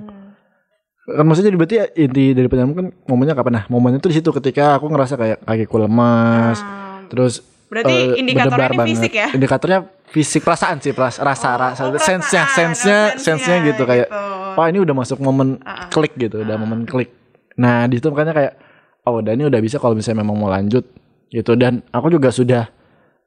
Kan 1.11 1.25
maksudnya 1.27 1.51
berarti 1.53 1.75
ya 1.75 1.87
inti 1.99 2.31
dari 2.33 2.47
pertanyaan 2.47 2.77
kan 2.77 2.87
momennya 3.05 3.35
kapan? 3.35 3.53
Nah 3.59 3.65
momennya 3.67 3.99
tuh 3.99 4.15
di 4.15 4.23
situ 4.23 4.31
ketika 4.31 4.79
aku 4.79 4.87
ngerasa 4.87 5.19
kayak 5.19 5.39
kakiku 5.43 5.83
lemas 5.83 6.63
Hmm. 6.63 7.11
terus 7.11 7.43
Berarti 7.67 8.15
eh, 8.15 8.23
indikatornya 8.23 8.71
fisik 8.87 9.13
ya? 9.15 9.29
indikatornya 9.35 9.79
fisik 10.07 10.43
perasaan 10.43 10.79
sih 10.79 10.95
peras, 10.95 11.19
rasa 11.19 11.55
rasa 11.59 11.87
oh, 11.87 11.99
sense-nya 11.99 12.47
perasaan, 12.47 12.75
sense-nya 12.75 12.99
sense-nya 13.19 13.57
gitu 13.67 13.83
kayak 13.83 14.07
gitu. 14.07 14.55
wah 14.55 14.67
ini 14.71 14.79
udah 14.79 14.95
masuk 14.95 15.19
momen 15.19 15.59
Ah, 15.63 15.87
ah. 15.87 15.89
klik 15.91 16.15
gitu 16.15 16.43
udah 16.43 16.55
momen 16.55 16.87
klik. 16.87 17.11
Nah 17.59 17.91
di 17.91 17.99
situ 17.99 18.11
makanya 18.11 18.35
kayak 18.35 18.53
oh 19.03 19.19
udah 19.19 19.33
ini 19.35 19.47
udah 19.47 19.59
bisa 19.59 19.83
kalau 19.83 19.95
misalnya 19.95 20.23
memang 20.23 20.39
mau 20.39 20.51
lanjut. 20.51 20.87
Gitu 21.31 21.55
dan 21.55 21.83
aku 21.91 22.11
juga 22.11 22.31
sudah 22.31 22.71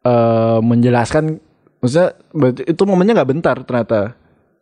eh, 0.03 0.59
menjelaskan 0.63 1.39
maksudnya 1.83 2.15
itu 2.63 2.81
momennya 2.87 3.13
nggak 3.19 3.29
bentar 3.29 3.55
ternyata. 3.61 4.15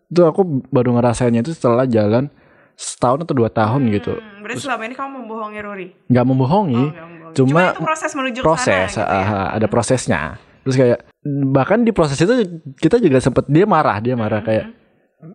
Itu 0.09 0.25
aku 0.25 0.41
baru 0.67 0.97
ngerasainnya 0.97 1.39
itu 1.39 1.53
setelah 1.53 1.85
jalan 1.85 2.27
setahun 2.73 3.23
atau 3.23 3.35
dua 3.37 3.47
tahun 3.47 3.87
gitu. 3.93 4.17
Hmm, 4.17 4.41
berarti 4.41 4.59
selama 4.59 4.83
ini 4.83 4.95
kamu 4.97 5.09
membohongi 5.21 5.59
Ruri. 5.61 5.87
nggak 6.09 6.25
membohongi 6.25 6.75
Oh, 6.75 6.89
nggak 6.89 7.07
membohongi. 7.07 7.37
cuma, 7.37 7.61
itu 7.71 7.81
proses 7.85 8.11
menuju 8.11 8.39
ke 8.41 8.43
proses 8.43 8.89
sana, 8.91 9.05
gitu 9.07 9.15
ya? 9.21 9.39
ada 9.53 9.67
prosesnya. 9.69 10.21
Terus 10.61 10.75
kayak 10.75 10.99
bahkan 11.47 11.79
di 11.81 11.93
proses 11.93 12.17
itu 12.17 12.33
kita 12.75 12.97
juga 12.97 13.21
sempet 13.21 13.45
dia 13.47 13.63
marah 13.63 14.01
dia 14.01 14.17
Hmm, 14.17 14.25
marah 14.25 14.41
kayak 14.41 14.65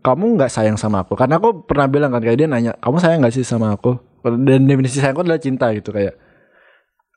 kamu 0.03 0.25
nggak 0.37 0.51
sayang 0.51 0.75
sama 0.75 1.07
aku? 1.07 1.15
Karena 1.15 1.39
aku 1.39 1.63
pernah 1.63 1.87
bilang 1.87 2.11
kan 2.11 2.19
kayak 2.21 2.37
dia 2.37 2.49
nanya 2.51 2.75
kamu 2.77 2.99
sayang 2.99 3.23
nggak 3.23 3.33
sih 3.33 3.47
sama 3.47 3.73
aku? 3.73 3.95
Dan 4.27 4.67
definisi 4.67 4.99
sayangku 4.99 5.23
adalah 5.23 5.39
cinta 5.39 5.71
gitu 5.71 5.95
kayak 5.95 6.19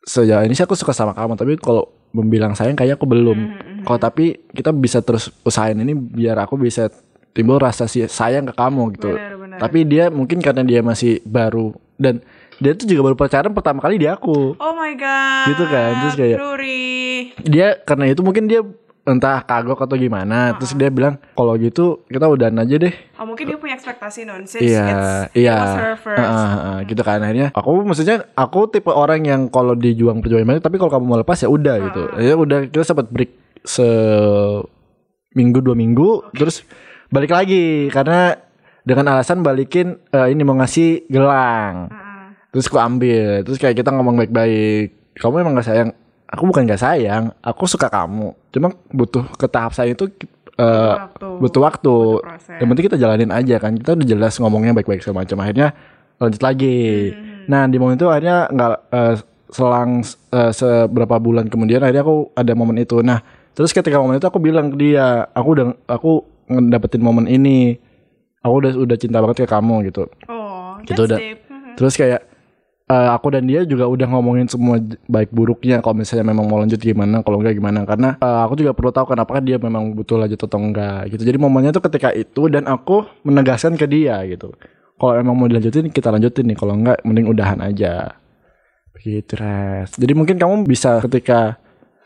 sejauh 0.06 0.46
ini 0.46 0.54
sih 0.54 0.64
aku 0.64 0.78
suka 0.78 0.94
sama 0.94 1.12
kamu 1.12 1.36
tapi 1.36 1.58
kalau 1.58 1.86
membilang 2.14 2.54
sayang 2.54 2.74
kayak 2.74 2.98
aku 2.98 3.06
belum. 3.06 3.36
Hmm, 3.36 3.69
kalau 3.90 3.98
tapi 3.98 4.38
kita 4.54 4.70
bisa 4.70 5.02
terus 5.02 5.34
usahain 5.42 5.74
ini 5.74 5.98
biar 5.98 6.38
aku 6.46 6.62
bisa 6.62 6.94
timbul 7.34 7.58
rasa 7.58 7.90
sayang 7.90 8.46
ke 8.46 8.54
kamu 8.54 8.84
gitu. 8.94 9.18
Benar, 9.18 9.34
benar. 9.34 9.58
tapi 9.58 9.80
dia 9.82 10.14
mungkin 10.14 10.46
karena 10.46 10.62
dia 10.62 10.86
masih 10.86 11.26
baru 11.26 11.74
dan 11.98 12.22
dia 12.62 12.78
tuh 12.78 12.86
juga 12.86 13.10
baru 13.10 13.18
pacaran 13.18 13.50
pertama 13.50 13.82
kali 13.82 13.98
di 13.98 14.06
aku. 14.06 14.54
Oh 14.62 14.74
my 14.78 14.94
god. 14.94 15.46
Gitu 15.50 15.64
kan, 15.66 15.92
terus 16.06 16.16
kayak- 16.22 16.38
Ruri. 16.38 17.34
dia 17.50 17.82
karena 17.82 18.14
itu 18.14 18.22
mungkin 18.22 18.46
dia 18.46 18.62
entah 19.10 19.42
kagok 19.42 19.90
atau 19.90 19.98
gimana 19.98 20.54
terus 20.54 20.78
dia 20.78 20.94
bilang 20.94 21.18
kalau 21.34 21.58
gitu 21.58 22.06
kita 22.14 22.30
udahan 22.30 22.54
aja 22.62 22.76
deh. 22.78 22.94
Oh 23.18 23.26
mungkin 23.26 23.50
dia 23.50 23.58
punya 23.58 23.74
ekspektasi 23.74 24.22
non 24.22 24.46
since 24.46 24.70
iya. 24.70 25.26
iya 25.34 25.58
gitu 26.86 27.02
kan 27.02 27.18
akhirnya. 27.26 27.50
Aku 27.58 27.82
maksudnya 27.82 28.30
aku 28.38 28.70
tipe 28.70 28.94
orang 28.94 29.26
yang 29.26 29.42
kalau 29.50 29.74
dijuang 29.74 30.22
perjuangan 30.22 30.62
tapi 30.62 30.78
kalau 30.78 30.94
kamu 30.94 31.06
mau 31.10 31.18
lepas 31.18 31.42
ya 31.42 31.50
udah 31.50 31.76
gitu. 31.90 32.02
Ya 32.22 32.38
udah 32.38 32.70
kita 32.70 32.86
sempat 32.86 33.10
break 33.10 33.49
se 33.64 33.88
minggu 35.36 35.60
dua 35.62 35.76
minggu 35.78 36.34
terus 36.34 36.66
balik 37.10 37.34
lagi 37.34 37.90
karena 37.90 38.38
dengan 38.86 39.14
alasan 39.14 39.46
balikin 39.46 40.02
eh, 40.10 40.28
ini 40.34 40.42
mau 40.42 40.58
ngasih 40.58 41.10
gelang. 41.12 41.90
Heeh. 41.94 42.08
terus 42.50 42.66
aku 42.66 42.82
ambil 42.82 43.46
terus 43.46 43.62
kayak 43.62 43.78
kita 43.78 43.94
ngomong 43.94 44.18
baik-baik. 44.26 45.14
Kamu 45.20 45.36
emang 45.38 45.54
gak 45.60 45.70
sayang? 45.70 45.90
Aku 46.30 46.50
bukan 46.50 46.66
gak 46.66 46.82
sayang 46.82 47.30
aku 47.46 47.70
suka 47.70 47.86
kamu. 47.92 48.34
Cuma 48.50 48.74
butuh 48.90 49.26
ke 49.38 49.46
tahap 49.46 49.78
sayang 49.78 49.94
itu 49.94 50.10
eh, 50.58 50.96
waktu. 50.98 51.30
butuh 51.38 51.62
waktu. 51.62 51.98
Butuh 52.26 52.58
yang 52.58 52.68
penting 52.74 52.86
kita 52.90 52.98
jalanin 52.98 53.30
aja 53.30 53.56
kan 53.62 53.78
kita 53.78 53.94
udah 53.94 54.08
jelas 54.10 54.34
ngomongnya 54.42 54.74
baik-baik 54.74 55.06
segala 55.06 55.22
macam. 55.22 55.38
Akhirnya 55.46 55.78
lanjut 56.18 56.42
lagi. 56.42 56.80
Hmm. 57.14 57.28
nah 57.50 57.66
di 57.66 57.82
momen 57.82 57.98
itu 57.98 58.06
akhirnya 58.10 58.50
nggak 58.50 58.74
eh, 58.94 59.16
selang 59.50 60.02
eh, 60.34 60.52
seberapa 60.54 61.16
bulan 61.22 61.50
kemudian 61.50 61.86
akhirnya 61.86 62.02
aku 62.02 62.34
ada 62.34 62.54
momen 62.58 62.82
itu. 62.82 63.06
Nah 63.06 63.22
terus 63.60 63.76
ketika 63.76 64.00
momen 64.00 64.16
itu 64.16 64.24
aku 64.24 64.40
bilang 64.40 64.72
ke 64.72 64.80
dia 64.80 65.28
aku 65.36 65.48
udah 65.52 65.66
aku 65.84 66.24
ngedapetin 66.48 67.04
momen 67.04 67.28
ini 67.28 67.76
aku 68.40 68.54
udah 68.56 68.72
udah 68.80 68.96
cinta 68.96 69.20
banget 69.20 69.44
ke 69.44 69.52
kamu 69.52 69.92
gitu 69.92 70.08
Oh, 70.32 70.80
Gitu 70.88 71.04
udah. 71.04 71.20
deep. 71.20 71.44
Mhm. 71.46 71.76
Terus 71.76 71.94
kayak 71.94 72.22
eh, 72.88 73.10
aku 73.12 73.28
dan 73.30 73.44
dia 73.44 73.68
juga 73.68 73.84
udah 73.84 74.08
ngomongin 74.08 74.48
semua 74.48 74.80
baik 75.06 75.30
buruknya 75.30 75.84
kalau 75.84 76.00
misalnya 76.00 76.24
memang 76.26 76.48
mau 76.48 76.56
lanjut 76.56 76.80
gimana, 76.80 77.20
kalau 77.20 77.44
enggak 77.44 77.60
gimana. 77.60 77.84
Karena 77.84 78.16
eh, 78.16 78.40
aku 78.48 78.56
juga 78.56 78.72
perlu 78.72 78.90
tahu 78.90 79.12
kan 79.12 79.20
apakah 79.20 79.44
dia 79.44 79.60
memang 79.60 79.92
butuh 79.92 80.16
lanjut 80.16 80.40
atau 80.40 80.56
enggak 80.56 81.12
gitu. 81.12 81.28
Jadi 81.28 81.36
momennya 81.36 81.76
tuh 81.76 81.84
ketika 81.84 82.16
itu 82.16 82.48
dan 82.48 82.64
aku 82.66 83.04
menegaskan 83.22 83.76
ke 83.76 83.86
dia 83.86 84.24
gitu. 84.24 84.56
Kalau 84.96 85.14
emang 85.16 85.36
mau 85.36 85.48
dilanjutin 85.48 85.92
kita 85.92 86.10
lanjutin 86.10 86.48
nih, 86.48 86.56
kalau 86.56 86.80
enggak 86.80 87.04
mending 87.04 87.28
udahan 87.28 87.60
aja. 87.60 88.16
Begitu, 88.96 89.36
Res. 89.36 89.96
Jadi 89.96 90.14
mungkin 90.16 90.36
kamu 90.36 90.64
bisa 90.64 91.00
ketika 91.04 91.60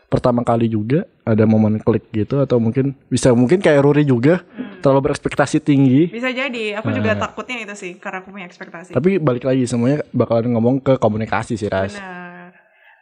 pertama 0.06 0.42
kali 0.42 0.66
juga 0.66 1.06
ada 1.24 1.48
momen 1.48 1.80
klik 1.80 2.04
gitu 2.12 2.44
atau 2.44 2.60
mungkin 2.60 2.92
bisa 3.08 3.32
mungkin 3.32 3.64
kayak 3.64 3.80
Ruri 3.80 4.04
juga 4.04 4.44
terlalu 4.84 5.08
berekspektasi 5.10 5.56
tinggi 5.64 6.12
Bisa 6.12 6.28
jadi, 6.28 6.76
aku 6.76 6.92
juga 6.92 7.16
takutnya 7.16 7.64
itu 7.64 7.72
sih 7.72 7.92
karena 7.96 8.20
aku 8.20 8.28
punya 8.28 8.44
ekspektasi. 8.44 8.92
Nah. 8.92 8.96
tapi 9.00 9.16
balik 9.16 9.48
lagi 9.48 9.64
semuanya 9.64 10.04
bakalan 10.12 10.52
ngomong 10.52 10.84
ke 10.84 11.00
komunikasi 11.00 11.56
sih 11.56 11.72
Ras 11.72 11.96
Benar. 11.96 12.52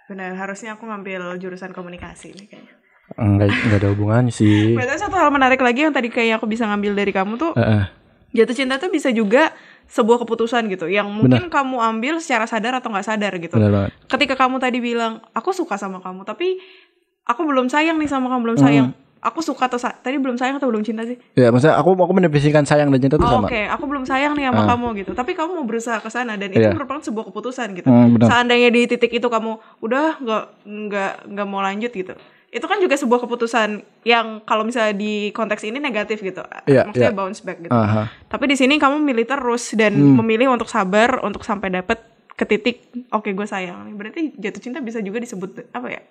Benar, 0.06 0.30
harusnya 0.38 0.78
aku 0.78 0.86
ngambil 0.86 1.34
jurusan 1.42 1.74
komunikasi 1.74 2.30
nih 2.38 2.46
kayaknya. 2.46 2.74
enggak 3.18 3.48
enggak 3.50 3.78
ada 3.82 3.88
hubungannya 3.90 4.30
sih 4.32 4.72
Berarti 4.78 5.02
satu 5.02 5.18
hal 5.18 5.34
menarik 5.34 5.58
lagi 5.58 5.82
yang 5.82 5.92
tadi 5.92 6.06
kayak 6.06 6.38
aku 6.38 6.46
bisa 6.46 6.62
ngambil 6.70 6.94
dari 6.94 7.10
kamu 7.10 7.34
tuh 7.42 7.52
Heeh. 7.58 7.90
jatuh 8.38 8.54
cinta 8.54 8.78
tuh 8.78 8.88
bisa 8.88 9.10
juga 9.10 9.50
sebuah 9.90 10.22
keputusan 10.24 10.70
gitu 10.70 10.86
yang 10.88 11.10
mungkin 11.10 11.50
kamu 11.50 11.76
ambil 11.76 12.22
secara 12.22 12.46
sadar 12.46 12.78
atau 12.78 12.88
nggak 12.88 13.04
sadar 13.04 13.34
gitu. 13.36 13.58
banget 13.58 13.90
Ketika 14.06 14.38
kamu 14.38 14.62
tadi 14.62 14.78
bilang 14.78 15.20
aku 15.34 15.50
suka 15.52 15.74
sama 15.74 15.98
kamu 16.00 16.22
tapi 16.24 16.56
aku 17.24 17.40
belum 17.42 17.66
sayang 17.66 17.96
nih 17.96 18.06
sama 18.06 18.26
kamu 18.28 18.42
belum 18.44 18.58
sayang. 18.58 18.88
Hmm. 18.90 19.00
Aku 19.22 19.38
suka 19.38 19.70
atau 19.70 19.78
sa- 19.78 19.94
tadi 19.94 20.18
belum 20.18 20.34
sayang 20.34 20.58
atau 20.58 20.66
belum 20.66 20.82
cinta 20.82 21.06
sih? 21.06 21.14
ya 21.32 21.48
maksudnya 21.48 21.78
aku 21.78 21.94
aku 21.94 22.10
mendefinisikan 22.12 22.62
sayang 22.62 22.90
dan 22.90 22.98
cinta 22.98 23.14
itu 23.14 23.22
Oh, 23.22 23.38
sama 23.38 23.46
Oke, 23.46 23.62
aku 23.64 23.84
belum 23.86 24.02
sayang 24.02 24.34
nih 24.34 24.50
sama 24.50 24.66
kamu 24.66 24.86
gitu. 24.98 25.10
Tapi 25.12 25.30
kamu 25.32 25.50
mau 25.54 25.64
berusaha 25.64 25.96
ke 25.96 26.10
sana 26.10 26.34
dan 26.34 26.50
itu 26.50 26.58
Iya. 26.60 26.74
merupakan 26.74 26.98
sebuah 26.98 27.30
keputusan 27.30 27.70
gitu. 27.72 27.86
Hmm, 27.86 28.10
benar. 28.12 28.26
Seandainya 28.28 28.68
di 28.68 28.82
titik 28.84 29.12
itu 29.12 29.22
kamu 29.24 29.50
udah 29.78 30.18
nggak 30.18 30.44
nggak 30.64 31.12
nggak 31.28 31.46
mau 31.46 31.62
lanjut 31.62 31.92
gitu, 31.92 32.18
itu 32.50 32.66
kan 32.66 32.76
juga 32.76 32.94
sebuah 32.94 33.20
keputusan 33.20 33.68
yang 34.02 34.42
kalau 34.42 34.60
misalnya 34.60 34.92
di 34.92 35.12
konteks 35.30 35.62
ini 35.62 35.78
negatif 35.78 36.18
gitu 36.18 36.42
Iya, 36.66 36.84
maksudnya 36.84 37.08
iya. 37.08 37.16
bounce 37.16 37.40
back 37.40 37.58
gitu 37.60 37.72
Aha. 37.72 38.10
tapi 38.26 38.44
di 38.44 38.54
sini 38.54 38.76
kamu 38.76 39.00
milih 39.00 39.24
terus 39.24 39.72
dan 39.72 39.94
Hmm. 39.94 40.18
memilih 40.18 40.50
untuk 40.50 40.66
sabar 40.66 41.22
untuk 41.22 41.40
sampai 41.40 41.70
dapet 41.70 41.96
ke 42.30 42.44
titik 42.44 42.76
oke 43.08 43.24
gue 43.24 43.46
sayang 43.46 43.94
berarti 43.94 44.36
jatuh 44.36 44.60
cinta 44.60 44.78
bisa 44.78 44.98
juga 44.98 45.16
disebut 45.16 45.64
apa 45.70 45.88
ya 45.88 46.02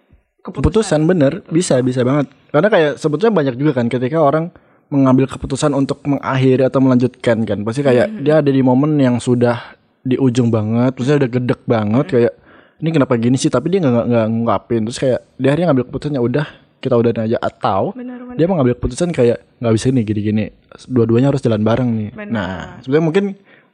Keputusan 0.41 1.05
bener 1.05 1.45
bisa 1.47 1.77
bisa 1.79 2.01
banget. 2.01 2.29
Karena 2.49 2.67
kayak 2.67 2.91
sebetulnya 2.97 3.29
banyak 3.31 3.55
juga 3.55 3.71
kan 3.73 3.85
ketika 3.85 4.17
orang 4.17 4.49
mengambil 4.89 5.23
keputusan 5.25 5.71
untuk 5.71 6.01
mengakhiri 6.03 6.65
atau 6.65 6.81
melanjutkan 6.81 7.45
kan. 7.45 7.61
Pasti 7.61 7.79
kayak 7.79 8.09
Mm-hmm. 8.09 8.23
dia 8.25 8.33
ada 8.37 8.49
di 8.49 8.59
momen 8.59 8.97
yang 8.97 9.17
sudah 9.17 9.77
di 10.01 10.17
ujung 10.17 10.49
banget, 10.49 10.97
terus 10.97 11.13
udah 11.13 11.29
gedek 11.29 11.61
banget 11.63 12.03
Mm-hmm. 12.03 12.15
kayak 12.17 12.33
ini 12.81 12.89
kenapa 12.89 13.13
gini 13.15 13.37
sih? 13.37 13.47
Tapi 13.47 13.69
dia 13.69 13.79
nggak 13.79 14.05
nggak- 14.05 14.27
ngungkapin. 14.27 14.81
Terus 14.83 14.97
kayak 14.97 15.19
dia 15.37 15.47
akhirnya 15.47 15.67
ngambil 15.69 15.85
keputusan 15.87 16.13
ya 16.13 16.21
udah 16.21 16.45
kita 16.81 16.95
udah 16.97 17.11
aja 17.13 17.37
atau 17.37 17.93
Benar, 17.93 18.17
benar. 18.25 18.35
dia 18.35 18.47
mengambil 18.49 18.73
keputusan 18.73 19.13
kayak 19.13 19.37
nggak 19.61 19.73
bisa 19.77 19.85
nih 19.87 20.01
gini-gini. 20.03 20.45
Dua-duanya 20.89 21.29
harus 21.29 21.39
jalan 21.39 21.61
bareng 21.61 21.89
nih. 21.93 22.09
Benar. 22.17 22.33
Nah, 22.33 22.57
sebenarnya 22.81 23.05
mungkin 23.05 23.25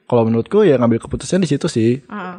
kalau 0.04 0.28
menurutku 0.28 0.68
ya 0.68 0.76
ngambil 0.76 1.00
keputusan 1.00 1.40
di 1.40 1.48
situ 1.48 1.72
sih. 1.72 2.04
Heeh. 2.04 2.38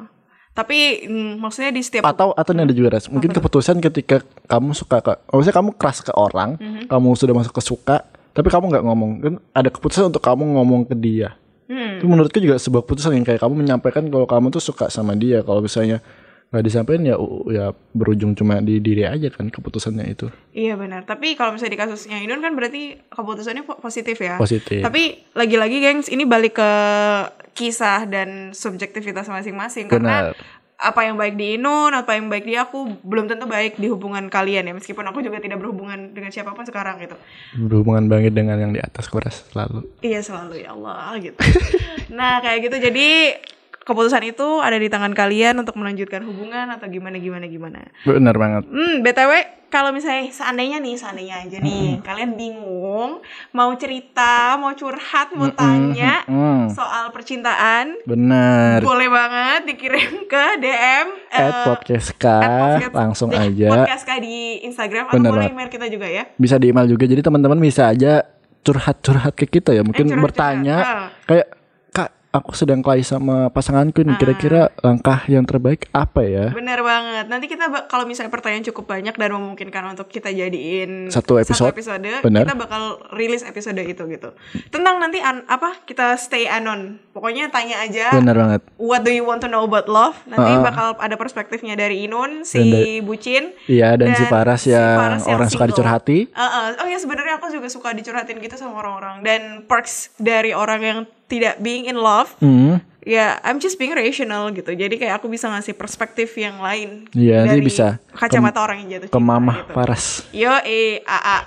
Tapi 0.58 1.06
mm, 1.06 1.38
maksudnya 1.38 1.70
di 1.70 1.78
setiap 1.78 2.02
atau 2.04 2.34
atau 2.34 2.50
ini 2.50 2.66
ada 2.66 2.74
juga 2.74 2.98
res 2.98 3.06
mungkin 3.06 3.30
keputusan 3.30 3.78
ketika 3.78 4.26
kamu 4.50 4.74
suka 4.74 4.98
ke 4.98 5.12
maksudnya 5.30 5.54
kamu 5.54 5.70
keras 5.78 6.02
ke 6.02 6.10
orang 6.10 6.58
Mhm. 6.58 6.90
kamu 6.90 7.08
sudah 7.14 7.34
masuk 7.38 7.54
ke 7.54 7.62
suka 7.62 7.96
tapi 8.34 8.50
kamu 8.50 8.64
nggak 8.66 8.84
ngomong 8.84 9.10
kan 9.18 9.34
ada 9.54 9.70
keputusan 9.70 10.10
untuk 10.10 10.18
kamu 10.18 10.58
ngomong 10.58 10.82
ke 10.84 10.98
dia 10.98 11.38
Hmm. 11.68 12.00
itu 12.00 12.08
menurutku 12.08 12.40
juga 12.40 12.56
sebuah 12.56 12.80
keputusan 12.80 13.12
yang 13.12 13.28
kayak 13.28 13.44
kamu 13.44 13.60
menyampaikan 13.60 14.08
kalau 14.08 14.24
kamu 14.24 14.48
tuh 14.48 14.58
suka 14.58 14.88
sama 14.88 15.12
dia 15.12 15.44
kalau 15.44 15.60
misalnya 15.60 16.00
nggak 16.48 16.64
disampaikan 16.64 17.04
ya 17.04 17.16
ya 17.52 17.66
berujung 17.92 18.32
cuma 18.32 18.64
di 18.64 18.80
diri 18.80 19.04
aja 19.04 19.28
kan 19.28 19.52
keputusannya 19.52 20.08
itu 20.08 20.32
Iya 20.50 20.74
benar. 20.74 21.04
Tapi 21.04 21.36
kalau 21.36 21.52
misalnya 21.52 21.76
di 21.76 21.80
kasusnya 21.80 22.18
Inun 22.18 22.40
kan 22.40 22.56
berarti 22.56 22.98
keputusannya 23.06 23.62
po- 23.62 23.78
positif 23.78 24.16
ya. 24.18 24.40
Positif. 24.40 24.80
Tapi 24.80 25.28
lagi-lagi 25.32 25.78
gengs 25.78 26.08
ini 26.08 26.24
balik 26.24 26.56
ke 26.56 26.70
kisah 27.52 28.08
dan 28.08 28.50
subjektivitas 28.50 29.28
masing-masing 29.28 29.86
karena 29.86 30.32
apa 30.78 31.02
yang 31.02 31.18
baik 31.18 31.34
di 31.34 31.58
Inun, 31.58 31.90
apa 31.90 32.14
yang 32.14 32.30
baik 32.30 32.46
di 32.46 32.54
aku 32.54 32.86
belum 33.02 33.26
tentu 33.26 33.44
baik 33.44 33.76
di 33.76 33.90
hubungan 33.90 34.30
kalian 34.30 34.62
ya. 34.62 34.72
Meskipun 34.72 35.04
aku 35.04 35.20
juga 35.20 35.38
tidak 35.38 35.58
berhubungan 35.58 36.14
dengan 36.14 36.30
siapa 36.30 36.54
pun 36.54 36.62
sekarang 36.62 37.02
gitu. 37.02 37.18
berhubungan 37.58 38.06
banget 38.06 38.32
dengan 38.32 38.56
yang 38.56 38.72
di 38.72 38.78
atas 38.78 39.10
keras 39.10 39.42
selalu 39.50 39.84
Iya 40.00 40.22
selalu 40.22 40.62
ya 40.62 40.72
Allah 40.72 41.18
gitu. 41.18 41.38
nah 42.18 42.38
kayak 42.38 42.70
gitu 42.70 42.76
jadi 42.78 43.36
keputusan 43.88 44.20
itu 44.22 44.60
ada 44.60 44.76
di 44.76 44.86
tangan 44.86 45.10
kalian 45.10 45.56
untuk 45.56 45.72
melanjutkan 45.74 46.20
hubungan 46.22 46.68
atau 46.68 46.84
gimana 46.86 47.16
gimana 47.16 47.44
gimana. 47.44 47.88
benar 48.02 48.34
banget 48.34 48.68
Hmm, 48.68 49.00
BTW 49.00 49.32
kalau 49.66 49.90
misalnya 49.90 50.28
seandainya 50.28 50.76
nih, 50.78 50.94
seandainya 50.94 51.36
aja 51.38 51.58
nih, 51.58 52.00
kalian 52.00 52.32
bingung 52.34 53.20
mau 53.50 53.68
cerita, 53.74 54.56
mau 54.56 54.72
curhat, 54.72 55.28
mau 55.30 55.48
tanya 55.50 56.24
Mm, 56.24 56.68
soal 56.68 57.08
percintaan, 57.10 58.00
benar 58.02 58.80
boleh 58.80 59.08
banget 59.08 59.60
dikirim 59.66 60.24
ke 60.24 60.44
DM 60.58 61.06
at 61.30 61.40
eh, 61.42 61.64
podcast 61.66 62.08
at 62.14 62.16
podcast- 62.18 62.92
langsung 62.94 63.28
di- 63.28 63.36
aja 63.38 63.68
podcast 63.74 64.04
Kak 64.04 64.18
di 64.18 64.36
Instagram 64.62 65.04
atau 65.06 65.20
boleh 65.26 65.48
email 65.48 65.68
kita 65.68 65.84
juga 65.86 66.04
ya. 66.06 66.24
bisa 66.34 66.56
di 66.56 66.66
email 66.66 66.84
juga 66.86 67.04
jadi 67.04 67.20
teman-teman 67.20 67.56
bisa 67.58 67.88
aja 67.88 68.24
curhat-curhat 68.58 69.32
ke 69.32 69.46
kita 69.46 69.70
ya 69.70 69.80
mungkin 69.80 70.00
Eh, 70.02 70.08
curhat-curhat. 70.08 70.24
bertanya 70.24 70.76
Ah. 70.78 71.08
kayak 71.24 71.57
aku 72.30 72.52
sedang 72.52 72.78
kelahi 72.78 73.00
sama 73.00 73.48
pasanganku 73.48 74.00
nih 74.00 74.16
kira-kira 74.16 74.68
langkah 74.78 75.24
yang 75.26 75.42
terbaik 75.42 75.88
apa 75.90 76.20
ya 76.20 76.46
Bener 76.50 76.80
banget. 76.80 77.24
Nanti 77.26 77.46
kita 77.46 77.66
kalau 77.86 78.04
misalnya 78.04 78.28
pertanyaan 78.28 78.62
cukup 78.64 78.84
banyak 78.86 79.12
dan 79.12 79.30
memungkinkan 79.30 79.84
untuk 79.88 80.06
kita 80.06 80.28
jadiin 80.28 81.08
Satu 81.08 81.36
episode. 81.36 81.72
Bener. 82.20 82.44
kita 82.44 82.54
bakal 82.54 82.82
rilis 83.10 83.40
episode 83.40 83.78
itu 83.78 84.04
gitu. 84.06 84.30
Tentang 84.68 84.98
nanti 84.98 85.18
an- 85.18 85.44
apa 85.46 85.80
kita 85.82 86.14
stay 86.14 86.44
anon. 86.44 87.00
Pokoknya 87.10 87.48
tanya 87.48 87.80
aja. 87.80 88.12
benar 88.12 88.36
banget 88.36 88.60
What 88.76 89.02
do 89.02 89.10
you 89.10 89.22
want 89.22 89.40
to 89.40 89.48
know 89.48 89.62
about 89.62 89.88
love? 89.88 90.14
Nanti 90.24 90.50
Ah. 90.50 90.62
bakal 90.62 90.86
ada 90.96 91.16
perspektifnya 91.16 91.74
dari 91.74 92.04
Inun, 92.04 92.44
si 92.44 92.60
Dan 92.60 92.68
dari- 92.70 93.00
Bucin. 93.00 93.44
iya 93.66 93.96
dan, 93.96 94.12
si 94.12 94.24
Paras 94.24 94.62
si 94.62 94.70
yang 94.70 94.96
Paras 94.96 95.24
yang 95.24 95.34
orang 95.34 95.48
suka 95.48 95.64
single. 95.64 95.70
dicurhati 95.74 96.18
Uh, 96.30 96.42
uh. 96.42 96.66
Oh 96.78 96.86
ya 96.86 96.96
sebenarnya 96.96 97.36
aku 97.36 97.48
juga 97.50 97.66
suka 97.66 97.90
dicurhatin 97.90 98.36
gitu 98.36 98.54
sama 98.54 98.76
orang-orang. 98.76 99.22
Dan 99.22 99.40
perks 99.64 100.12
dari 100.16 100.52
orang 100.52 100.80
yang 100.80 100.98
tidak 101.28 101.60
being 101.60 101.84
in 101.86 102.00
love, 102.00 102.32
hmm, 102.40 102.80
ya 103.04 103.36
I'm 103.44 103.60
just 103.60 103.76
being 103.76 103.92
rational 103.92 104.48
gitu. 104.50 104.72
Jadi 104.72 104.96
kayak 104.96 105.20
aku 105.22 105.28
bisa 105.28 105.46
ngasih 105.52 105.76
perspektif 105.76 106.32
yang 106.40 106.58
lain. 106.58 107.06
Iya, 107.12 107.44
nanti 107.44 107.60
dari 107.60 107.68
bisa 107.68 108.00
kacamata 108.16 108.64
orang 108.64 108.84
yang 108.84 108.88
jatuh 108.98 109.08
ke 109.12 109.20
mamah 109.20 109.56
gitu. 109.68 109.72
Paras 109.76 110.04
Yo 110.32 110.52
eh 110.64 111.04
AA. 111.04 111.38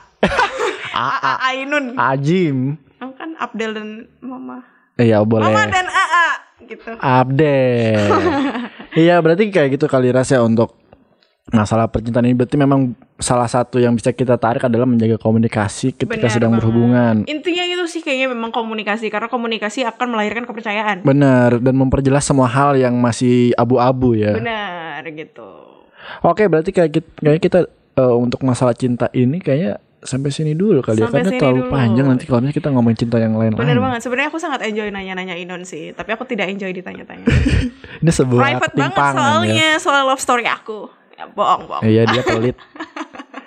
AA 0.92 1.34
Ainun. 1.50 1.98
Ajim 1.98 2.78
kan 3.22 3.38
Abdel 3.38 3.72
dan 3.78 3.90
Mama. 4.18 4.66
iya 4.98 5.22
boleh 5.22 5.46
Mama 5.46 5.70
dan 5.70 5.86
AA 5.86 6.28
gitu. 6.66 6.90
update 6.98 8.10
iya 9.06 9.22
berarti 9.22 9.54
kayak 9.54 9.78
gitu 9.78 9.86
kali 9.86 10.10
rasa 10.10 10.42
untuk 10.42 10.81
masalah 11.50 11.90
percintaan 11.90 12.30
ini 12.30 12.38
berarti 12.38 12.54
memang 12.54 12.94
salah 13.18 13.50
satu 13.50 13.82
yang 13.82 13.98
bisa 13.98 14.14
kita 14.14 14.38
tarik 14.38 14.70
adalah 14.70 14.86
menjaga 14.86 15.18
komunikasi 15.18 15.98
ketika 15.98 16.30
Benar 16.30 16.34
sedang 16.38 16.52
banget. 16.54 16.62
berhubungan 16.62 17.16
Intinya 17.26 17.66
itu 17.66 17.86
sih 17.90 18.06
kayaknya 18.06 18.38
memang 18.38 18.54
komunikasi 18.54 19.10
karena 19.10 19.26
komunikasi 19.26 19.82
akan 19.90 20.14
melahirkan 20.14 20.46
kepercayaan. 20.46 21.02
Benar 21.02 21.58
dan 21.58 21.74
memperjelas 21.74 22.30
semua 22.30 22.46
hal 22.46 22.78
yang 22.78 22.94
masih 23.02 23.58
abu-abu 23.58 24.14
ya. 24.14 24.38
Benar 24.38 25.02
gitu. 25.10 25.82
Oke, 26.22 26.46
berarti 26.46 26.70
kayak 26.70 26.92
kita, 26.94 27.10
kayak 27.18 27.42
kita 27.42 27.60
eh, 27.98 28.16
untuk 28.16 28.46
masalah 28.46 28.78
cinta 28.78 29.10
ini 29.18 29.42
kayaknya 29.42 29.82
sampai 30.02 30.34
sini 30.34 30.58
dulu 30.58 30.82
kali 30.82 31.06
Sampai 31.06 31.22
ya 31.22 31.30
karena 31.30 31.38
terlalu 31.38 31.62
dulu. 31.62 31.74
panjang 31.74 32.06
nanti 32.10 32.26
kalau 32.26 32.42
kita 32.50 32.70
ngomongin 32.74 32.98
cinta 33.06 33.18
yang 33.22 33.38
Benar 33.38 33.54
lain-lain. 33.58 33.82
banget. 33.82 34.00
Sebenarnya 34.06 34.30
aku 34.34 34.40
sangat 34.42 34.62
enjoy 34.66 34.90
nanya-nanya 34.90 35.36
Inon 35.38 35.62
sih, 35.66 35.94
tapi 35.94 36.14
aku 36.14 36.26
tidak 36.26 36.50
enjoy 36.54 36.70
ditanya-tanya. 36.74 37.26
Ini 38.02 38.12
sebuah 38.14 38.42
Private 38.42 38.74
banget 38.78 38.98
ya. 38.98 39.14
soalnya 39.14 39.70
soal 39.78 40.04
love 40.10 40.22
story 40.22 40.46
aku. 40.46 41.01
Ya 41.22 41.26
bohong, 41.30 41.62
bohong. 41.70 41.84
Iya 41.86 42.02
dia 42.10 42.24
pelit. 42.26 42.58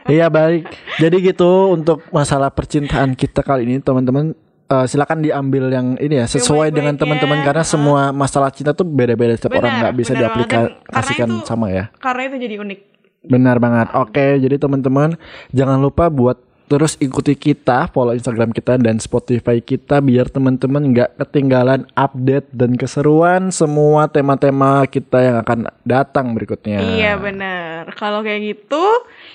Iya 0.05 0.29
baik. 0.29 0.69
Jadi 1.01 1.17
gitu 1.25 1.73
untuk 1.73 2.05
masalah 2.13 2.53
percintaan 2.53 3.17
kita 3.17 3.41
kali 3.41 3.65
ini 3.65 3.81
teman-teman 3.81 4.37
eh, 4.69 4.85
silakan 4.85 5.25
diambil 5.25 5.73
yang 5.73 5.97
ini 5.97 6.21
ya 6.21 6.29
sesuai 6.29 6.69
baik-baiknya. 6.69 6.77
dengan 6.77 6.95
teman-teman 7.01 7.39
karena 7.41 7.65
semua 7.65 8.01
masalah 8.13 8.53
cinta 8.53 8.77
tuh 8.77 8.85
beda-beda 8.85 9.33
setiap 9.33 9.57
orang 9.57 9.81
nggak 9.81 9.95
bisa 9.97 10.13
diaplikasikan 10.13 11.41
itu- 11.41 11.49
sama 11.49 11.73
ya. 11.73 11.89
Karena 11.97 12.29
itu 12.29 12.37
jadi 12.37 12.61
unik. 12.61 12.81
Benar 13.25 13.57
banget. 13.57 13.97
Oke, 13.97 14.37
jadi 14.37 14.61
teman-teman 14.61 15.17
jangan 15.57 15.81
lupa 15.81 16.13
buat 16.13 16.37
terus 16.67 16.97
ikuti 16.99 17.37
kita, 17.37 17.93
follow 17.93 18.17
Instagram 18.17 18.51
kita 18.51 18.81
dan 18.81 18.97
Spotify 18.97 19.61
kita 19.61 20.01
biar 20.01 20.33
teman-teman 20.33 20.93
nggak 20.93 21.21
ketinggalan 21.21 21.85
update 21.93 22.49
dan 22.51 22.75
keseruan 22.75 23.53
semua 23.53 24.09
tema-tema 24.09 24.89
kita 24.89 25.21
yang 25.21 25.37
akan 25.45 25.69
datang 25.85 26.33
berikutnya. 26.33 26.81
Iya 26.81 27.21
benar. 27.21 27.93
Kalau 27.95 28.25
kayak 28.25 28.41
gitu, 28.57 28.85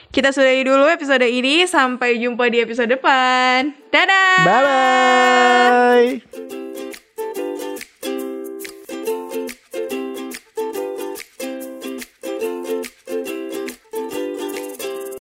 kita 0.10 0.34
sudahi 0.34 0.66
dulu 0.66 0.90
episode 0.90 1.26
ini. 1.26 1.64
Sampai 1.70 2.18
jumpa 2.18 2.50
di 2.50 2.66
episode 2.66 2.90
depan. 2.90 3.72
Dadah. 3.94 4.44
Bye 4.46 4.62
bye. 4.66 6.10